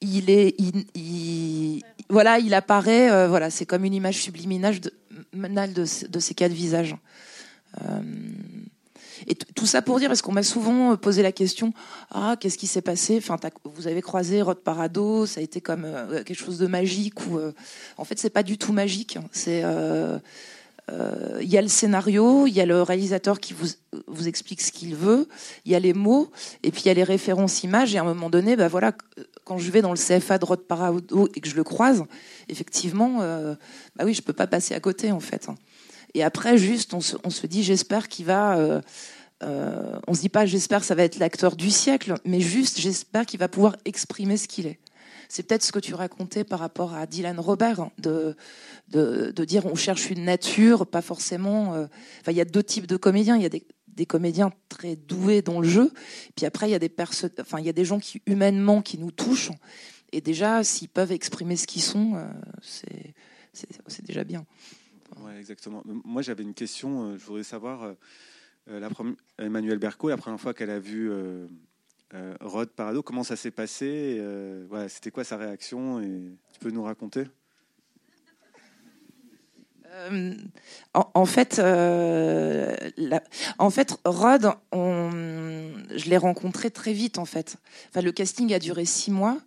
[0.00, 4.92] il est, il, il, voilà, il apparaît, euh, voilà, c'est comme une image subliminale de,
[5.32, 6.96] de, de ces quatre visages.
[7.80, 8.00] Euh,
[9.26, 11.72] et tout ça pour dire, parce qu'on m'a souvent posé la question
[12.10, 13.18] Ah, qu'est-ce qui s'est passé?
[13.18, 17.26] Enfin, Vous avez croisé Rod Parado, ça a été comme euh, quelque chose de magique
[17.26, 17.52] ou euh...
[17.96, 19.18] En fait, c'est pas du tout magique.
[19.48, 20.18] Euh,
[20.90, 23.68] euh, il y a le scénario, il y a le réalisateur qui vous,
[24.08, 25.28] vous explique ce qu'il veut,
[25.64, 26.30] il y a les mots,
[26.62, 27.94] et puis il y a les références images.
[27.94, 28.92] Et à un moment donné, bah voilà,
[29.44, 32.04] quand je vais dans le CFA de Rod Parado et que je le croise,
[32.48, 33.54] effectivement, euh,
[33.96, 35.48] bah oui, je peux pas passer à côté en fait.
[36.14, 38.80] Et après, juste, on se, dit, j'espère qu'il va euh,
[39.42, 43.26] euh, on se dit pas j'espère ça va être l'acteur du siècle, mais juste j'espère
[43.26, 44.78] qu'il va pouvoir exprimer ce qu'il est.
[45.28, 48.36] C'est peut-être ce que tu racontais par rapport à Dylan Robert, de,
[48.88, 51.74] de, dire on cherche une nature, pas forcément.
[51.74, 51.86] Euh,
[52.28, 53.36] il y a deux types de comédiens.
[53.36, 55.90] Il y a des, des, comédiens très doués dans le jeu,
[56.36, 56.92] puis après il y a des
[57.62, 59.50] y a des gens qui humainement qui nous touchent.
[60.12, 62.28] Et déjà, s'ils peuvent exprimer ce qu'ils sont, euh,
[63.88, 64.44] c'est déjà bien.
[65.20, 65.82] Ouais, exactement.
[65.84, 67.16] Moi, j'avais une question.
[67.16, 67.94] Je voudrais savoir.
[68.66, 68.88] la
[69.38, 71.10] Emmanuel Berco, la première fois qu'elle a vu
[72.14, 76.70] euh, Rod Parado, comment ça s'est passé euh, C'était quoi sa réaction et Tu peux
[76.70, 77.24] nous raconter?
[79.94, 80.34] Euh,
[80.94, 81.58] en, fait,
[83.58, 87.56] en fait, Rod, je l'ai rencontré très vite en fait.
[87.88, 89.38] Enfin, le casting a duré six mois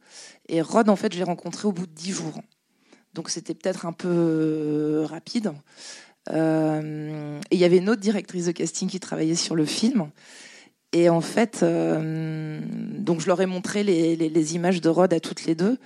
[0.47, 2.39] et Rod, en fait, je l'ai rencontré au bout de dix jours.
[3.15, 5.53] Donc c'était peut-être un peu rapide.
[6.29, 6.33] et
[7.51, 10.09] il y avait une autre directrice de casting qui travaillait sur le film.
[10.95, 12.61] Et en fait, euh,
[12.99, 15.77] donc je leur ai montré les, images de Rod à toutes les deux.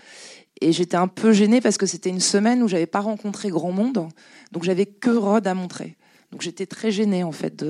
[0.61, 3.71] Et j'étais un peu gênée parce que c'était une semaine où j'avais pas rencontré grand
[3.71, 4.07] monde.
[4.51, 5.97] Donc j'avais que Rod à montrer.
[6.31, 7.65] Donc j'étais très gênée en fait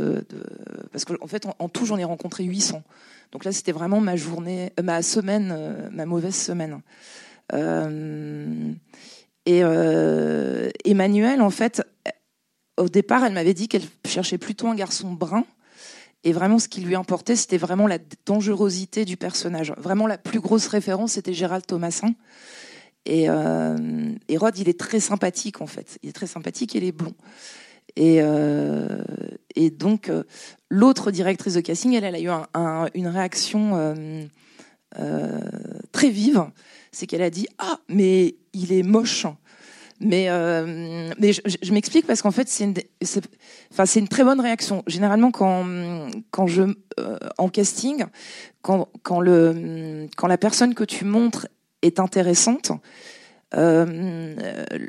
[0.91, 2.83] parce qu'en en fait en, tout j'en ai rencontré 800.
[3.31, 6.81] Donc là c'était vraiment ma journée, euh, ma semaine, euh, ma mauvaise semaine.
[9.57, 9.61] Et
[10.85, 11.81] Emmanuel en fait,
[12.77, 15.45] au départ elle m'avait dit qu'elle cherchait plutôt un garçon brun.
[16.25, 19.73] Et vraiment, ce qui lui importait, c'était vraiment la dangerosité du personnage.
[19.77, 22.13] Vraiment, la plus grosse référence, c'était Gérald Thomasin.
[23.05, 23.75] Et, euh,
[24.35, 25.97] Rod, il est très sympathique, en fait.
[26.03, 27.15] Il est très sympathique et il est blond.
[27.95, 29.01] Et, euh,
[29.55, 30.23] et donc, euh,
[30.69, 34.25] l'autre directrice de casting, elle, a eu un, une réaction euh,
[34.99, 35.39] euh,
[35.91, 36.43] très vive.
[36.91, 39.25] C'est qu'elle a dit Ah, mais il est moche.
[40.01, 42.73] Mais, euh, mais je, m'explique parce qu'en fait, c'est une,
[43.71, 44.81] enfin, c'est une très bonne réaction.
[44.87, 45.65] Généralement, quand,
[46.31, 46.63] quand je,
[46.99, 48.05] euh, en casting,
[48.61, 51.47] quand, quand, le, quand la personne que tu montres
[51.81, 52.71] est intéressante,
[53.55, 54.35] euh,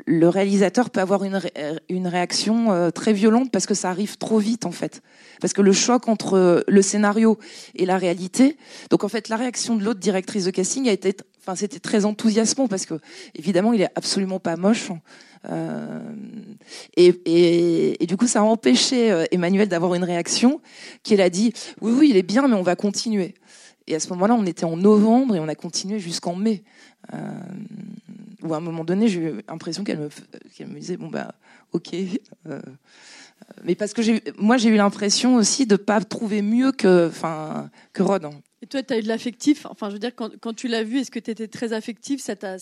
[0.05, 1.41] le réalisateur peut avoir une,
[1.89, 5.01] une réaction très violente parce que ça arrive trop vite en fait.
[5.41, 7.37] Parce que le choc entre le scénario
[7.75, 8.55] et la réalité.
[8.91, 12.05] Donc en fait, la réaction de l'autre directrice de casting a été enfin c'était très
[12.05, 12.95] enthousiasmant parce que
[13.35, 14.91] évidemment il est absolument pas moche
[15.49, 15.99] euh,
[16.95, 20.61] et, et, et, du coup ça a empêché euh, Emmanuel d'avoir une réaction
[21.01, 21.51] qui a dit
[21.81, 23.33] oui oui il est bien mais on va continuer
[23.87, 26.63] et à ce moment-là on était en novembre et on a continué jusqu'en mai.
[27.13, 27.17] Euh,
[28.43, 30.09] à un moment donné j'ai eu l'impression qu'elle me,
[30.55, 31.33] qu'elle me disait bon bah
[31.73, 31.95] ok
[32.47, 32.61] euh,
[33.63, 34.01] mais parce que
[34.39, 38.29] moi j'ai eu l'impression aussi de pas trouver mieux que, enfin, que Rod.
[38.61, 39.65] Et toi, tu as eu de l'affectif.
[39.65, 42.21] Enfin, je veux dire, quand, quand tu l'as vu, est-ce que tu étais très affectif
[42.21, 42.57] Ça t'a.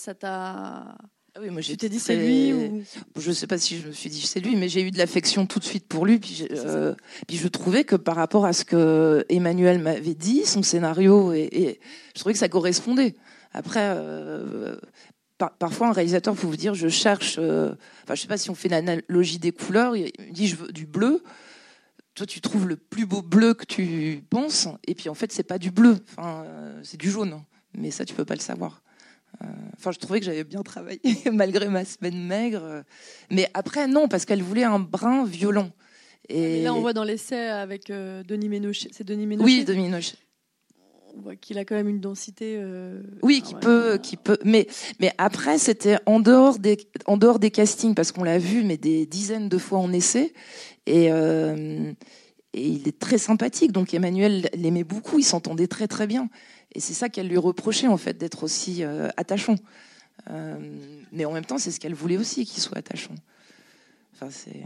[1.35, 2.84] Ah oui, moi tu t'es dit c'est lui ou...
[3.15, 5.45] Je sais pas si je me suis dit c'est lui, mais j'ai eu de l'affection
[5.45, 6.17] tout de suite pour lui.
[6.17, 6.95] Puis, euh,
[7.27, 11.47] puis je trouvais que par rapport à ce que Emmanuel m'avait dit, son scénario, et,
[11.51, 11.80] et
[12.15, 13.15] je trouvais que ça correspondait.
[13.53, 14.76] Après, euh,
[15.59, 17.73] parfois un réalisateur peut vous dire je cherche, euh,
[18.03, 20.71] enfin je sais pas si on fait l'analogie des couleurs, il me dit je veux
[20.71, 21.23] du bleu.
[22.19, 25.43] Toi tu trouves le plus beau bleu que tu penses, et puis en fait c'est
[25.43, 27.41] pas du bleu, enfin euh, c'est du jaune,
[27.73, 28.83] mais ça tu peux pas le savoir.
[29.41, 29.45] Euh,
[29.77, 30.99] enfin, je trouvais que j'avais bien travaillé
[31.31, 32.83] malgré ma semaine maigre,
[33.31, 35.71] mais après non parce qu'elle voulait un brun violent.
[36.27, 36.61] Et...
[36.61, 39.45] là on voit dans l'essai avec Denis Ménochet, c'est Denis Ménochet?
[39.45, 40.17] Oui, Denis Ménochet
[41.15, 42.56] on voit qu'il a quand même une densité.
[42.57, 44.38] Euh, oui, qui peut, qui peut.
[44.44, 44.68] Mais,
[44.99, 48.77] mais après, c'était en dehors des, en dehors des castings parce qu'on l'a vu, mais
[48.77, 50.34] des dizaines de fois en essai.
[50.86, 51.91] Et, euh,
[52.53, 53.72] et il est très sympathique.
[53.72, 55.19] Donc Emmanuel l'aimait beaucoup.
[55.19, 56.30] Ils s'entendaient très très bien.
[56.73, 59.56] Et c'est ça qu'elle lui reprochait en fait d'être aussi euh, attachant.
[61.11, 63.15] mais en même temps, c'est ce qu'elle voulait aussi qu'il soit attachant.
[64.14, 64.65] Enfin, c'est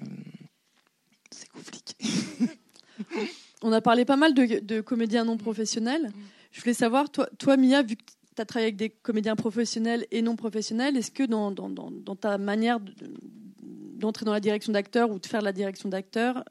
[1.32, 1.96] c'est compliqué.
[3.66, 6.12] On a parlé pas mal de, de comédiens non professionnels.
[6.52, 10.06] Je voulais savoir, toi, toi Mia, vu que tu as travaillé avec des comédiens professionnels
[10.12, 15.12] et non professionnels, est-ce que dans, dans, dans, ta manière d'entrer dans la direction d'acteur
[15.12, 16.44] ou de faire la direction d'acteur,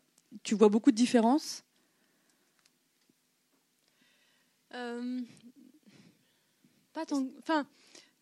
[0.42, 1.64] tu vois beaucoup de différences?
[4.74, 5.20] Euh,
[6.94, 7.26] Pas tant.
[7.40, 7.66] Enfin,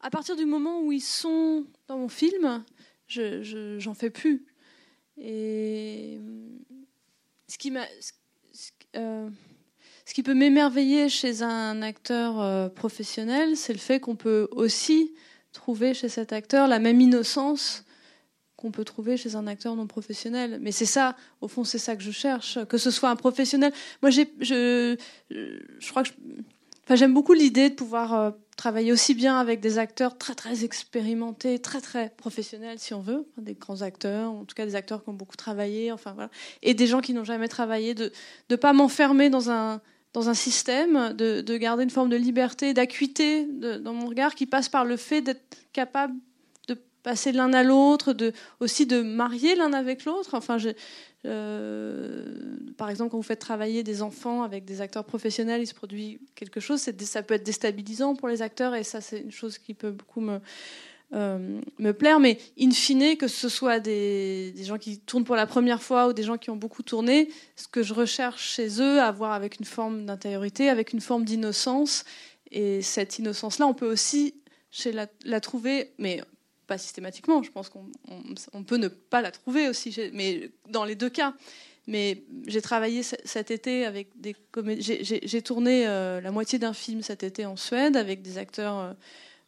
[0.01, 2.65] à partir du moment où ils sont dans mon film,
[3.07, 4.45] je j'en fais plus.
[5.17, 6.19] Et
[7.47, 7.87] ce qui m'a
[8.97, 9.29] euh,
[10.05, 15.15] ce qui peut m'émerveiller chez un acteur euh, professionnel, c'est le fait qu'on peut aussi
[15.53, 17.85] trouver chez cet acteur la même innocence
[18.57, 20.59] qu'on peut trouver chez un acteur non professionnel.
[20.61, 23.73] Mais c'est ça, au fond, c'est ça que je cherche, que ce soit un professionnel.
[24.03, 24.97] Moi, je
[25.89, 26.11] crois que
[26.85, 31.59] enfin, j'aime beaucoup l'idée de pouvoir travailler aussi bien avec des acteurs très très expérimentés,
[31.59, 35.09] très très professionnels si on veut, des grands acteurs, en tout cas des acteurs qui
[35.09, 36.31] ont beaucoup travaillé, enfin voilà,
[36.62, 38.12] et des gens qui n'ont jamais travaillé, de
[38.51, 39.81] ne pas m'enfermer dans un
[40.12, 44.44] dans un système, de, de, garder une forme de liberté, d'acuité dans mon regard qui
[44.44, 46.15] passe par le fait d'être capable
[47.03, 48.15] passer de l'un à l'autre,
[48.61, 50.35] aussi de marier l'un avec l'autre.
[50.35, 50.59] Enfin,
[51.27, 52.25] euh,
[52.77, 56.21] par exemple, quand vous faites travailler des enfants avec des acteurs professionnels, il se produit
[56.35, 59.75] quelque chose, ça peut être déstabilisant pour les acteurs et ça, c'est une chose qui
[59.75, 60.41] peut beaucoup me,
[61.13, 65.83] euh, plaire, mais in fine, que ce soit des, gens qui tournent pour la première
[65.83, 69.11] fois ou des gens qui ont beaucoup tourné, ce que je recherche chez eux, à
[69.11, 72.05] voir avec une forme d'intériorité, avec une forme d'innocence.
[72.53, 74.35] Et cette innocence-là, on peut aussi
[74.71, 76.23] chez la, trouver, mais
[76.71, 77.43] pas systématiquement.
[77.43, 81.35] Je pense qu'on peut ne pas la trouver aussi, mais dans les deux cas.
[81.89, 84.99] Mais j'ai travaillé cet été avec des comédiens.
[85.03, 88.79] J'ai tourné euh, la moitié d'un film cet été en Suède avec des acteurs.
[88.79, 88.93] Euh,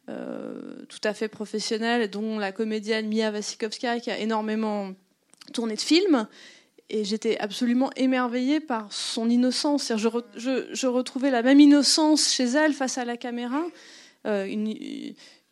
[0.09, 4.91] euh, tout à fait professionnelle, dont la comédienne Mia Wasikowska, qui a énormément
[5.53, 6.27] tourné de films.
[6.91, 9.93] Et j'étais absolument émerveillée par son innocence.
[9.95, 10.09] Je,
[10.73, 13.63] je, retrouvais la même innocence chez elle face à la caméra.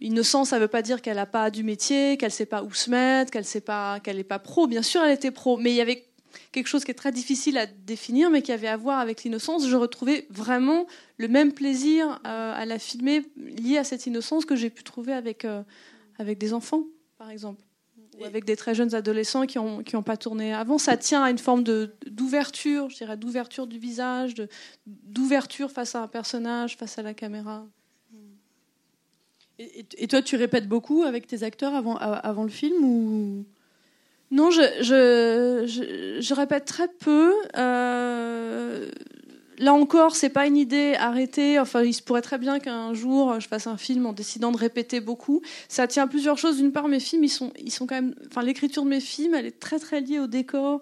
[0.00, 2.62] Innocence, ça ne veut pas dire qu'elle n'a pas du métier, qu'elle ne sait pas
[2.62, 4.66] où se mettre, qu'elle n'est pas, qu'elle pas pro.
[4.66, 6.10] Bien sûr, elle était pro, mais il y avait
[6.52, 9.68] quelque chose qui est très difficile à définir, mais qui avait à voir avec l'innocence.
[9.68, 10.86] Je retrouvais vraiment
[11.16, 15.12] le même plaisir euh, à la filmer lié à cette innocence que j'ai pu trouver
[15.12, 15.62] avec, euh,
[16.18, 16.84] avec des enfants,
[17.18, 17.62] par exemple,
[18.18, 20.78] ou avec des très jeunes adolescents qui n'ont qui ont pas tourné avant.
[20.78, 24.34] Ça tient à une forme d'ouverture, je dirais, d'ouverture du visage,
[24.86, 27.66] d'ouverture face à un personnage, face à la caméra.
[29.98, 33.44] Et, toi, tu répètes beaucoup avec tes acteurs avant, avant le film ou?
[34.30, 34.62] Non, je,
[36.20, 37.34] je, répète très peu.
[37.56, 38.88] Euh,
[39.58, 41.58] là encore, c'est pas une idée arrêtée.
[41.58, 44.56] Enfin, il se pourrait très bien qu'un jour je fasse un film en décidant de
[44.56, 45.42] répéter beaucoup.
[45.68, 46.58] Ça tient à plusieurs choses.
[46.58, 48.14] D'une part, mes films, ils sont, ils sont quand même.
[48.28, 50.80] Enfin, l'écriture de mes films, elle est très très liée au décor.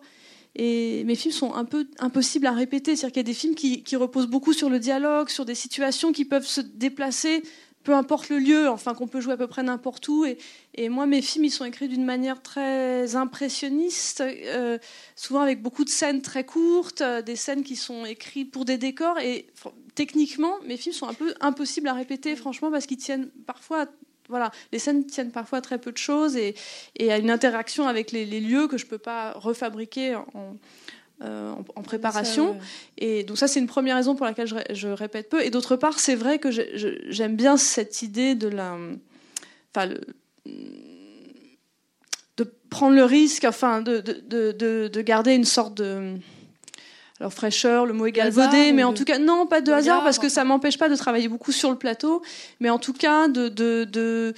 [0.54, 2.96] Et mes films sont un peu impossibles à répéter.
[2.96, 6.12] C'est-à-dire qu'il y a des films qui reposent beaucoup sur le dialogue, sur des situations
[6.12, 7.42] qui peuvent se déplacer
[7.84, 10.26] peu importe le lieu, enfin qu'on peut jouer à peu près n'importe où.
[10.74, 14.78] Et, moi, mes films, ils sont écrits d'une manière très impressionniste, euh,
[15.16, 18.78] souvent avec beaucoup de scènes très courtes, euh, des scènes qui sont écrites pour des
[18.78, 19.18] décors.
[19.18, 19.46] Et
[19.94, 23.86] techniquement, mes films sont un peu impossibles à répéter, franchement, parce qu'ils tiennent parfois
[24.28, 26.54] voilà, les scènes tiennent parfois à très peu de choses et,
[27.00, 30.54] à une interaction avec les, les lieux que je ne peux pas refabriquer en,
[31.22, 32.56] euh, en, préparation.
[32.96, 35.42] Et donc ça, c'est une première raison pour laquelle je, répète peu.
[35.44, 38.76] Et d'autre part, c'est vrai que j'aime bien cette idée de la,
[39.74, 39.88] enfin,
[42.36, 44.52] de prendre le risque, enfin, de, de,
[44.88, 46.14] de, garder une sorte de
[47.20, 50.20] alors fraîcheur, le mot est galvaudé, mais en tout cas non, pas de hasard parce
[50.20, 52.22] que ça m'empêche pas de travailler beaucoup sur le plateau,
[52.60, 54.34] mais en tout cas de, de, de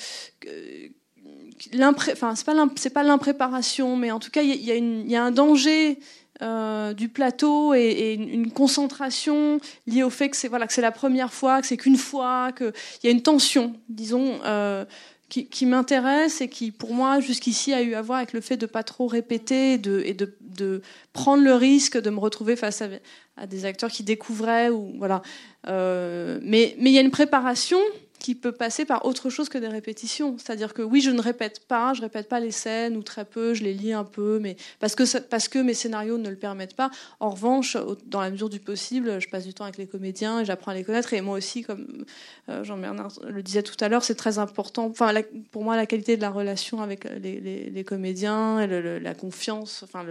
[1.93, 5.31] enfin c'est pas c'est pas l'impréparation, mais en tout cas il y, y, a un
[5.31, 5.99] danger
[6.43, 11.33] euh, du plateau et, une, concentration liée au fait que c'est voilà que la première
[11.33, 12.73] fois, que c'est qu'une fois, qu'il
[13.05, 14.85] y a une tension, disons, euh,
[15.29, 18.67] qui, m'intéresse et qui, pour moi, jusqu'ici, a eu à voir avec le fait de
[18.67, 22.83] pas trop répéter et de, et de, prendre le risque de me retrouver face
[23.37, 25.23] à, des acteurs qui découvraient ou voilà.
[25.69, 27.79] Euh, mais il y a une préparation
[28.21, 30.37] qui peut passer par autre chose que des répétitions.
[30.39, 33.55] C'est-à-dire que oui, je ne répète pas, je répète pas les scènes ou très peu,
[33.55, 36.77] je les lis un peu, mais parce que parce que mes scénarios ne le permettent
[36.77, 36.91] pas.
[37.19, 37.77] En revanche,
[38.07, 40.75] dans la mesure du possible, je passe du temps avec les comédiens et j'apprends à
[40.75, 41.13] les connaître.
[41.15, 42.05] Et moi aussi, comme
[42.49, 44.87] euh, Jean-Bernard le disait tout à l'heure, c'est très important.
[44.87, 45.13] Enfin,
[45.51, 50.05] pour moi, la qualité de la relation avec les, comédiens, la confiance, enfin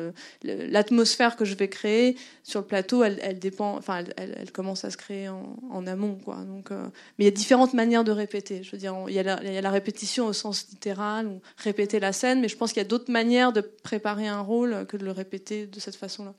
[0.44, 3.76] l'atmosphère que je vais créer sur le plateau, elle, dépend.
[3.76, 6.38] Enfin, elle, commence à se créer en, amont, quoi.
[6.38, 6.84] Donc, euh,
[7.18, 8.64] mais il y a différentes manières de répéter.
[8.64, 12.42] Je veux dire, il y, a la, répétition au sens littéral, ou répéter la scène,
[12.42, 15.12] mais je pense qu'il y a d'autres manières de préparer un rôle que de le
[15.12, 16.34] répéter de cette façon-là.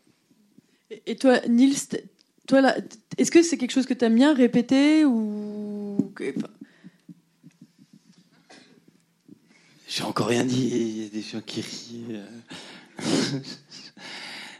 [1.06, 1.76] Et, toi, Nils,
[2.46, 2.74] toi,
[3.16, 6.12] est-ce que c'est quelque chose que tu aimes bien répéter ou
[9.86, 12.20] J'ai encore rien dit, il y a des gens qui rient.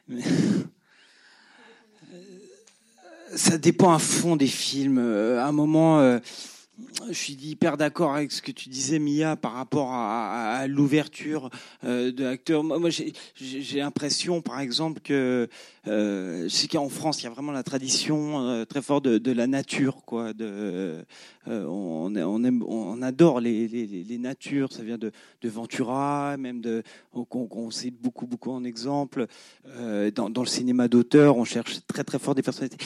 [0.09, 0.22] Mais
[3.35, 4.98] ça dépend à fond des films.
[4.98, 6.20] À un moment,
[7.09, 11.51] je suis hyper d'accord avec ce que tu disais, Mia, par rapport à, l'ouverture
[11.85, 12.62] euh, de l'acteur.
[12.62, 15.48] Moi, j'ai l'impression, par exemple, que
[15.86, 19.47] euh, c'est qu'en France, il y a vraiment la tradition euh, très forte de, la
[19.47, 20.32] nature, quoi.
[20.32, 21.05] De,
[21.47, 24.73] on, adore les, les, natures.
[24.73, 25.12] Ça vient de,
[25.44, 26.82] Ventura, même de,
[27.15, 29.27] on, sait beaucoup, beaucoup en exemple.
[30.15, 32.85] Dans, dans, le cinéma d'auteur, on cherche très, très fort des personnalités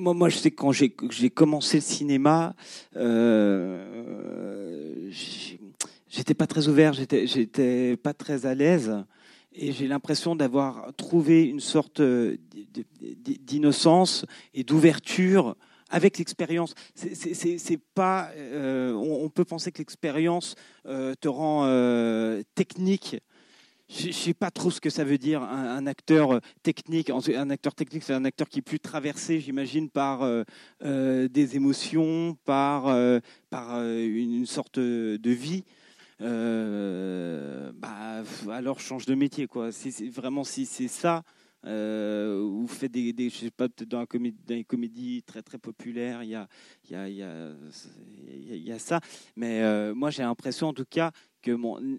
[0.00, 2.54] moi, moi, je sais que quand j'ai commencé le cinéma,
[2.96, 5.10] euh,
[6.08, 8.92] j'étais pas très ouvert, j'étais pas très à l'aise,
[9.52, 12.00] et j'ai l'impression d'avoir trouvé une sorte
[13.46, 14.24] d'innocence
[14.54, 15.56] et d'ouverture
[15.90, 16.74] avec l'expérience.
[16.94, 20.54] C'est pas, euh, on, peut penser que l'expérience
[20.86, 23.16] euh, te rend euh, technique.
[23.92, 27.10] Je ne sais pas trop ce que ça veut dire un, acteur technique.
[27.10, 30.24] Un acteur technique, c'est un acteur qui est plus traversé, j'imagine, par
[30.80, 32.84] des émotions, par,
[33.50, 35.64] par une, sorte de vie.
[36.20, 39.70] bah, alors change de métier, quoi.
[40.12, 41.24] Vraiment, si c'est ça,
[41.66, 45.58] euh, ou faites des, des, je sais pas, peut-être dans, comédie, les comédies très très
[45.58, 46.48] populaires, il y a,
[46.84, 49.00] il y a, y a, ça.
[49.36, 51.12] Mais euh, moi, j'ai l'impression, en tout cas,
[51.42, 51.98] que mon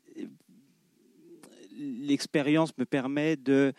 [1.81, 3.73] l'expérience me permet de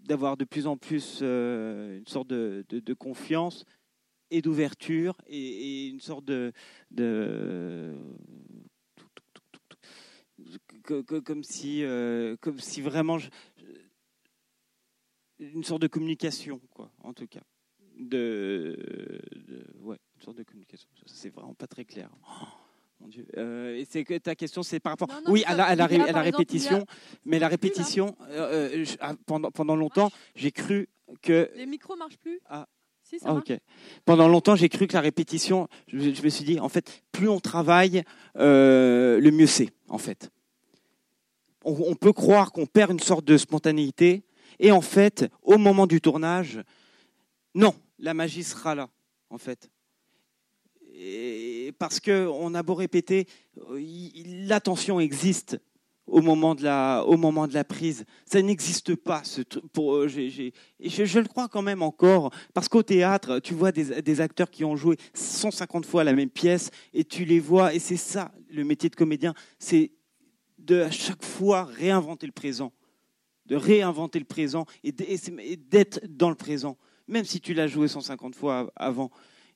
[0.00, 3.66] d'avoir de plus en plus euh, une sorte de, de, de confiance
[4.30, 6.52] et d'ouverture et, et, une sorte de,
[6.90, 7.94] de
[11.24, 13.28] comme si, euh, comme si vraiment je,
[15.40, 17.42] une sorte de communication, quoi, en tout cas.
[17.98, 18.76] De,
[19.80, 20.88] ouais, une sorte de communication.
[21.06, 22.10] C'est vraiment pas très clair.
[22.26, 22.46] Oh,
[23.00, 23.26] mon Dieu.
[23.36, 25.86] Euh, et c'est que ta question, c'est par rapport, oui, à la, à la,
[26.22, 26.86] répétition,
[27.24, 30.88] mais la répétition, euh, euh, ah, pendant pendant longtemps, j'ai cru
[31.22, 32.40] que les micros marchent plus.
[32.48, 32.66] Ah.
[33.02, 33.52] Si, ça ok.
[34.04, 37.28] Pendant longtemps, j'ai cru que la répétition, je, je, me suis dit, en fait, plus
[37.28, 38.04] on travaille,
[38.36, 40.30] le mieux c'est, en fait.
[41.64, 44.22] On, on peut croire qu'on perd une sorte de spontanéité,
[44.60, 46.60] et en fait, au moment du tournage,
[47.54, 48.88] non, la magie sera là,
[49.30, 49.70] en fait.
[51.02, 53.26] Et parce qu'on a beau répéter,
[54.46, 55.58] l'attention existe
[56.06, 58.04] au moment de la, au moment de la prise.
[58.26, 59.22] Ça n'existe pas.
[59.78, 64.50] Euh, je, le crois quand même encore, parce qu'au théâtre, tu vois des, des, acteurs
[64.50, 68.32] qui ont joué 150 fois la même pièce, et tu les vois, et c'est ça
[68.50, 69.92] le métier de comédien, c'est
[70.58, 72.72] de à chaque fois réinventer le présent
[73.50, 76.78] de réinventer le présent et d'être dans le présent,
[77.08, 79.10] même si tu l'as joué 150 fois avant.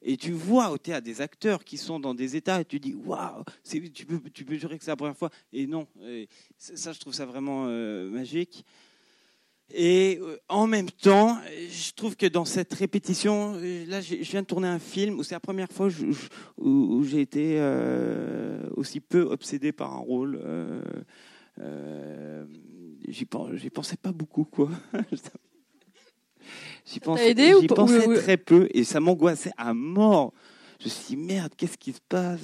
[0.07, 2.95] Et tu vois au théâtre des acteurs qui sont dans des états et tu dis
[2.95, 5.31] waouh, tu peux, tu peux jurer que c'est la première fois.
[5.51, 5.89] Et non,
[6.59, 8.67] ça je trouve ça vraiment euh, magique.
[9.73, 11.39] Et euh, en même temps,
[11.71, 15.23] je trouve que dans cette répétition, euh, là je viens de tourner un film où
[15.23, 15.89] c'est la première fois
[16.59, 17.59] où j'ai été
[18.77, 20.39] aussi peu obsédé par un rôle
[23.09, 23.25] j'y
[23.71, 24.71] pensais pas beaucoup, quoi.
[26.87, 30.33] j'y pensais, aidé ou pensais très peu et ça m'angoissait à mort.
[30.81, 32.41] Je me suis dit, merde, qu'est-ce qui se passe?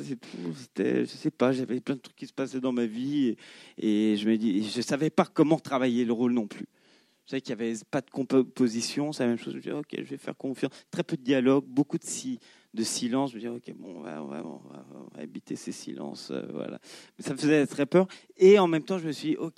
[0.76, 3.36] Je sais pas, j'avais plein de trucs qui se passaient dans ma vie
[3.76, 6.66] et, je me dis, je savais pas comment travailler le rôle non plus.
[7.26, 9.52] Je savais qu'il n'y avait pas de composition, c'est la même chose.
[9.52, 10.72] Je me dis, ok, je vais faire confiance.
[10.90, 12.40] Très peu de dialogue, beaucoup de, si,
[12.74, 13.32] de silence.
[13.32, 16.30] Je me dis, ok, bon, on va, on va, on va, éviter ces silences.
[16.30, 16.80] Euh, voilà.
[17.18, 18.08] Mais ça me faisait très peur.
[18.36, 19.54] Et en même temps, je me suis dit, ok,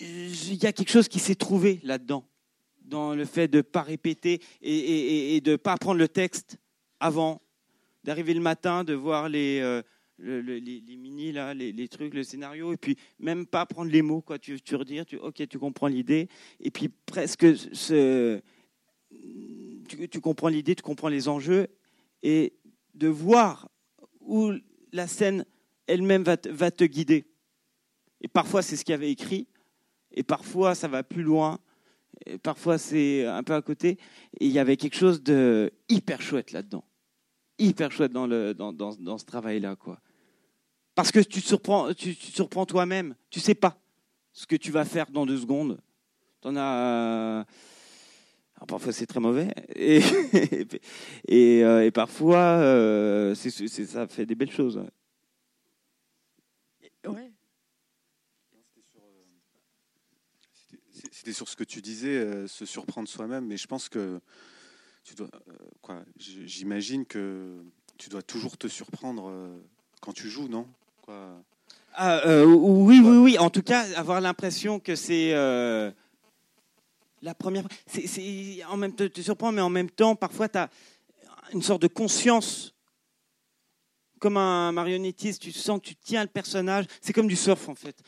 [0.00, 2.24] il y a quelque chose qui s'est trouvé là-dedans,
[2.84, 6.58] dans le fait de ne pas répéter et, de ne pas apprendre le texte
[7.00, 7.42] avant,
[8.04, 9.82] d'arriver le matin, de voir les, euh,
[10.18, 14.38] les, mini, là, les, trucs, le scénario, et puis même pas prendre les mots, quoi.
[14.38, 16.28] Tu, tu redire, tu, ok, tu comprends l'idée,
[16.60, 17.46] et puis presque
[20.10, 21.68] tu comprends l'idée, tu comprends les enjeux,
[22.22, 22.54] et
[22.94, 23.68] de voir
[24.20, 24.52] où
[24.92, 25.44] la scène
[25.86, 27.24] elle-même va, va te guider.
[28.20, 29.46] Et parfois, c'est ce qu'il y avait écrit,
[30.12, 31.58] et parfois ça va plus loin,
[32.42, 33.98] parfois c'est un peu à côté.
[34.40, 36.84] Et il y avait quelque chose de hyper chouette là-dedans,
[37.58, 40.00] hyper chouette dans, le, dans, dans, ce travail-là, quoi.
[40.94, 43.78] Parce que tu te surprends, tu, tu surprends toi-même, tu sais pas
[44.32, 45.80] ce que tu vas faire dans deux secondes.
[46.40, 47.44] T'en as.
[48.58, 50.00] Alors parfois c'est très mauvais et,
[51.62, 54.82] euh, et parfois euh, ça fait des belles choses.
[57.06, 57.32] Ouais.
[61.18, 64.20] C'était sur ce que tu disais, euh, se surprendre soi-même, mais je pense que
[65.02, 67.56] tu dois, euh, quoi, j'imagine que
[67.96, 69.58] tu dois toujours te surprendre euh,
[70.00, 70.64] quand tu joues, non?
[71.02, 71.42] Quoi?
[71.94, 73.36] Ah, oui, oui, oui.
[73.36, 75.92] En tout cas, avoir l'impression que c'est la
[77.36, 77.66] première.
[77.88, 80.70] C'est en même temps te surprendre, mais en même temps, parfois, tu as
[81.52, 82.76] une sorte de conscience
[84.20, 86.84] comme un marionnettiste, tu sens que tu tiens le personnage.
[87.00, 88.00] C'est comme du surf en fait,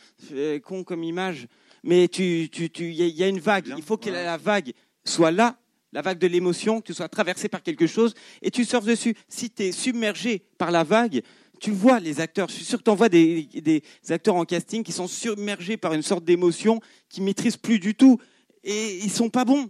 [0.63, 1.49] con comme image
[1.83, 3.73] mais tu, tu, tu, y, y a une vague.
[3.77, 5.57] Il faut que la vague soit là,
[5.91, 9.15] la vague de l'émotion, que tu sois traversé par quelque chose, et tu surfes dessus.
[9.27, 11.21] Si tu es submergé par la vague,
[11.59, 12.49] tu vois les acteurs.
[12.49, 15.77] Je suis sûr que tu en vois des, des, acteurs en casting qui sont submergés
[15.77, 18.19] par une sorte d'émotion, qui maîtrisent plus du tout,
[18.63, 19.69] et ils sont pas bons.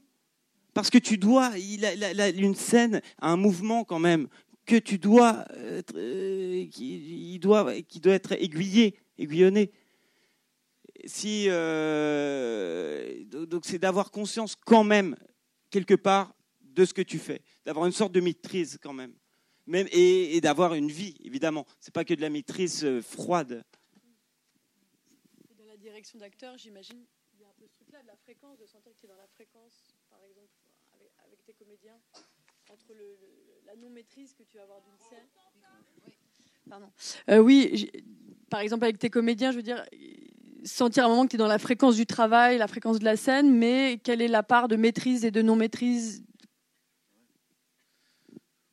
[0.74, 4.28] Parce que tu dois, il a, une scène, un mouvement quand même,
[4.66, 5.82] que tu dois, euh,
[6.72, 9.72] qui, doit, qui doit être aiguillé, aiguillonné.
[11.06, 15.16] Si, euh, donc c'est d'avoir conscience quand même,
[15.70, 19.14] quelque part, de ce que tu fais, d'avoir une sorte de maîtrise quand même,
[19.66, 21.66] même et, d'avoir une vie, évidemment.
[21.80, 23.64] C'est pas que de la maîtrise euh, froide.
[25.58, 28.58] Dans la direction d'acteur, j'imagine, il y a un peu ce truc-là, de la fréquence,
[28.60, 30.50] de sentir que tu es dans la fréquence, par exemple,
[31.26, 32.00] avec, tes comédiens,
[32.70, 32.94] entre
[33.66, 35.28] la non-maîtrise que tu vas avoir d'une scène.
[36.70, 36.92] Pardon.
[37.30, 37.92] Euh, oui,
[38.50, 39.84] par exemple, avec tes comédiens, je veux dire,
[40.64, 43.06] sentir à un moment que tu es dans la fréquence du travail, la fréquence de
[43.06, 46.24] la scène, mais quelle est la part de maîtrise et de non-maîtrise?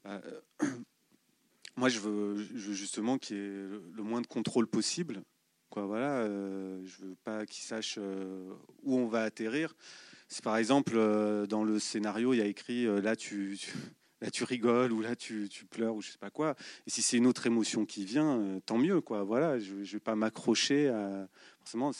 [0.04, 0.66] Bah, euh,
[1.76, 2.36] Moi, je veux,
[2.72, 5.22] justement qu'il y ait le moins de contrôle possible.
[5.70, 8.52] Quoi, voilà, euh, je veux pas qu'ils sachent euh,
[8.82, 9.74] où on va atterrir.
[10.28, 10.94] Si par exemple
[11.48, 13.58] dans le scénario il y a écrit là tu,
[14.20, 16.54] là tu rigoles ou là tu, tu, pleures ou je sais pas quoi.
[16.86, 19.22] Et si c'est une autre émotion qui vient, tant mieux quoi.
[19.22, 21.28] Voilà, je, je vais pas m'accrocher à
[21.60, 21.92] forcément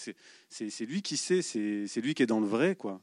[0.48, 3.00] c'est lui qui sait, c'est lui qui est dans le vrai quoi.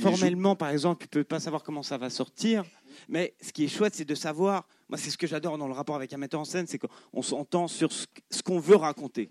[0.00, 2.64] formellement par exemple, tu peux pas savoir comment ça va sortir.
[3.08, 4.66] Mais ce qui est chouette, c'est de savoir.
[4.88, 7.22] Moi, c'est ce que j'adore dans le rapport avec un metteur en scène, c'est qu'on
[7.22, 9.30] s'entend sur ce qu'on veut raconter,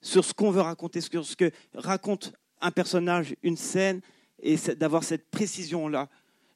[0.00, 4.00] sur ce qu'on veut raconter, sur ce que raconte un personnage, une scène,
[4.40, 6.08] et d'avoir cette précision-là.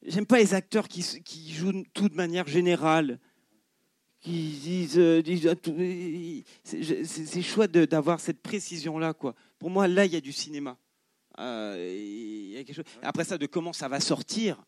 [0.07, 3.19] J'aime pas les acteurs qui, jouent tout de manière générale,
[4.21, 6.43] qui disent, euh, euh,
[7.05, 9.35] c'est chouette d'avoir cette précision-là, quoi.
[9.59, 10.79] Pour moi, là, il y a du cinéma.
[11.39, 12.63] Euh.
[13.03, 14.63] Après ça, de comment ça va sortir,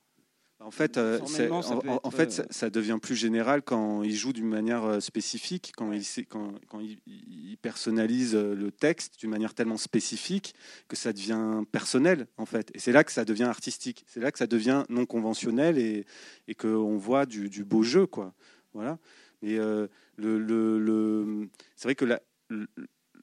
[0.65, 4.85] en fait, euh, en, fait euh, ça, devient plus général quand il joue d'une manière
[4.85, 10.55] euh, spécifique, quand, il, quand, quand il, personnalise le texte d'une manière tellement spécifique
[10.89, 12.71] que ça devient personnel, en fait.
[12.75, 14.05] Et c'est là que ça devient artistique.
[14.09, 16.05] C'est là que ça devient non conventionnel et,
[16.49, 18.35] et qu'on voit du, beau jeu, quoi.
[18.75, 18.99] Voilà.
[19.43, 22.21] Et le, le, c'est vrai que la,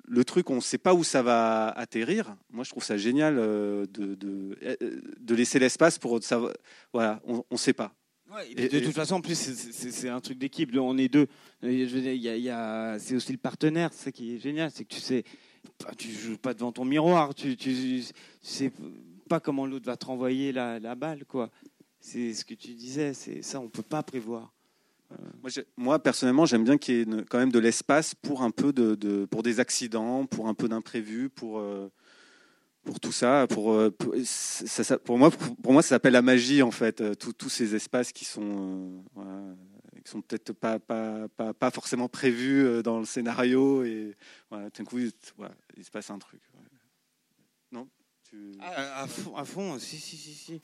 [0.09, 2.35] le truc, on ne sait pas où ça va atterrir.
[2.51, 4.17] Moi, je trouve ça génial euh, de,
[4.63, 4.75] euh,
[5.19, 6.51] de, laisser l'espace pour savoir.
[6.91, 7.93] Voilà, on ne sait pas.
[8.55, 10.75] de toute façon, en plus, c'est un truc d'équipe.
[10.75, 11.27] On est deux.
[11.61, 13.91] c'est aussi le partenaire.
[13.93, 15.23] C'est qui est génial, c'est que tu sais,
[15.97, 17.35] tu joues pas devant ton miroir.
[17.35, 18.03] Tu, tu,
[18.41, 18.71] sais
[19.29, 21.51] pas comment l'autre va te renvoyer la, la balle, quoi.
[21.99, 23.13] C'est ce que tu disais.
[23.13, 24.51] C'est ça, on peut pas prévoir.
[25.77, 29.25] Moi, personnellement, j'aime bien qu'il y ait quand même de l'espace pour un peu de,
[29.25, 31.89] pour des accidents, pour un peu d'imprévus, pour euh,
[32.83, 33.47] pour tout ça.
[33.49, 33.89] Pour, euh,
[35.03, 37.01] pour moi, pour, moi, ça s'appelle la magie en fait.
[37.01, 39.03] Euh, tous ces espaces qui sont
[40.03, 44.15] qui sont peut-être pas, pas, pas, forcément prévus dans le scénario et
[44.49, 45.11] voilà, d'un coup, il,
[45.83, 46.41] se passe un truc.
[47.71, 47.87] Non?
[48.61, 50.61] Ah, à, fond, à fond, si, si, si.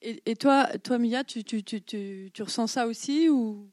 [0.00, 3.68] Et, toi, toi, Mia, tu, tu, tu, tu, ressens ça aussi ou?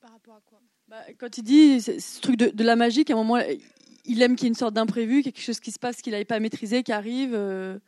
[0.00, 0.60] Par rapport à quoi?
[0.88, 3.38] Bah, Quand il dit ce truc de, la magie, qu'à un moment,
[4.04, 6.24] il aime qu'il y ait une sorte d'imprévu, quelque chose qui se passe qu'il n'avait
[6.24, 7.32] pas maîtrisé, qui arrive.
[7.34, 7.78] Euh.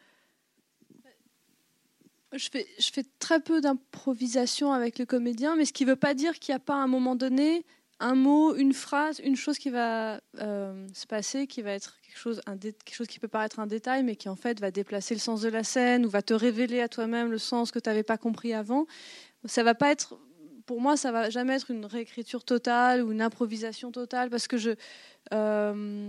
[2.33, 5.97] Je fais, je fais très peu d'improvisation avec le comédien, mais ce qui ne veut
[5.97, 7.65] pas dire qu'il n'y a pas à un moment donné
[8.01, 12.19] un mot, une phrase, une chose qui va euh, se passer, qui va être quelque
[12.19, 15.21] chose, quelque chose qui peut paraître un détail, mais qui en fait va déplacer le
[15.21, 18.03] sens de la scène ou va te révéler à toi-même le sens que tu n'avais
[18.03, 18.87] pas compris avant.
[19.45, 20.19] Ça va pas être,
[20.65, 24.57] pour moi, ça va jamais être une réécriture totale ou une improvisation totale, parce que
[24.57, 24.71] je,
[25.35, 26.09] euh,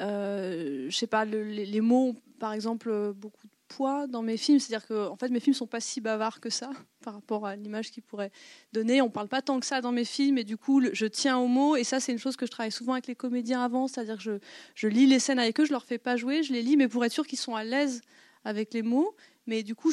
[0.00, 4.58] euh, je sais pas, les, les, mots, par exemple, beaucoup poids dans mes films.
[4.58, 6.70] C'est-à-dire que en fait, mes films sont pas si bavards que ça
[7.02, 8.32] par rapport à l'image qu'ils pourraient
[8.72, 9.02] donner.
[9.02, 11.46] On parle pas tant que ça dans mes films et du coup, je tiens aux
[11.46, 11.76] mots.
[11.76, 13.88] Et ça, c'est une chose que je travaille souvent avec les comédiens avant.
[13.88, 14.40] C'est-à-dire que
[14.74, 16.88] je, lis les scènes avec eux, je leur fais pas jouer, je les lis, mais
[16.88, 18.00] pour être sûr qu'ils sont à l'aise
[18.44, 19.14] avec les mots.
[19.46, 19.92] Mais du coup,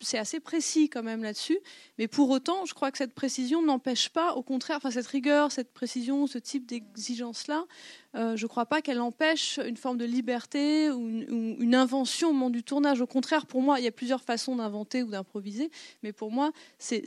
[0.00, 1.58] c'est assez précis quand même là-dessus.
[1.98, 5.50] Mais pour autant, je crois que cette précision n'empêche pas, au contraire, enfin cette rigueur,
[5.50, 7.64] cette précision, ce type d'exigence-là,
[8.16, 12.32] euh, je ne crois pas qu'elle empêche une forme de liberté ou une, invention au
[12.32, 13.00] moment du tournage.
[13.00, 15.70] Au contraire, pour moi, il y a plusieurs façons d'inventer ou d'improviser,
[16.02, 17.02] mais pour moi, c'est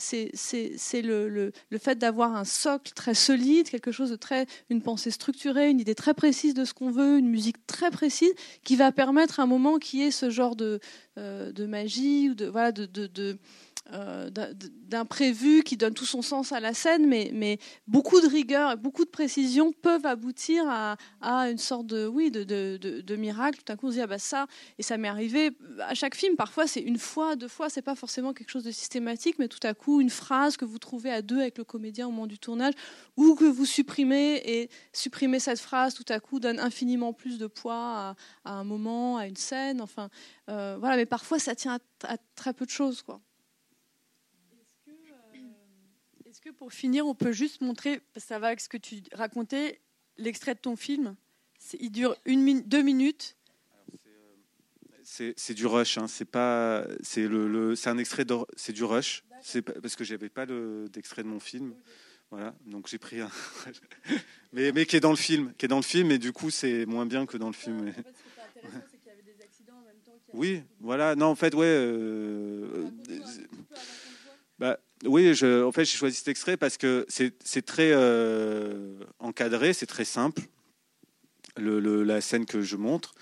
[0.93, 5.79] le, fait d'avoir un socle très solide, quelque chose de très, une pensée structurée, une
[5.79, 9.45] idée très précise de ce qu'on veut, une musique très précise, qui va permettre un
[9.45, 10.79] moment qu'il y ait ce genre de,
[11.17, 13.37] euh, magie ou de, voilà, de
[13.93, 14.29] euh,
[14.87, 17.57] d'imprévu qui donne tout son sens à la scène, mais,
[17.87, 20.97] beaucoup de rigueur et beaucoup de précision peuvent aboutir à,
[21.49, 23.61] une sorte de, oui, de, miracle.
[23.63, 24.47] Tout à coup, on se dit, ah bah ça,
[24.77, 27.95] et ça m'est arrivé à chaque film, parfois c'est une fois, deux fois, c'est pas
[27.95, 31.21] forcément quelque chose de systématique, mais tout à coup, une phrase que vous trouvez à
[31.21, 32.73] deux avec le comédien au moment du tournage,
[33.15, 37.47] ou que vous supprimez, et supprimer cette phrase, tout à coup, donne infiniment plus de
[37.47, 38.15] poids à,
[38.45, 40.09] à un moment, à une scène, enfin,
[40.49, 43.21] euh, voilà, mais parfois ça tient à, à très peu de choses, quoi.
[46.57, 49.79] Pour finir, on peut juste montrer, ça va avec ce que tu racontais,
[50.17, 51.15] l'extrait de ton film
[51.79, 53.35] Il dure une minute, deux minutes.
[55.03, 56.07] C'est du rush, hein.
[56.07, 58.25] c'est pas, c'est le, c'est un extrait,
[58.55, 61.73] c'est du rush, c'est parce que j'avais pas d'extrait de mon film,
[62.29, 63.29] voilà, donc j'ai pris un,
[64.53, 66.49] mais, mais qui est dans le film, qui est dans le film, et du coup
[66.49, 67.93] c'est moins bien que dans le film.
[70.33, 71.65] Oui, voilà, non en fait ouais.
[71.65, 72.89] Euh,
[74.59, 79.85] bah, oui, en fait, j'ai choisi cet extrait parce que c'est très euh, encadré, c'est
[79.85, 80.41] très simple,
[81.57, 83.13] le, la scène que je montre.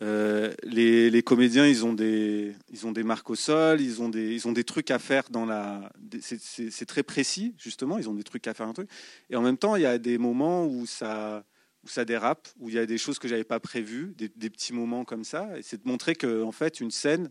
[0.00, 4.08] Euh, les, les, comédiens, ils ont, des, ils ont des marques au sol, ils ont
[4.08, 5.90] des, ils ont des trucs à faire dans la.
[6.20, 8.88] C'est très précis, justement, ils ont des trucs à faire un truc.
[9.28, 11.44] Et en même temps, il y a des moments où ça,
[11.82, 14.50] où ça dérape, où il y a des choses que j'avais pas prévues, des, des,
[14.50, 15.58] petits moments comme ça.
[15.58, 17.30] Et c'est de montrer que, en fait, une scène,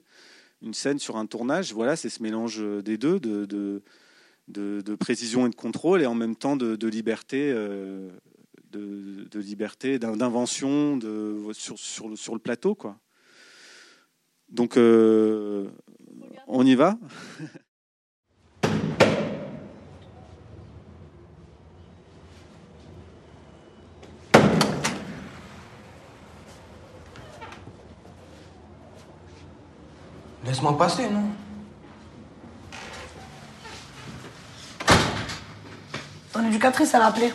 [0.61, 3.81] une scène sur un tournage, voilà, c'est ce mélange des deux, de,
[4.95, 8.09] précision et de contrôle, et en même temps de, liberté, euh,
[8.71, 10.99] de, liberté, d'invention
[11.53, 12.77] sur, le, plateau.
[14.49, 15.69] Donc, euh,
[16.47, 16.97] on y va?
[30.47, 31.23] Laisse-moi passer, non?
[36.31, 37.33] Ton éducatrice, elle a appelé.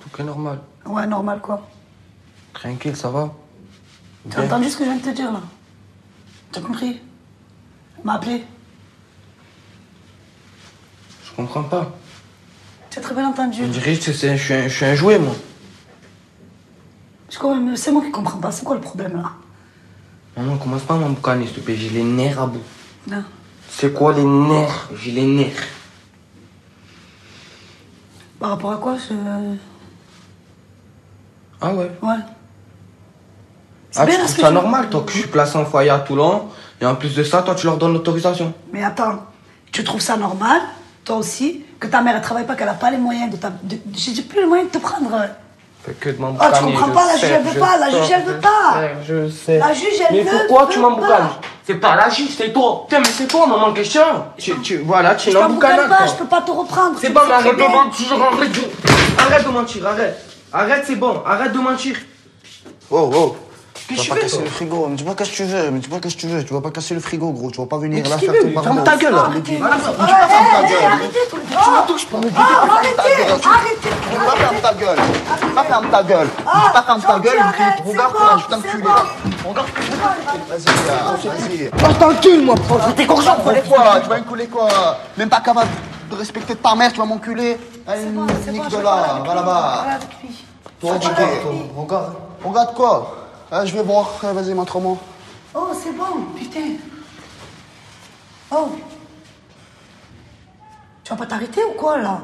[0.00, 0.60] Tout est normal.
[0.86, 1.66] Ouais, normal quoi.
[2.52, 3.32] Tranquille, ça va
[4.30, 5.40] Tu as entendu ce que je viens de te dire là?
[6.52, 7.00] T'as compris?
[8.04, 8.44] M'a appelé.
[11.24, 11.96] Je comprends pas.
[12.90, 13.62] Tu as très bien entendu.
[13.64, 15.34] On dirait que je suis, un, je suis un jouet, moi.
[17.76, 18.52] C'est moi qui comprends pas.
[18.52, 19.32] C'est quoi le problème là?
[20.36, 21.76] Maman, commence pas à m'emboucaner, s'il te plaît.
[21.76, 22.62] J'ai les nerfs à bout.
[23.08, 23.24] Non.
[23.68, 24.90] C'est quoi les nerfs?
[25.02, 25.66] J'ai les nerfs.
[28.38, 29.14] Par rapport à quoi je...
[31.64, 32.14] Ah ouais Ouais.
[33.96, 36.48] Ah, tu trouves ça normal, toi, que je suis placé en foyer à Toulon,
[36.80, 39.20] et en plus de ça, toi, tu leur donnes l'autorisation Mais attends,
[39.70, 40.60] tu trouves ça normal,
[41.04, 43.36] toi aussi, que ta mère, elle travaille pas, qu'elle a pas les moyens de...
[43.36, 43.52] Ta...
[43.94, 45.10] J'ai plus les moyens de te prendre.
[45.84, 48.24] Fait que de Ah, tu comprends pas, la juge, elle veut pas, la juge, elle
[48.24, 48.80] veut pas.
[49.06, 49.58] Je sais.
[49.58, 51.28] La juge, elle veut Mais pourquoi tu m'emboucanes
[51.64, 52.86] C'est pas la juge, c'est toi.
[52.88, 54.02] Tiens, mais c'est toi, maman, question.
[54.36, 55.88] Tu, tu, voilà, tu es l'emboucanade.
[55.88, 56.96] pas, je peux pas te reprendre.
[57.00, 59.22] C'est bon, mais arrête de mentir, de...
[59.22, 60.33] Arrête de mentir, arrête.
[60.56, 61.96] Arrête, c'est bon, arrête de mentir.
[62.88, 63.36] Oh, oh.
[63.88, 65.70] Qu'est-ce que tu vas pas casser le frigo, mais dis pas qu'est-ce que tu veux,
[65.72, 67.58] mais dis pas qu'est-ce que tu veux, tu vas pas casser le frigo, gros, tu
[67.60, 69.30] vas pas venir là faire ton Ferme ta gueule, là.
[69.32, 71.10] Fermer ta gueule.
[71.10, 72.30] Tu me touches pas, ferme
[72.96, 73.40] ta gueule.
[73.40, 74.98] Tu vas fermer ta gueule.
[75.56, 76.28] Pas ferme ta gueule.
[76.72, 77.38] Pas ferme ta gueule,
[77.84, 78.84] regarde, je t'encule.
[79.44, 79.68] Regarde,
[80.48, 81.70] vas-y, vas-y.
[81.74, 82.54] Oh, t'encules, moi,
[82.96, 84.68] t'es content, quoi Tu vas enculer quoi
[85.18, 85.68] Même pas capable
[86.10, 87.58] de respecter ta mère, tu vas m'enculer.
[87.86, 89.84] Allez, nique de là, va là-bas.
[90.84, 90.98] Toi,
[91.76, 92.14] regarde.
[92.44, 93.20] Regarde quoi
[93.56, 94.10] ah, je vais boire.
[94.20, 94.96] Vas-y, montre-moi.
[95.54, 96.72] Oh, c'est bon, putain.
[98.50, 98.68] Oh.
[101.04, 102.20] Tu vas pas t'arrêter ou quoi, là?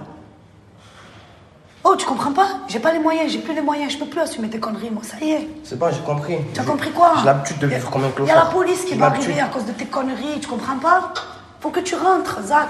[1.84, 2.48] Oh, tu comprends pas?
[2.66, 5.02] J'ai pas les moyens, j'ai plus les moyens, je peux plus assumer tes conneries, moi,
[5.04, 5.48] ça y est.
[5.62, 6.38] C'est bon, j'ai compris.
[6.52, 7.14] Tu as compris quoi?
[7.18, 8.34] J'ai l'habitude de vivre comme un clochard.
[8.34, 10.78] Il y a la police qui va arriver à cause de tes conneries, tu comprends
[10.78, 11.12] pas?
[11.60, 12.68] Faut que tu rentres, Zach.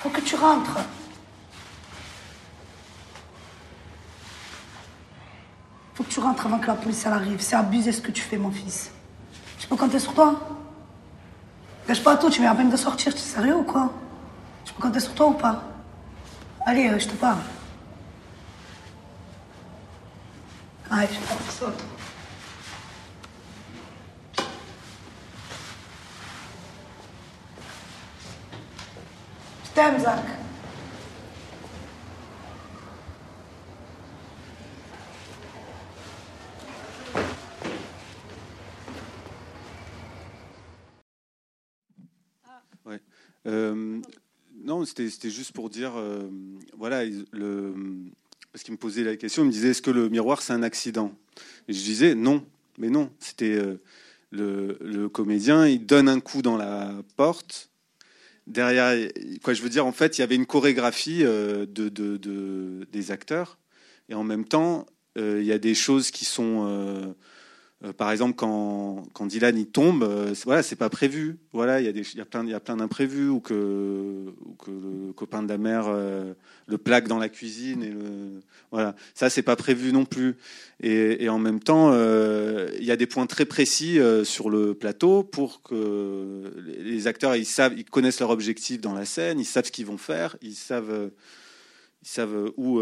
[0.00, 0.78] Faut que tu rentres.
[5.94, 7.40] Faut que tu rentres avant que la police arrive.
[7.40, 8.90] C'est abusé ce que tu fais, mon fils.
[9.60, 10.40] Je peux compter sur toi
[11.86, 13.12] Gâche pas tout, tu viens à peine de sortir.
[13.14, 13.92] Tu es sérieux ou quoi?
[14.64, 15.62] Je peux compter sur toi ou pas
[16.66, 17.38] Allez, euh, je te parle.
[20.90, 21.72] Allez, je parle.
[29.64, 30.43] Je t'aime, Zach.
[42.86, 43.00] Ouais.
[43.46, 44.00] Euh,
[44.62, 46.28] non, c'était juste pour dire, euh,
[46.76, 47.02] voilà,
[48.52, 50.62] parce qu'il me posait la question, il me disait, est-ce que le miroir c'est un
[50.62, 51.16] accident?
[51.68, 52.44] Et je disais, non,
[52.78, 53.78] mais non, c'était euh,
[54.30, 57.70] le, comédien, il donne un coup dans la porte.
[58.46, 59.08] Derrière,
[59.42, 63.10] quoi, je veux dire, en fait, il y avait une chorégraphie de, de, de des
[63.10, 63.58] acteurs,
[64.10, 64.86] et en même temps,
[65.16, 67.14] il y a des choses qui sont
[67.92, 71.38] par exemple, quand, Dylan il tombe, euh, voilà, c'est pas prévu.
[71.52, 73.54] Voilà, il y a y a plein, plein d'imprévus ou que,
[74.66, 76.32] le copain de la mère euh,
[76.66, 78.40] le plaque dans la cuisine et le,
[78.70, 80.36] voilà, ça c'est pas prévu non plus.
[80.80, 85.22] Et, et en même temps, il y a des points très précis sur le plateau
[85.22, 89.66] pour que les acteurs ils savent, ils connaissent leur objectif dans la scène, ils savent
[89.66, 91.10] ce qu'ils vont faire, ils savent,
[92.02, 92.80] ils savent où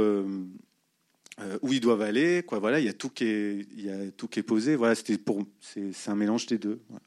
[1.40, 2.42] euh, où ils doivent aller.
[2.42, 4.76] Quoi, voilà, il y a tout qui est, il y a tout qui est posé.
[4.76, 6.80] Voilà, c'était pour, c'est, c'est un mélange des deux.
[6.88, 7.02] Voilà.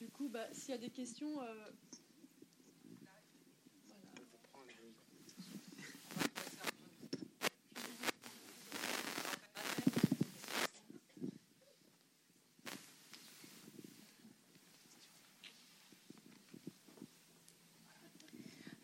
[0.00, 1.40] Du coup, bah, s'il y a des questions.
[1.40, 1.44] Euh...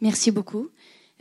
[0.00, 0.68] Merci beaucoup.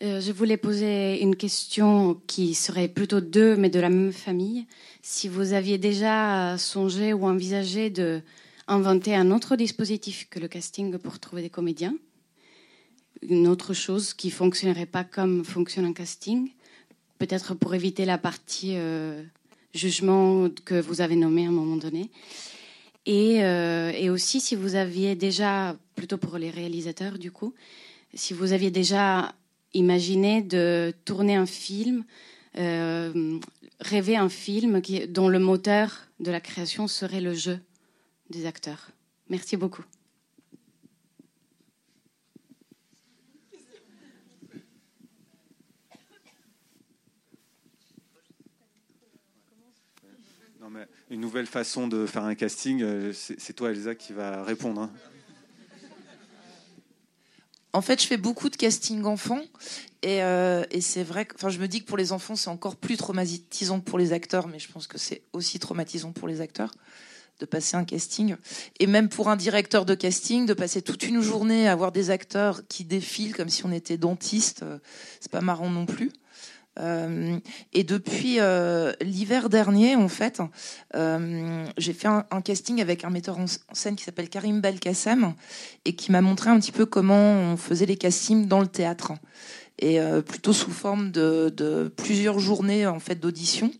[0.03, 4.65] Euh, je voulais poser une question qui serait plutôt deux, mais de la même famille.
[5.01, 8.21] Si vous aviez déjà songé ou envisagé de
[8.67, 11.95] inventer un autre dispositif que le casting pour trouver des comédiens,
[13.21, 16.49] une autre chose qui fonctionnerait pas comme fonctionne un casting,
[17.17, 19.23] peut-être pour éviter la partie euh,
[19.73, 22.11] jugement que vous avez nommé à un moment donné.
[23.07, 27.53] Euh, et aussi si vous aviez déjà, plutôt pour les réalisateurs du coup,
[28.13, 29.34] si vous aviez déjà
[29.73, 32.03] imaginer de tourner un film,
[32.57, 33.39] euh,
[33.79, 37.59] rêver un film qui, dont le moteur de la création serait le jeu
[38.29, 38.91] des acteurs.
[39.29, 39.83] Merci beaucoup.
[51.09, 54.81] une nouvelle façon de faire un casting, euh, c'est toi Elsa qui va répondre.
[54.81, 55.12] Hein.
[57.73, 59.41] En fait, je fais beaucoup de casting enfants
[60.03, 62.49] et, euh, et c'est vrai que, enfin, je me dis que pour les enfants, c'est
[62.49, 66.39] encore plus traumatisant pour les acteurs, mais je pense que c'est aussi traumatisant pour les
[66.39, 66.71] acteurs
[67.39, 68.35] de passer un casting.
[68.79, 72.11] Et même pour un directeur de casting, de passer toute une journée à voir des
[72.11, 74.77] acteurs qui défilent comme si on était dentiste, euh,
[75.19, 76.11] c'est pas marrant non plus.
[76.79, 77.37] Euh,
[77.71, 80.41] et depuis euh, l'hiver dernier, en fait,
[80.95, 85.33] euh, j'ai fait un, casting avec un metteur en scène qui s'appelle Karim Belkacem
[85.85, 89.13] et qui m'a montré un petit peu comment on faisait les castings dans le théâtre
[89.79, 93.71] et plutôt sous forme de, plusieurs journées en fait d'audition.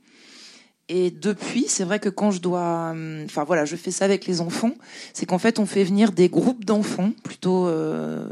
[0.90, 4.26] Et depuis, c'est vrai que quand je dois, hum, enfin voilà, je fais ça avec
[4.26, 4.74] les enfants,
[5.14, 8.26] c'est qu'en fait on fait venir des groupes d'enfants, plutôt, euh,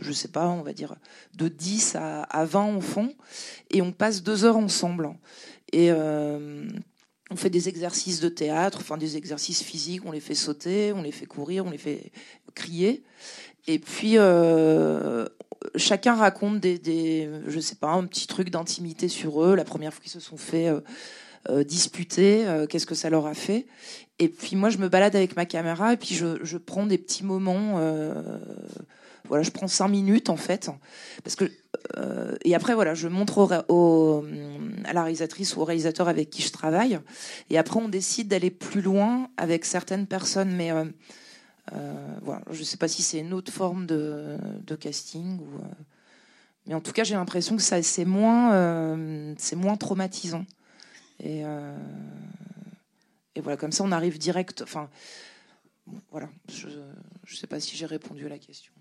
[0.00, 0.96] je sais pas, on va dire
[1.34, 3.08] de 10 à, à 20 enfants,
[3.70, 5.10] et on passe deux heures ensemble.
[5.72, 6.66] Et euh,
[7.30, 11.02] on fait des exercices de théâtre, enfin des exercices physiques, on les fait sauter, on
[11.02, 12.10] les fait courir, on les fait
[12.54, 13.04] crier,
[13.68, 15.26] et puis euh,
[15.76, 19.94] chacun raconte des, des, je sais pas, un petit truc d'intimité sur eux, la première
[19.94, 20.80] fois qu'ils se sont fait euh,
[21.50, 23.66] euh, disputer, euh, qu'est-ce que ça leur a fait.
[24.20, 26.98] Et puis moi, je me balade avec ma caméra et puis je, je prends des
[26.98, 27.78] petits moments.
[27.78, 28.14] Euh,
[29.26, 30.70] voilà, je prends cinq minutes en fait,
[31.24, 31.50] parce que
[32.44, 34.24] et après voilà, je montre au,
[34.84, 36.98] à la réalisatrice ou au réalisateur avec qui je travaille.
[37.50, 40.70] Et après, on décide d'aller plus loin avec certaines personnes, mais
[42.22, 44.36] voilà, je ne sais pas si c'est une autre forme de,
[44.78, 45.38] casting
[46.66, 50.44] mais en tout cas, j'ai l'impression que ça c'est moins, c'est moins traumatisant.
[51.22, 51.76] Et, euh,
[53.34, 54.62] et voilà, comme ça, on arrive direct.
[54.62, 54.90] Enfin,
[56.10, 58.72] voilà, je ne sais pas si j'ai répondu à la question.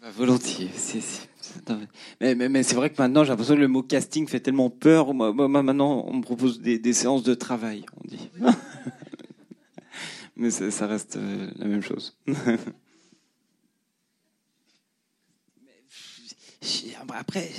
[0.00, 0.70] Bah, volontiers.
[2.22, 4.70] Mais, mais, mais c'est vrai que maintenant, j'ai l'impression que le mot casting fait tellement
[4.70, 5.12] peur.
[5.12, 8.30] Moi, maintenant, on me propose des, des, séances de travail, on dit.
[10.36, 12.18] mais ça reste euh, la même chose.
[17.14, 17.50] après,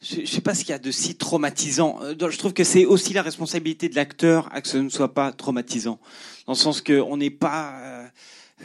[0.00, 1.98] je ne sais pas ce qu'il y a de si traumatisant.
[2.02, 5.12] Euh, je trouve que c'est aussi la responsabilité de l'acteur à que ce ne soit
[5.12, 5.98] pas traumatisant,
[6.46, 8.06] dans le sens qu'on n'est pas, euh,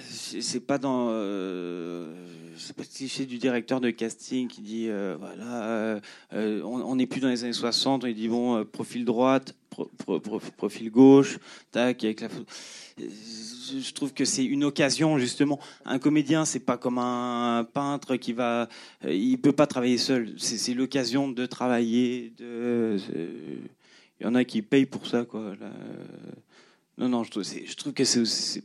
[0.10, 2.14] c'est pas dans, euh,
[2.58, 4.90] sais pas si c'est du directeur de casting qui dit
[5.20, 6.00] voilà,
[6.32, 9.56] on n'est plus dans les années 60, il dit bon, profil droite,
[10.58, 11.40] profil gauche,
[11.72, 12.30] tac, avec la
[12.98, 15.60] je trouve que c'est une occasion justement.
[15.86, 18.70] Un comédien, c'est pas comme un peintre qui va,
[19.08, 20.34] il peut pas travailler seul.
[20.38, 22.34] C'est l'occasion de travailler.
[22.38, 22.98] De,
[24.20, 25.54] il y en a qui payent pour ça, quoi.
[26.98, 28.64] non, non, je trouve, je trouve que c'est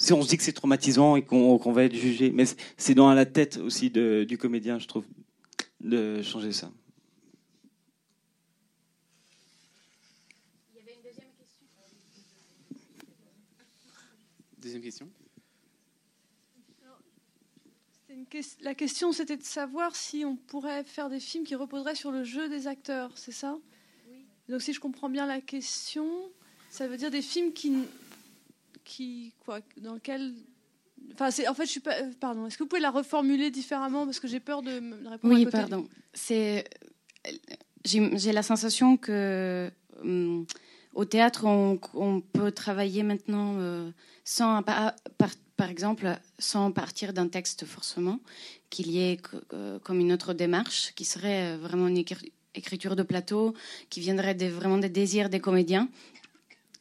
[0.00, 2.44] si on se dit que c'est traumatisant et qu'on va être jugé, mais
[2.76, 5.04] c'est dans la tête aussi de, du comédien, je trouve,
[5.80, 6.70] de changer ça.
[14.60, 15.08] Deuxième question.
[18.60, 22.24] la question, c'était de savoir si on pourrait faire des films qui reposeraient sur le
[22.24, 23.58] jeu des acteurs, c'est ça?
[24.10, 24.26] Oui.
[24.48, 26.06] Donc, si je comprends bien la question,
[26.70, 27.84] ça veut dire des films qui,
[28.84, 30.34] qui quoi, dans lesquels
[31.14, 32.00] Enfin, c'est, en fait, je suis pas.
[32.00, 32.46] Euh, pardon.
[32.46, 34.04] Est-ce que vous pouvez la reformuler différemment?
[34.04, 35.34] Parce que j'ai peur de répondre.
[35.34, 35.88] Oui, pardon.
[36.12, 36.64] C'est.
[37.84, 39.70] J'ai, la sensation que
[40.02, 40.46] hum,
[40.94, 43.90] au théâtre, on, peut travailler maintenant euh,
[44.24, 48.20] sans, par, exemple, sans partir d'un texte forcément,
[48.70, 49.18] qu'il y ait
[49.52, 52.02] euh, comme une autre démarche qui serait vraiment une
[52.54, 53.54] écriture de plateau,
[53.90, 55.88] qui viendrait vraiment des désirs des comédiens.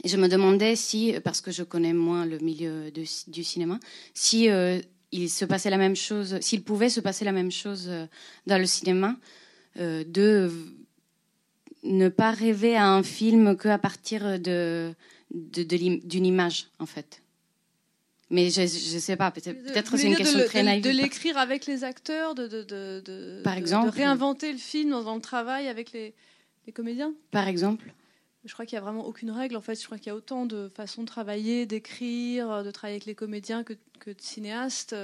[0.05, 3.79] Je me demandais si, parce que je connais moins le milieu du cinéma,
[4.13, 4.79] si euh,
[5.11, 7.89] il se passait la même chose, s'il pouvait se passer la même chose
[8.45, 9.15] dans le cinéma,
[9.75, 10.51] de
[11.87, 14.93] ne pas rêver à un film qu'à partir de,
[15.31, 17.21] d'une image, en fait.
[18.29, 20.83] Mais je ne sais pas, peut-être c'est une question très naïve.
[20.83, 25.21] De l'écrire avec les acteurs, de, de, de, Par exemple, réinventer le film dans, le
[25.21, 26.13] travail avec les,
[26.65, 27.13] les comédiens?
[27.31, 27.93] Par exemple
[28.45, 29.57] je crois qu'il n'y a vraiment aucune règle.
[29.57, 32.95] En fait, je crois qu'il y a autant de façons de travailler, d'écrire, de travailler
[32.95, 34.95] avec les comédiens que, que de cinéastes.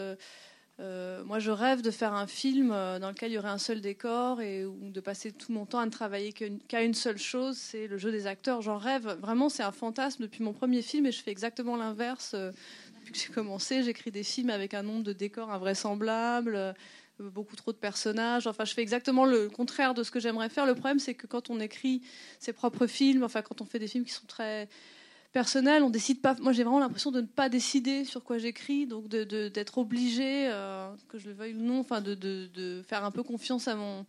[0.79, 3.59] Euh, moi, je rêve de faire un film euh, dans lequel il y aurait un
[3.59, 7.57] seul décor et de passer tout mon temps à ne travailler qu'à une seule chose,
[7.57, 8.61] c'est le jeu des acteurs.
[8.61, 9.17] J'en rêve.
[9.21, 12.31] Vraiment, c'est un fantasme depuis mon premier film et je fais exactement l'inverse.
[12.33, 12.51] Euh,
[12.99, 16.73] depuis que j'ai commencé, j'écris des films avec un nombre de décors invraisemblables,
[17.19, 18.47] beaucoup trop de personnages.
[18.47, 20.65] Enfin, je fais exactement le contraire de ce que j'aimerais faire.
[20.65, 22.01] Le problème, c'est que quand on écrit
[22.39, 24.69] ses propres films, enfin, quand on fait des films qui sont très
[25.33, 25.83] personnel.
[25.83, 26.35] On décide pas.
[26.39, 30.89] Moi, j'ai vraiment l'impression de ne pas décider sur quoi j'écris, donc d'être obligé, euh,
[31.09, 34.05] que je le veuille ou non, enfin, de, faire un peu confiance à mon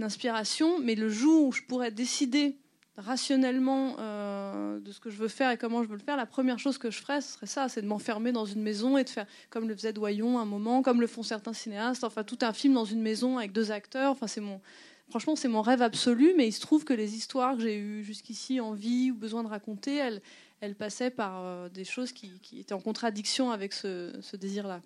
[0.00, 0.78] inspiration.
[0.78, 2.56] Mais le jour où je pourrais décider
[2.98, 6.26] rationnellement euh, de ce que je veux faire et comment je veux le faire, la
[6.26, 9.04] première chose que je ferais, ce serait ça, c'est de m'enfermer dans une maison et
[9.04, 12.38] de faire comme le faisait Doyon un moment, comme le font certains cinéastes, enfin tout
[12.42, 14.12] un film dans une maison avec deux acteurs.
[14.12, 14.60] Enfin, c'est mon
[15.08, 18.02] Franchement, c'est mon rêve absolu, mais il se trouve que les histoires que j'ai eues
[18.02, 20.22] jusqu'ici envie ou besoin de raconter, elles,
[20.62, 24.80] elles passaient par euh, des choses qui, étaient en contradiction avec ce, désir-là.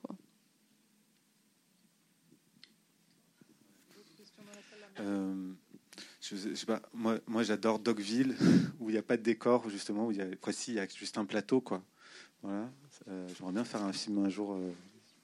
[4.98, 5.52] Euh,
[6.94, 8.34] moi, j'adore Dogville,
[8.80, 10.88] où il n'y a pas de décor, justement, où il y a, il y a
[10.88, 11.60] juste un plateau.
[11.60, 11.84] Quoi.
[12.42, 12.70] Voilà.
[13.08, 14.58] Euh, j'aimerais bien faire un film un jour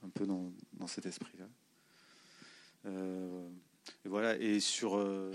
[0.05, 1.47] un peu dans, dans cet esprit-là.
[4.05, 4.97] Et voilà, et sur.
[4.97, 5.33] Euh,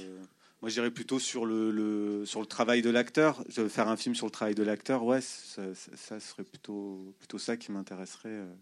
[0.61, 3.43] moi, je dirais plutôt sur le, sur le travail de l'acteur.
[3.69, 7.71] Faire un film sur le travail de l'acteur, ouais, ça, serait plutôt, plutôt ça qui
[7.71, 8.29] m'intéresserait.
[8.29, 8.55] Euh.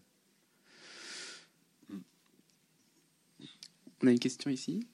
[4.02, 4.86] On a une question ici.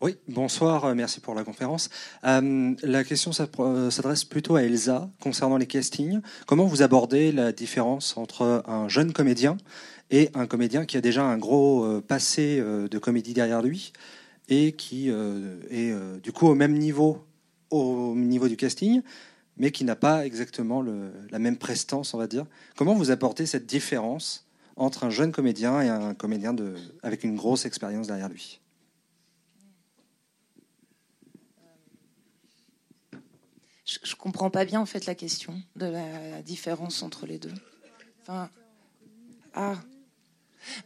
[0.00, 1.90] Oui, bonsoir, euh, merci pour la conférence.
[2.22, 6.20] la question s'adresse plutôt à Elsa concernant les castings.
[6.46, 9.56] Comment vous abordez la différence entre un jeune comédien
[10.10, 13.92] et un comédien qui a déjà un gros euh, passé euh, de comédie derrière lui
[14.48, 15.92] et qui euh, est
[16.22, 17.24] du coup au même niveau
[17.70, 19.02] au niveau du casting,
[19.58, 22.46] mais qui n'a pas exactement la même prestance, on va dire.
[22.76, 24.46] Comment vous apportez cette différence
[24.76, 26.56] entre un jeune comédien et un comédien
[27.02, 28.60] avec une grosse expérience derrière lui?
[33.88, 37.54] Je, ne comprends pas bien en fait la question de la différence entre les deux.
[38.22, 38.50] Enfin,
[39.54, 39.76] ah.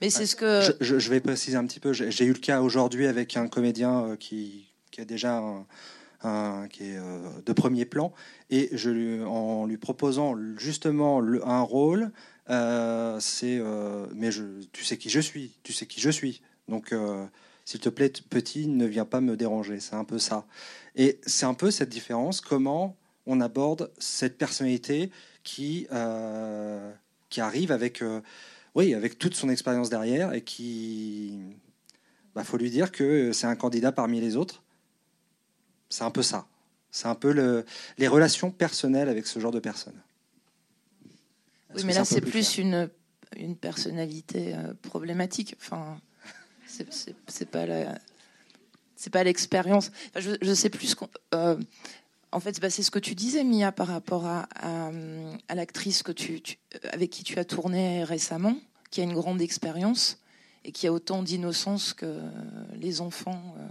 [0.00, 0.62] Mais c'est ce que.
[0.80, 1.92] Je, vais préciser un petit peu.
[1.92, 5.42] J'ai eu le cas aujourd'hui avec un comédien euh, qui, qui a déjà
[6.22, 8.12] un, qui est euh, de premier plan
[8.50, 12.12] et je lui, en lui proposant justement le, un rôle,
[12.50, 13.60] euh, c'est
[14.14, 16.40] mais je, tu sais qui je suis, tu sais qui je suis.
[16.68, 16.94] Donc
[17.64, 19.80] s'il te plaît, petit, ne viens pas me déranger.
[19.80, 20.46] C'est un peu ça.
[20.96, 22.40] Et c'est un peu cette différence.
[22.40, 25.10] Comment on aborde cette personnalité
[25.42, 25.86] qui
[27.28, 28.02] qui arrive avec
[28.74, 31.38] oui, avec toute son expérience derrière et qui,
[32.34, 34.62] bah, faut lui dire que c'est un candidat parmi les autres.
[35.90, 36.46] C'est un peu ça.
[36.90, 37.64] C'est un peu le,
[37.98, 40.00] les relations personnelles avec ce genre de personnes.
[41.74, 42.90] Oui, mais là, c'est plus, une,
[43.36, 45.56] une personnalité problématique.
[45.58, 46.00] Enfin,
[47.26, 47.66] c'est pas
[49.02, 49.90] c'est pas l'expérience.
[50.14, 50.94] je, sais plus.
[51.34, 51.56] Euh,
[52.30, 56.12] en fait, bah, c'est ce que tu disais, Mia, par rapport à, à, l'actrice que
[56.12, 56.40] tu,
[56.92, 58.56] avec qui tu as tourné récemment,
[58.92, 60.18] qui a une grande expérience
[60.64, 62.20] et qui a autant d'innocence que
[62.76, 63.42] les enfants.
[63.58, 63.68] Euh.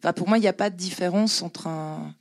[0.00, 2.14] Enfin, pour moi, il n'y a pas de différence entre un.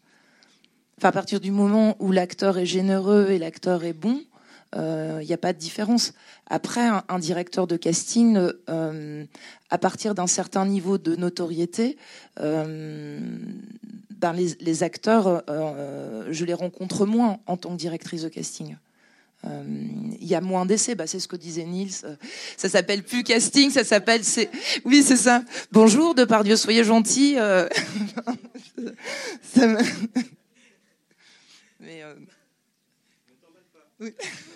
[0.98, 4.24] Enfin, à partir du moment où l'acteur est généreux et l'acteur est bon,
[4.74, 6.14] il euh, n'y a pas de différence.
[6.48, 8.38] Après, un, directeur de casting,
[8.70, 9.26] euh,
[9.70, 11.98] à partir d'un certain niveau de notoriété,
[12.40, 13.20] euh,
[14.12, 15.44] ben les, acteurs,
[16.30, 18.76] je les rencontre moins en tant que directrice de casting.
[19.44, 21.94] Il y a moins d'essais, bah, c'est ce que disait Nils.
[22.58, 24.22] Ça s'appelle plus casting, ça s'appelle.
[24.84, 25.44] Oui, c'est ça.
[25.72, 27.38] Bonjour, de par Dieu, soyez gentil.
[31.80, 32.04] Mais.
[34.00, 34.14] Oui.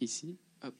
[0.00, 0.74] Ici, hop.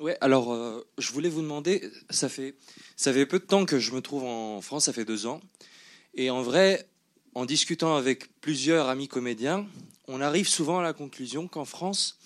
[0.00, 2.56] Ouais, alors euh, je voulais vous demander, ça fait,
[2.96, 5.40] ça fait peu de temps que je me trouve en France, ça fait deux ans,
[6.14, 6.88] et en vrai,
[7.34, 9.66] en discutant avec plusieurs amis comédiens,
[10.08, 12.18] on arrive souvent à la conclusion qu'en France,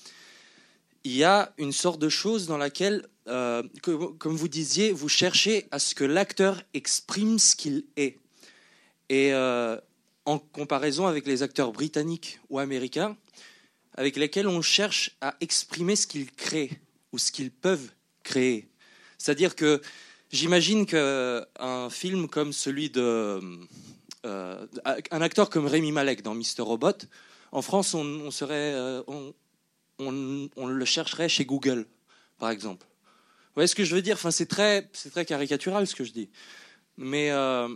[1.05, 5.69] il y a une sorte de chose dans laquelle, euh, comme vous disiez, vous cherchez
[5.71, 8.19] à ce que l'acteur exprime ce qu'il est.
[9.09, 9.79] Et euh,
[10.29, 13.17] en comparaison avec les acteurs britanniques ou américains,
[13.95, 16.79] avec lesquels on cherche à exprimer ce qu'ils créent
[17.13, 17.91] ou ce qu'ils peuvent
[18.25, 18.69] créer.
[19.17, 19.81] C'est-à-dire que
[20.31, 23.41] j'imagine qu'un film comme celui de...
[24.27, 26.61] Euh, un acteur comme Rémi Malek dans Mr.
[26.61, 26.93] Robot,
[27.51, 28.75] en France, on, serait,
[29.07, 31.87] on, le chercherait chez Google,
[32.39, 32.85] par exemple.
[32.85, 34.17] Vous voyez ce que je veux dire?
[34.17, 36.29] Enfin, C'est très, très caricatural ce que je dis.
[36.99, 37.69] Mais euh,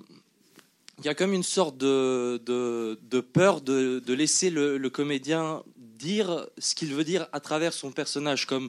[1.02, 6.76] il y a comme une sorte de, de, peur de, laisser le, comédien dire ce
[6.76, 8.68] qu'il veut dire à travers son personnage, comme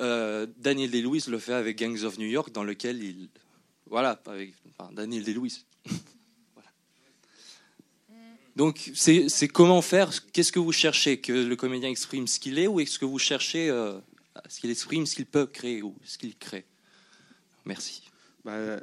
[0.00, 3.28] euh, Daniel Day-Lewis le fait avec Gangs of New York, dans lequel il.
[3.86, 4.54] Voilà, avec
[4.92, 5.64] Daniel Day-Lewis.
[8.56, 12.66] Donc, c'est comment faire Qu'est-ce que vous cherchez Que le comédien exprime ce qu'il est
[12.66, 13.98] ou est-ce que vous cherchez euh,
[14.46, 16.66] ce qu'il exprime ce qu'il peut créer ou ce qu'il crée?
[17.64, 18.02] Merci.
[18.44, 18.78] Bah, euh,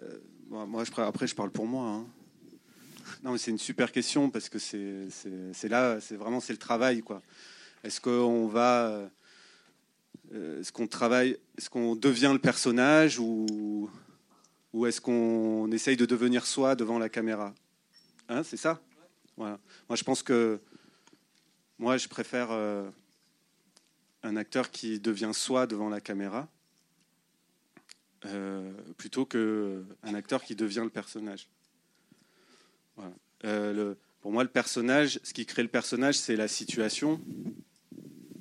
[0.50, 1.88] moi, je, après, je parle pour moi.
[1.88, 2.08] Hein.
[3.24, 7.22] Non, c'est une super question parce que c'est là, c'est vraiment c'est le travail, quoi.
[7.84, 9.10] Est-ce qu'on va,
[10.34, 13.90] euh, est-ce qu'on travaille, est-ce qu'on devient le personnage ou
[14.72, 17.54] ou est-ce qu'on essaye de devenir soi devant la caméra?
[18.28, 18.80] Hein, c'est ça?
[19.38, 19.58] Moi,
[19.96, 20.60] je pense que
[21.80, 22.90] moi, je préfère euh,
[24.22, 26.48] un acteur qui devient soi devant la caméra
[28.26, 31.48] euh, plutôt qu'un acteur qui devient le personnage.
[33.46, 37.22] Euh, pour moi, le personnage, ce qui crée le personnage, c'est la situation.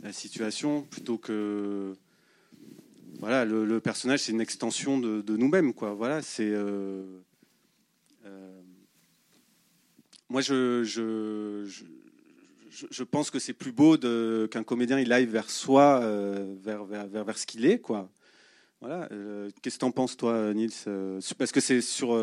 [0.03, 1.95] La situation plutôt que
[3.19, 5.93] voilà, le, personnage, c'est une extension de, nous-mêmes, quoi.
[5.93, 6.53] Voilà, c'est
[10.31, 11.65] moi, je, je,
[12.91, 17.07] je, pense que c'est plus beau qu'un comédien il aille vers soi, euh, vers, vers,
[17.07, 18.11] vers, ce qu'il est, quoi.
[18.81, 19.09] Voilà.
[19.11, 22.15] Euh, qu'est-ce que tu en penses, toi, Nils euh, Parce que c'est sur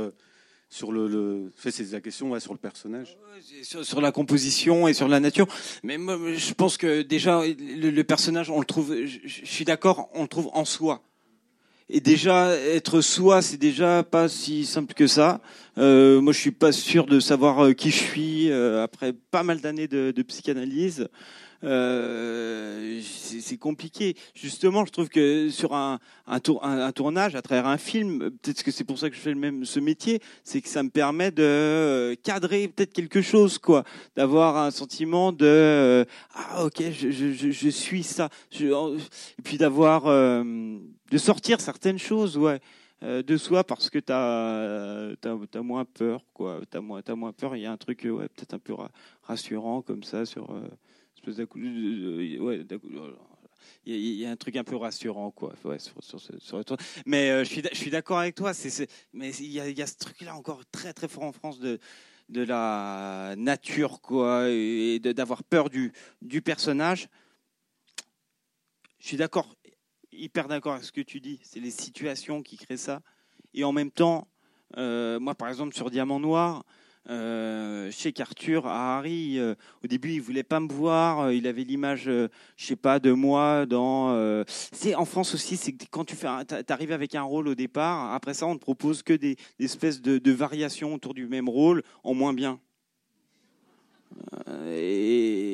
[0.75, 3.17] sur le, c'est la question sur le personnage
[3.61, 5.47] sur, la composition et sur la nature
[5.83, 10.23] mais moi je pense que déjà le, personnage on le trouve je, suis d'accord on
[10.23, 11.01] le trouve en soi
[11.87, 15.39] et déjà, être soi, c'est déjà pas si simple que ça.
[15.77, 19.43] Euh, moi, je suis pas sûr de savoir euh, qui je suis euh, après pas
[19.43, 21.07] mal d'années de, psychanalyse.
[21.65, 24.15] Euh, c'est compliqué.
[24.33, 28.63] Justement, je trouve que sur un, un, tour, un, tournage, à travers un film, peut-être
[28.63, 30.89] que c'est pour ça que je fais le même ce métier, c'est que ça me
[30.89, 33.83] permet de cadrer peut-être quelque chose, quoi,
[34.15, 38.29] d'avoir un sentiment de ah ok, je, suis ça,
[38.59, 42.59] et puis d'avoir de sortir certaines choses, ouais,
[43.03, 47.55] euh, de soi parce que t'as as, moins peur, moins, peur.
[47.55, 48.73] Il y a un truc, euh, ouais, peut-être un peu
[49.23, 50.49] rassurant comme ça sur.
[50.51, 50.67] Euh,
[51.31, 52.65] espèce ouais,
[53.85, 55.53] il y, a un truc un peu rassurant, quoi.
[55.77, 58.53] Sur, sur, mais je suis, je suis d'accord avec toi.
[58.53, 61.79] C'est, mais il y, a, ce truc-là encore très très fort en France de
[62.29, 67.07] de la nature, quoi, et d'avoir peur du du personnage.
[68.97, 69.55] Je suis d'accord
[70.11, 71.39] hyper d'accord avec ce que tu dis.
[71.43, 73.01] C'est les situations qui créent ça.
[73.53, 74.27] Et en même temps,
[74.77, 76.65] euh, moi, par exemple, sur Diamant Noir,
[77.09, 79.53] Euh, je sais qu'Arthur, Harry, euh,
[79.83, 81.19] au début, il voulait pas me voir.
[81.21, 84.43] Euh, il avait l'image, je sais pas, de moi dans.
[84.47, 88.13] c'est en France aussi, c'est quand tu fais, avec un rôle au départ.
[88.13, 92.13] Après ça, on te propose que des, espèces de, variations autour du même rôle, en
[92.13, 92.59] moins bien.
[94.67, 95.45] Et,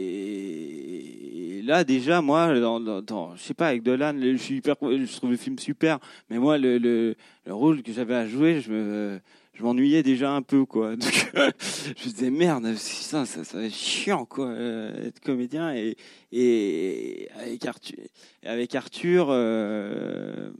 [1.63, 5.99] là, déjà, moi, dans, dans, je sais pas, avec Dolan, je trouve le film super,
[6.29, 7.15] mais moi, le
[7.47, 9.19] rôle que j'avais à jouer, je me
[9.53, 10.95] je m'ennuyais déjà un peu quoi.
[10.95, 15.97] Je me disais merde, ça, ça, ça va être chiant quoi, euh, être comédien et,
[18.43, 20.51] avec Arthur, euh,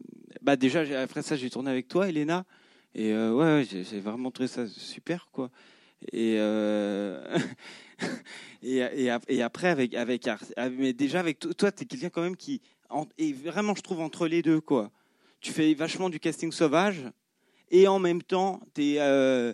[0.41, 2.45] bah déjà après ça j'ai tourné avec toi, Elena,
[2.93, 5.49] et euh, ouais, j'ai vraiment trouvé ça super quoi.
[6.11, 6.35] Et,
[8.63, 10.27] et, après avec avec
[10.77, 12.61] mais déjà avec toi t'es quelqu'un quand même qui
[13.18, 14.91] et vraiment je trouve entre les deux quoi.
[15.39, 17.03] Tu fais vachement du casting sauvage
[17.72, 19.53] et en même temps, euh,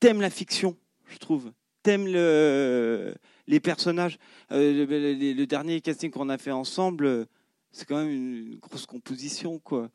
[0.00, 0.76] aimes la fiction,
[1.06, 1.52] je trouve.
[1.82, 3.14] T'aimes le,
[3.46, 4.18] les personnages.
[4.50, 7.26] Euh, le, dernier casting qu'on a fait ensemble,
[7.70, 9.90] c'est quand même une grosse composition, quoi.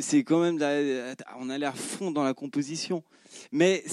[0.00, 0.56] C'est quand même,
[1.38, 3.02] on allait à fond dans la composition.
[3.50, 3.84] Mais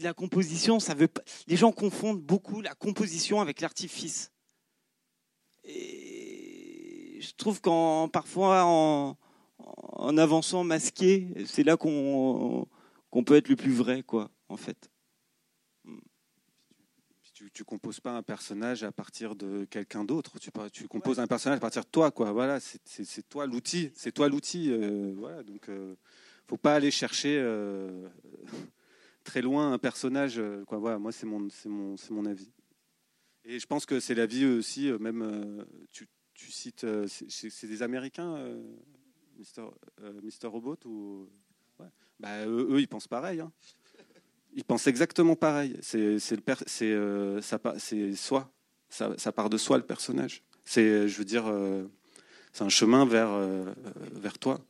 [0.00, 1.22] la composition, ça veut pas.
[1.46, 4.32] Les gens confondent beaucoup la composition avec l'artifice.
[5.64, 9.16] Et je trouve qu'en parfois en,
[9.64, 12.66] en avançant masqué, c'est là qu'on
[13.24, 14.90] peut être le plus vrai, quoi, en fait.
[17.34, 20.38] Tu, tu composes pas un personnage à partir de quelqu'un d'autre.
[20.38, 22.30] Tu, tu composes un personnage à partir de toi, quoi.
[22.32, 23.90] Voilà, c'est toi l'outil.
[23.94, 24.70] C'est toi l'outil.
[24.70, 25.96] Euh, voilà, donc, euh,
[26.46, 28.08] faut pas aller chercher euh,
[29.24, 30.40] très loin un personnage.
[30.66, 30.78] Quoi.
[30.78, 32.52] Voilà, moi, c'est mon, c'est mon, c'est mon avis.
[33.44, 34.92] Et je pense que c'est la vie aussi.
[35.00, 38.36] Même, tu, tu cites, c'est des Américains
[39.42, 39.64] Mister,
[40.04, 41.28] euh, Mister Robot ou
[42.20, 43.40] bah, eux, ils pensent pareil.
[43.40, 43.50] Hein.
[44.54, 45.76] Ils pensent exactement pareil.
[45.82, 46.16] C'est
[46.82, 47.58] euh, ça
[48.14, 48.52] soi.
[48.88, 50.44] Ça, ça, part de soi le personnage.
[50.64, 51.88] C'est je veux dire euh,
[52.52, 53.32] c'est un chemin vers
[54.12, 54.64] vers toi.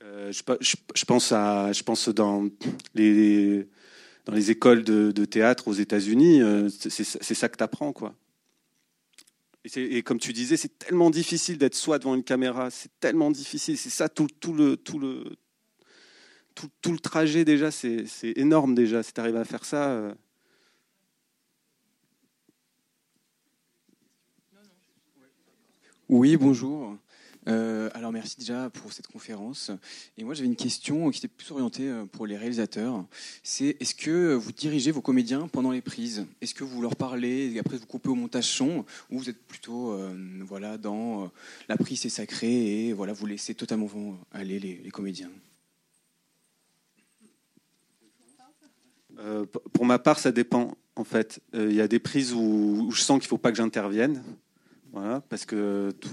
[0.00, 2.48] Je, je, pense à je pense dans
[2.94, 3.66] les
[4.26, 6.40] dans les écoles de, de théâtre aux États-Unis,
[6.70, 8.14] c'est ça que tu apprends quoi.
[9.76, 12.70] Et, comme tu disais, c'est tellement difficile d'être soi devant une caméra.
[12.70, 13.78] C'est tellement difficile.
[13.78, 15.24] C'est ça tout, tout, le, tout, le,
[16.54, 17.70] tout, tout le trajet déjà.
[17.70, 19.02] C'est énorme déjà.
[19.02, 19.88] Si tu arrives à faire ça.
[19.88, 20.14] Euh.
[26.10, 26.98] Oui, bonjour.
[27.46, 29.70] Euh, alors merci déjà pour cette conférence.
[30.16, 33.04] Et moi j'avais une question qui était plus orientée euh, pour les réalisateurs.
[33.42, 36.26] C'est est-ce que vous dirigez vos comédiens pendant les prises?
[36.40, 38.84] Est-ce que vous leur parlez et après vous coupez au montage son?
[39.10, 41.30] Ou vous êtes plutôt euh, voilà dans
[41.68, 43.88] la prise c'est sacré et voilà vous laissez totalement
[44.32, 45.30] aller les, comédiens?
[49.72, 51.40] Pour ma part ça dépend en fait.
[51.52, 54.22] Il y a des prises où, je sens qu'il ne faut pas que j'intervienne.
[54.92, 56.10] Voilà, parce que tout,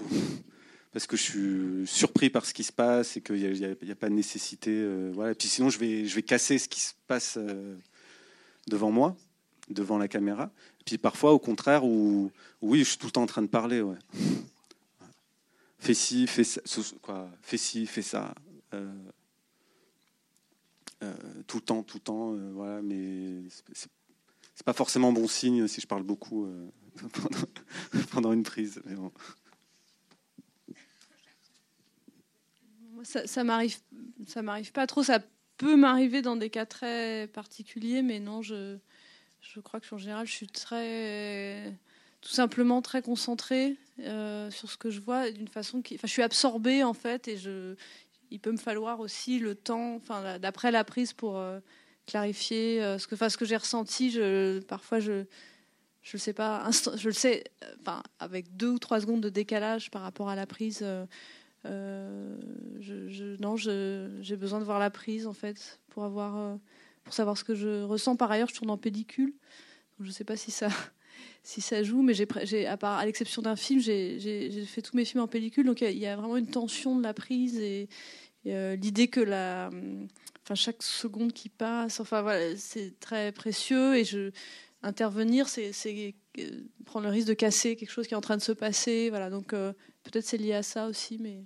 [0.91, 4.09] parce que je suis surpris par ce qui se passe et qu'il n'y a, pas
[4.09, 4.71] de nécessité.
[4.71, 5.31] Euh, voilà.
[5.31, 7.77] Et puis sinon, je vais, je vais casser ce qui se passe euh,
[8.67, 9.15] devant moi,
[9.69, 10.51] devant la caméra.
[10.81, 12.31] Et puis parfois, au contraire, où,
[12.61, 13.81] oui, je suis tout le temps en train de parler.
[15.79, 16.61] Fais ci, fais ça,
[17.01, 18.35] quoi, fais fais ça.
[18.73, 18.91] Euh,
[21.47, 22.35] tout le temps, tout le temps.
[22.53, 23.43] voilà, mais
[23.73, 26.47] c'est pas forcément bon signe si je parle beaucoup
[28.11, 28.81] pendant, une prise.
[33.03, 33.77] Ça, m'arrive,
[34.27, 35.03] ça m'arrive pas trop.
[35.03, 35.19] Ça
[35.57, 38.77] peut m'arriver dans des cas très particuliers, mais non, je,
[39.41, 41.71] je crois que en général, je suis très,
[42.21, 46.13] tout simplement très concentrée euh, sur ce que je vois d'une façon qui, enfin, je
[46.13, 47.75] suis absorbée en fait, et je,
[48.31, 51.59] il peut me falloir aussi le temps, enfin, d'après la prise pour euh,
[52.07, 54.11] clarifier euh, ce que, enfin, ce que j'ai ressenti.
[54.11, 55.25] Je, parfois, je
[56.03, 57.43] je le sais pas, je le sais,
[57.79, 60.83] enfin, avec deux ou trois secondes de décalage par rapport à la prise,
[61.65, 62.37] euh,
[63.39, 66.55] non, j'ai besoin de voir la prise en fait pour avoir, euh,
[67.03, 68.15] pour savoir ce que je ressens.
[68.15, 69.33] Par ailleurs, je tourne en pellicule,
[69.99, 70.69] je ne sais pas si ça,
[71.43, 75.27] si ça joue, mais j'ai, à l'exception d'un film, j'ai fait tous mes films en
[75.27, 77.89] pellicule, donc il y, a vraiment une tension de la prise et,
[78.47, 79.69] euh, l'idée que la,
[80.43, 83.97] enfin chaque seconde qui passe, enfin voilà, c'est très précieux.
[83.97, 84.03] Et
[84.81, 86.15] intervenir, c'est
[86.85, 89.29] prendre le risque de casser quelque chose qui est en train de se passer, voilà.
[89.29, 89.53] Donc
[90.03, 91.43] Peut-être c'est lié à ça aussi, mais.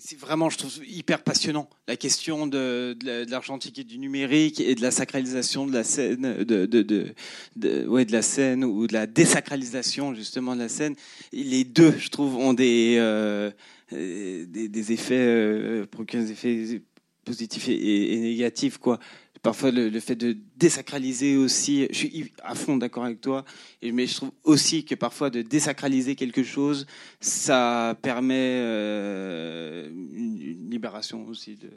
[0.00, 1.70] c'est vraiment, je trouve, hyper passionnant.
[1.86, 6.42] La question de, de l'argentique et du numérique et de la sacralisation de la scène,
[6.42, 10.96] de, de, ouais, de la scène ou de la désacralisation justement de la scène.
[11.32, 13.52] les deux, je trouve, ont des, euh,
[13.92, 16.82] des, effets, euh, des effets
[17.24, 18.98] positifs et, et négatifs, quoi
[19.42, 23.44] parfois le, fait de désacraliser aussi, je suis à fond d'accord avec toi,
[23.82, 26.86] mais je trouve aussi que parfois de désacraliser quelque chose,
[27.20, 31.70] ça permet euh, une, libération aussi de,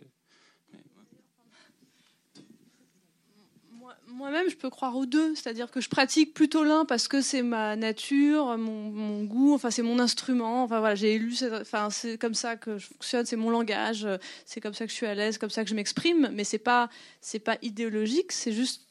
[4.15, 7.41] Moi-même, je peux croire aux deux, c'est-à-dire que je pratique plutôt l'un parce que c'est
[7.41, 10.63] ma nature, mon, goût, enfin c'est mon instrument.
[10.63, 14.07] Enfin voilà, j'ai élu, enfin c'est comme ça que je fonctionne, c'est mon langage,
[14.45, 16.29] c'est comme ça que je suis à l'aise, comme ça que je m'exprime.
[16.33, 16.89] Mais c'est pas,
[17.21, 18.83] c'est pas idéologique, c'est juste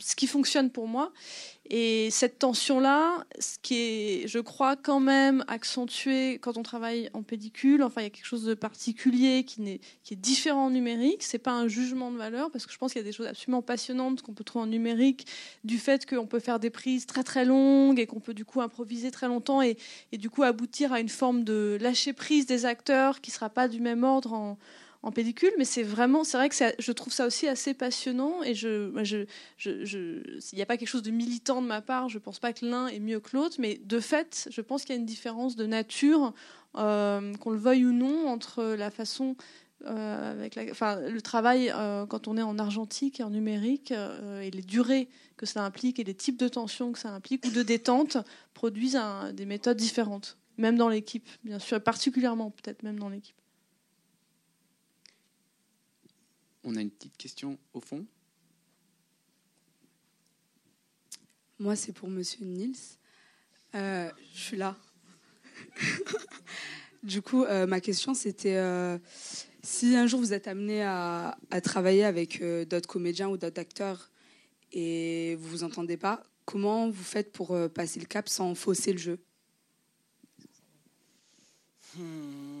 [0.00, 1.12] ce qui fonctionne pour moi.
[1.74, 7.22] Et cette tension-là, ce qui est, je crois, quand même accentuée quand on travaille en
[7.22, 9.80] pédicule, enfin, il y a quelque chose de particulier qui,
[10.10, 11.22] est, différent en numérique.
[11.22, 13.26] C'est pas un jugement de valeur, parce que je pense qu'il y a des choses
[13.26, 15.26] absolument passionnantes qu'on peut trouver en numérique,
[15.64, 18.60] du fait qu'on peut faire des prises très très longues et qu'on peut du coup
[18.60, 19.78] improviser très longtemps et,
[20.12, 23.80] du coup aboutir à une forme de lâcher prise des acteurs qui sera pas du
[23.80, 24.58] même ordre en,
[25.02, 28.54] en pédicule, mais c'est vraiment, c'est vrai que je trouve ça aussi assez passionnant et
[28.54, 29.26] je, je,
[29.56, 30.22] je,
[30.52, 32.64] il n'y a pas quelque chose de militant de ma part, je pense pas que
[32.64, 35.56] l'un est mieux que l'autre, mais de fait, je pense qu'il y a une différence
[35.56, 36.32] de nature,
[36.76, 39.36] euh, qu'on le veuille ou non, entre la façon
[39.84, 43.92] euh, avec la, enfin, le travail euh, quand on est en argentique et en numérique
[44.40, 47.50] et les durées que ça implique et les types de tensions que ça implique ou
[47.50, 48.18] de détente
[48.54, 49.00] produisent
[49.32, 53.41] des méthodes différentes, même dans l'équipe, bien sûr, particulièrement peut-être même dans l'équipe.
[56.64, 58.06] On a une petite question au fond.
[61.58, 62.76] Moi, c'est pour Monsieur Nils.
[63.74, 64.76] Euh, je suis là.
[67.02, 68.98] du coup, euh, ma question, c'était euh,
[69.62, 74.10] si un jour vous êtes amené à, travailler avec d'autres comédiens ou d'autres acteurs
[74.72, 78.98] et vous vous entendez pas, comment vous faites pour passer le cap sans fausser le
[78.98, 79.18] jeu?
[81.96, 82.51] Hmm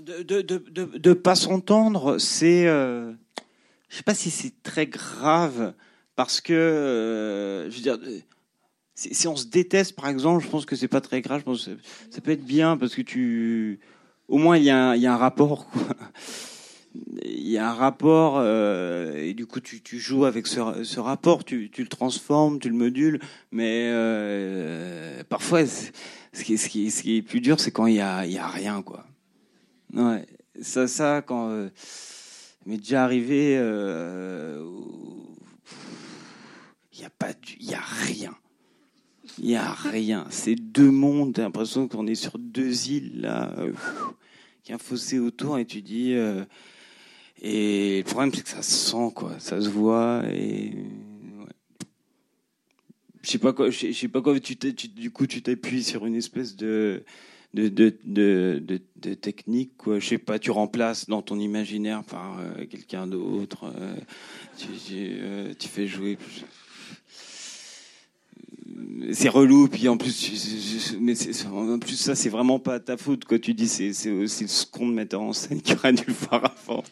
[0.00, 2.66] de ne pas s'entendre, c'est.
[2.66, 3.12] Euh,
[3.88, 5.74] je sais pas si c'est très grave,
[6.16, 6.52] parce que.
[6.52, 7.98] Euh, je veux dire.
[8.94, 11.40] Si, on se déteste, par exemple, je pense que c'est pas très grave.
[11.40, 11.70] Je pense que
[12.10, 13.80] ça peut être bien parce que tu,
[14.28, 15.68] au moins il y, a un, rapport.
[15.70, 15.82] Quoi.
[17.24, 21.70] Il y a un rapport euh, et du coup tu, joues avec ce, rapport, tu,
[21.76, 23.20] le transformes, tu le modules,
[23.52, 25.92] mais euh, parfois ce
[26.42, 29.04] qui est plus dur, c'est quand il y a, il y a rien quoi.
[29.94, 30.26] Ouais,
[30.60, 31.68] ça, ça quand euh,
[32.66, 34.64] m'est déjà arrivé, euh,
[36.92, 38.36] il n'y a pas, il y a rien,
[39.38, 40.26] il y a rien.
[40.30, 41.34] C'est deux mondes.
[41.34, 43.72] T'as l'impression qu'on est sur deux îles là, euh,
[44.62, 46.14] qui a un fossé autour, et tu dis.
[46.14, 46.44] Euh,
[47.42, 50.74] et le problème c'est que ça se sent quoi, ça se voit et.
[53.22, 54.38] Je sais pas quoi, je sais pas quoi.
[54.40, 57.04] Tu, tu, du coup, tu t'appuies sur une espèce de
[57.54, 59.76] de, de, de, de, technique.
[59.76, 59.98] Quoi.
[59.98, 63.72] Je sais pas, tu remplaces dans ton imaginaire par euh, quelqu'un d'autre.
[63.76, 63.96] Euh,
[64.56, 66.18] tu, euh, tu, fais jouer.
[69.12, 71.14] C'est relou, puis en plus, mais
[71.46, 73.24] en plus ça, c'est vraiment pas ta faute.
[73.24, 73.38] Quoi.
[73.38, 76.84] Tu dis, c'est, aussi le second metteur en scène qui aurait dû le voir avant.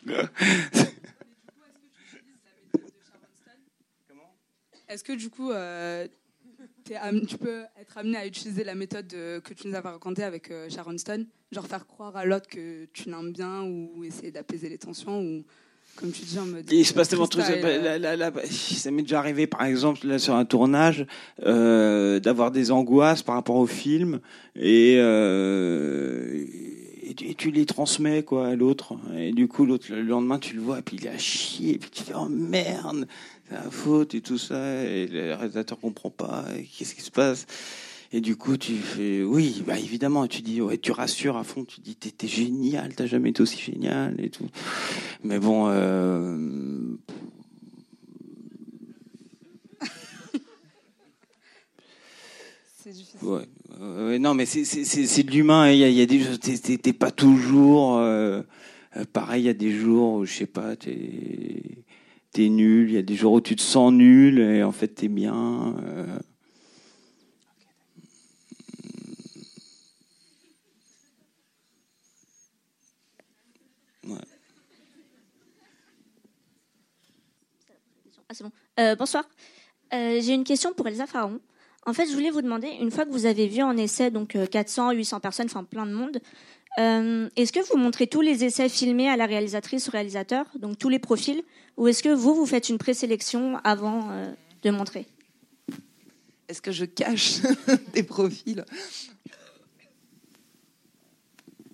[4.89, 5.53] Est-ce que du coup,
[7.27, 10.69] tu peux être amené à utiliser la méthode que tu nous avais racontée avec euh,
[10.69, 14.79] Sharon Stone, genre faire croire à l'autre que tu l'aimes bien ou essayer d'apaiser les
[14.79, 15.45] tensions ou
[15.97, 16.71] comme tu dis en mode.
[16.71, 17.45] Il se passe tellement de choses.
[18.53, 21.07] Ça m'est déjà arrivé, par exemple, là sur un tournage,
[21.45, 24.21] euh, d'avoir des angoisses par rapport au film
[24.55, 26.45] et, euh,
[27.03, 28.97] et, tu les transmets quoi à l'autre.
[29.17, 31.79] Et du coup, l'autre le lendemain, tu le vois et puis il à chier et
[31.79, 33.09] puis tu fais oh merde
[33.51, 36.45] la faute et tout ça, et le réalisateur comprend pas,
[36.77, 37.47] qu'est-ce qui se passe?
[38.11, 41.67] Et du coup, tu fais, oui, bah évidemment, tu dis, ouais, tu rassures à fond,
[41.67, 44.47] tu dis, t'es, t'es génial, t'as jamais été aussi génial et tout.
[45.23, 46.97] Mais bon, euh...
[52.79, 53.19] c'est difficile.
[53.29, 55.71] Ouais, non, mais c'est, c'est, c'est, de l'humain.
[55.71, 57.99] Il y a, y a des choses, t'es, t'es, pas toujours.
[57.99, 58.43] Euh,
[59.13, 61.63] pareil, il y a des jours où je sais pas, t'es
[62.33, 64.89] t'es nul, il y a des jours où tu te sens nul et en fait
[64.89, 65.75] t'es bien.
[65.83, 66.19] Euh.
[78.29, 78.35] Ah.
[78.81, 79.25] Euh, bonsoir.
[79.95, 81.41] Euh, j'ai une question pour Elsa Pharaon.
[81.87, 84.37] En fait, je voulais vous demander, une fois que vous avez vu en essai donc
[84.51, 86.21] 400, 800 personnes, enfin plein de monde,
[86.77, 90.89] est-ce que vous montrez tous les essais filmés à la réalisatrice ou réalisateur, donc tous
[90.89, 91.43] les profils,
[91.77, 94.09] ou est-ce que vous, vous faites une présélection avant
[94.63, 95.07] de montrer?
[96.49, 97.41] Est-ce que je cache
[97.93, 98.65] des profils?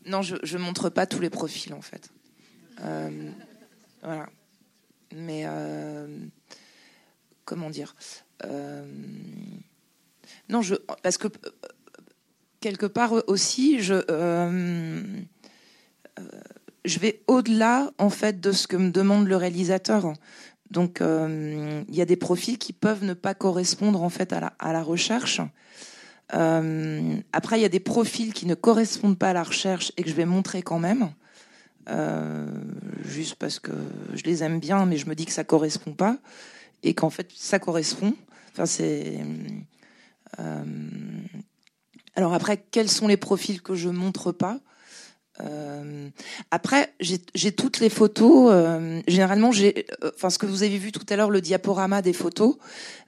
[0.07, 2.11] Non, je ne montre pas tous les profils en fait.
[2.81, 3.31] Euh,
[4.03, 4.29] voilà.
[5.15, 6.07] Mais euh,
[7.45, 7.95] comment dire?
[8.45, 8.85] Euh,
[10.49, 11.29] Non, je parce que
[12.65, 14.01] quelque part aussi, je
[16.85, 20.15] je vais au-delà en fait de ce que me demande le réalisateur.
[20.70, 24.53] Donc, il y a des profils qui peuvent ne pas correspondre en fait à la,
[24.59, 25.41] à la recherche.
[26.31, 30.09] après, il y a des profils qui ne correspondent pas à la recherche et que
[30.09, 31.11] je vais montrer quand même.
[31.91, 32.47] Euh,
[33.05, 33.73] juste parce que
[34.15, 36.16] je les aime bien, mais je me dis que ça correspond pas
[36.82, 38.15] et qu'en fait ça correspond.
[38.53, 39.19] Enfin, c'est.
[42.16, 44.61] Euh, alors après, quels sont les profils que je montre pas
[45.41, 46.11] euh,
[46.53, 49.03] après, j'ai toutes les photos.
[49.09, 49.85] généralement, j'ai,
[50.15, 52.55] enfin, ce que vous avez vu tout à l'heure, le diaporama des photos,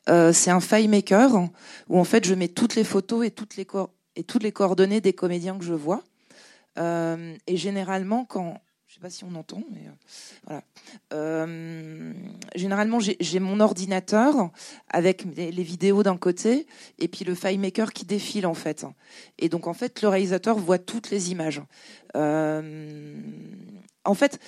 [0.08, 1.48] c'est un FileMaker
[1.88, 3.64] où en fait, je mets toutes les photos et toutes les
[4.16, 6.02] et toutes les coordonnées des comédiens que je vois.
[6.76, 8.60] et généralement, quand
[8.96, 9.90] sais pas si on entend, mais euh,
[10.46, 10.62] voilà.
[11.12, 12.12] Euh,
[12.54, 14.50] généralement, j'ai mon ordinateur
[14.88, 16.66] avec les vidéos d'un côté
[16.98, 18.86] et puis le FileMaker qui défile en fait.
[19.38, 21.62] Et donc en fait, le réalisateur voit toutes les images.
[22.16, 23.20] Euh,
[24.06, 24.38] en fait,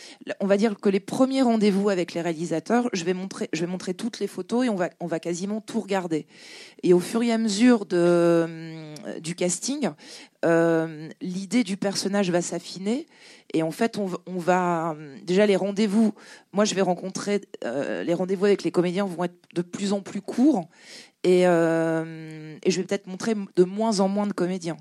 [0.41, 3.49] on va dire que les premiers rendez-vous avec les réalisateurs, je vais montrer,
[3.95, 6.27] toutes les photos et on va, quasiment tout regarder.
[6.83, 9.91] Et au fur et à mesure euh, du casting,
[10.45, 13.07] euh, l'idée du personnage va s'affiner.
[13.53, 16.15] Et en fait, on, va déjà les rendez-vous.
[16.53, 20.01] Moi, je vais rencontrer euh, les rendez-vous avec les comédiens vont être de plus en
[20.01, 20.69] plus courts.
[21.25, 24.77] Et je vais peut-être montrer de moins en moins de comédiens.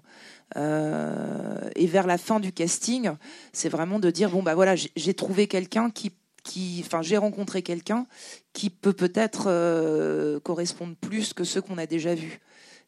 [0.55, 3.11] Euh, et vers la fin du casting,
[3.51, 6.13] c'est vraiment de dire bon bah voilà, j'ai trouvé quelqu'un qui
[6.79, 8.07] enfin, j'ai rencontré quelqu'un
[8.53, 12.39] qui peut peut-être euh, correspondre plus que ceux qu'on a déjà vus.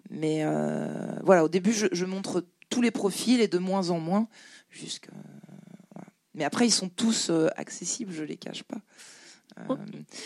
[0.10, 0.88] Mais euh,
[1.23, 4.30] voilà, au début, je, montre tous les profils et de moins en moins,
[4.69, 5.11] jusqu'à.
[6.34, 8.77] Mais après, ils sont tous accessibles, je les cache pas.
[9.60, 9.76] Euh,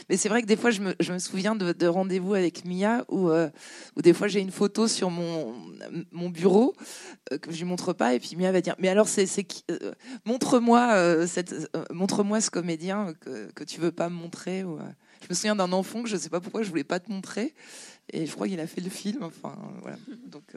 [0.09, 3.29] mais c'est vrai que des fois, je me, souviens de, de rendez-vous avec Mia où,
[3.29, 3.49] euh,
[3.95, 5.53] où des fois j'ai une photo sur mon,
[6.29, 6.73] bureau
[7.31, 9.27] euh, que je lui montre pas et puis Mia va dire mais alors c'est
[10.25, 11.25] montre-moi
[11.91, 16.01] montre-moi ce comédien que, que tu veux pas me montrer je me souviens d'un enfant
[16.01, 17.53] que je sais pas pourquoi je voulais pas te montrer
[18.11, 19.97] et je crois qu'il a fait le film enfin voilà.
[20.25, 20.55] Donc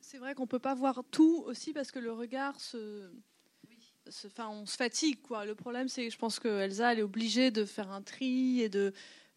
[0.00, 3.10] c'est vrai qu'on peut pas voir tout aussi parce que le regard se
[4.38, 5.20] on se fatigue.
[5.22, 5.44] Quoi.
[5.44, 8.60] Le problème, c'est que je pense que Elsa, elle est obligée de faire un tri
[8.60, 8.92] et de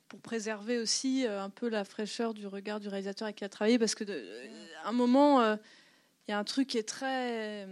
[0.08, 3.48] pour préserver aussi euh, un peu la fraîcheur du regard du réalisateur avec qui elle
[3.48, 4.48] a travaillé, parce que euh,
[4.84, 5.56] un moment, euh,
[6.28, 7.68] il y a un truc qui est très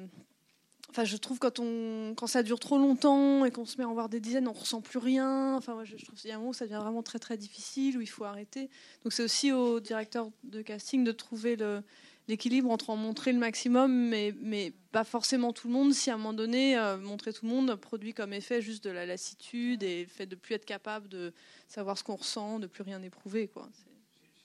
[0.89, 3.89] Enfin, je trouve quand on quand ça dure trop longtemps et qu'on se met à
[3.89, 5.55] en voir des dizaines, on ressent plus rien.
[5.55, 7.35] Enfin, moi, je, trouve qu'il y a un moment où ça devient vraiment très très
[7.35, 8.69] difficile où il faut arrêter.
[9.03, 11.81] Donc c'est aussi au directeur de casting de trouver le
[12.27, 15.93] l'équilibre entre en montrer le maximum, mais, pas forcément tout le monde.
[15.93, 18.91] Si à un moment donné, euh, montrer tout le monde produit comme effet juste de
[18.91, 21.33] la lassitude et fait de plus être capable de
[21.67, 23.47] savoir ce qu'on ressent, de plus rien éprouver.
[23.47, 23.67] Quoi.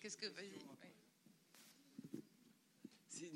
[0.01, 0.27] Qu'est-ce que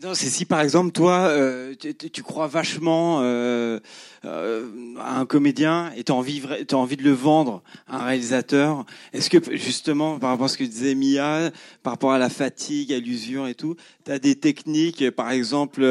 [0.02, 3.78] non, c'est si par exemple toi, euh, tu, crois vachement euh,
[4.24, 4.68] euh,
[4.98, 8.84] à un comédien et tu as envie, as envie de le vendre à un réalisateur.
[9.12, 11.52] Est-ce que justement, par rapport à ce que disait Mia,
[11.84, 15.82] par rapport à la fatigue, à l'usure et tout, tu as des techniques, par exemple,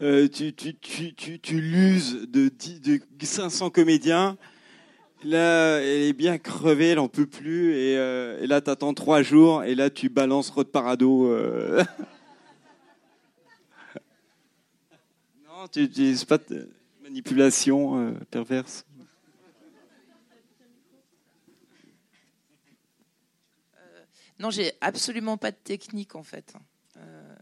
[0.00, 2.50] tu, tu, tu, tu, l'uses de,
[2.84, 4.36] de 500 comédiens.
[5.24, 9.62] Là, elle est bien crevée, elle en peut plus, et, et là, t'attends trois jours,
[9.62, 11.32] et là, tu balances Rod Parado.
[15.68, 16.68] tu n'utilises pas de
[17.02, 18.84] manipulation euh, perverse
[23.76, 24.04] euh,
[24.38, 26.54] Non, j'ai absolument pas de technique en fait.
[26.96, 27.36] Euh,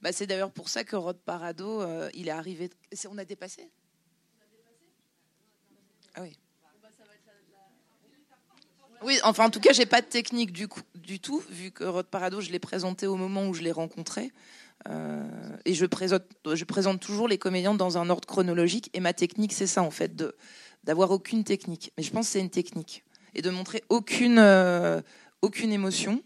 [0.00, 1.82] bah, c'est d'ailleurs pour ça que Rod Parado,
[2.14, 2.70] il est arrivé.
[3.08, 3.70] on a dépassé?
[6.14, 6.36] Ah oui.
[9.04, 11.82] Oui, enfin en tout cas, j'ai pas de technique du, coup, du tout, vu que
[11.82, 14.30] Rod Parado, je l'ai présenté au moment où je l'ai rencontré.
[14.88, 18.90] Euh, et je présente, toujours les comédiens dans un ordre chronologique.
[18.94, 20.22] Et ma technique, c'est ça, en fait,
[20.84, 21.92] d'avoir aucune technique.
[21.96, 23.04] Mais je pense que c'est une technique.
[23.34, 25.00] Et de montrer aucune, euh,
[25.40, 26.22] aucune émotion.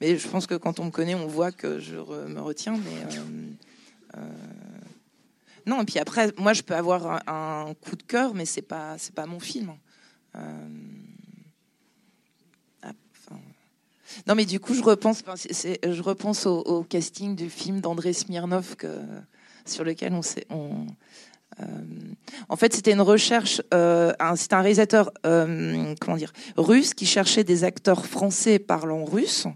[0.00, 2.76] Mais je pense que quand on me connaît, on voit que je me retiens.
[2.76, 3.16] Mais
[4.16, 4.20] euh,
[5.64, 8.98] non, et puis après, moi, je peux avoir un, coup de cœur, mais c'est pas,
[8.98, 9.72] c'est pas mon film.
[14.26, 19.00] Non, mais du coup, je repense, je repense au, casting du film d'André Smirnov que,
[19.64, 20.46] sur lequel on s'est.
[20.50, 20.86] On,
[21.60, 21.64] euh,
[22.48, 23.62] en fait, c'était une recherche.
[23.72, 29.46] Euh, c'est un réalisateur, euh, comment dire, russe qui cherchait des acteurs français parlant russe.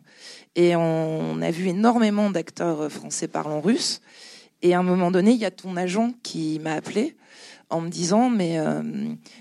[0.56, 4.00] Et on a vu énormément d'acteurs français parlant russe.
[4.62, 7.16] Et à un moment donné, il y a ton agent qui m'a appelé
[7.70, 8.58] en me disant mais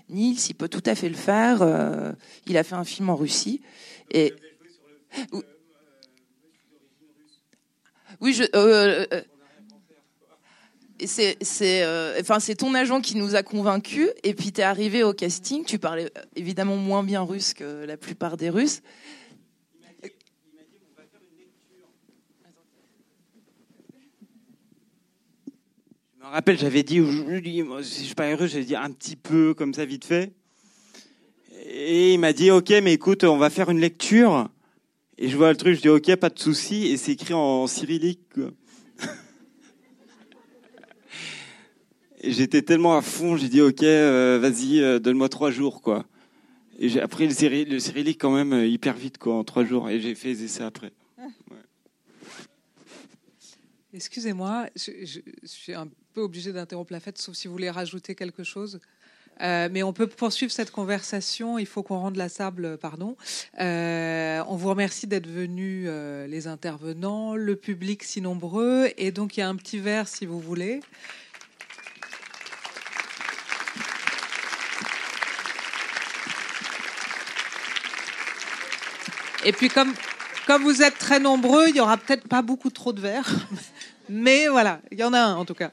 [0.07, 1.67] Nils, il peut tout à fait le faire.
[2.45, 3.59] il a fait un film en Russie
[4.11, 4.33] et
[8.21, 8.43] oui, je.
[8.55, 9.21] Euh, euh,
[11.05, 15.03] c'est euh, enfin, c'est ton agent qui nous a convaincus et puis tu es arrivé
[15.03, 15.63] au casting.
[15.63, 18.81] Tu parlais évidemment moins bien russe que la plupart des russes.
[26.17, 27.01] Je me rappelle j'avais dit
[27.81, 30.33] si je parlais russe j'allais dire un petit peu comme ça vite fait.
[31.65, 34.49] Et il m'a dit ok mais écoute on va faire une lecture
[35.21, 37.67] et je vois le truc, je dis ok, pas de souci, et c'est écrit en
[37.67, 38.21] cyrillique.
[42.23, 46.05] j'étais tellement à fond, j'ai dit ok, euh, vas-y, euh, donne-moi trois jours, quoi.
[46.79, 49.99] Et j'ai appris le, cyrillique quand même euh, hyper vite, quoi, en trois jours, et
[49.99, 50.93] j'ai fait les essais après.
[53.91, 58.15] Excusez-moi, je, je, suis un peu obligée d'interrompre la fête, sauf si vous voulez rajouter
[58.15, 58.79] quelque chose.
[59.41, 61.57] Euh, mais on peut poursuivre cette conversation.
[61.57, 63.15] Il faut qu'on rende la sable, pardon.
[63.59, 68.89] Euh, on vous remercie d'être venus, euh, les intervenants, le public si nombreux.
[68.97, 70.81] Et donc, il y a un petit verre si vous voulez.
[79.45, 79.93] Et puis, comme,
[80.47, 83.29] comme vous êtes très nombreux, il y aura peut-être pas beaucoup trop de verres.
[84.09, 85.71] Mais voilà, il y en a un en tout cas.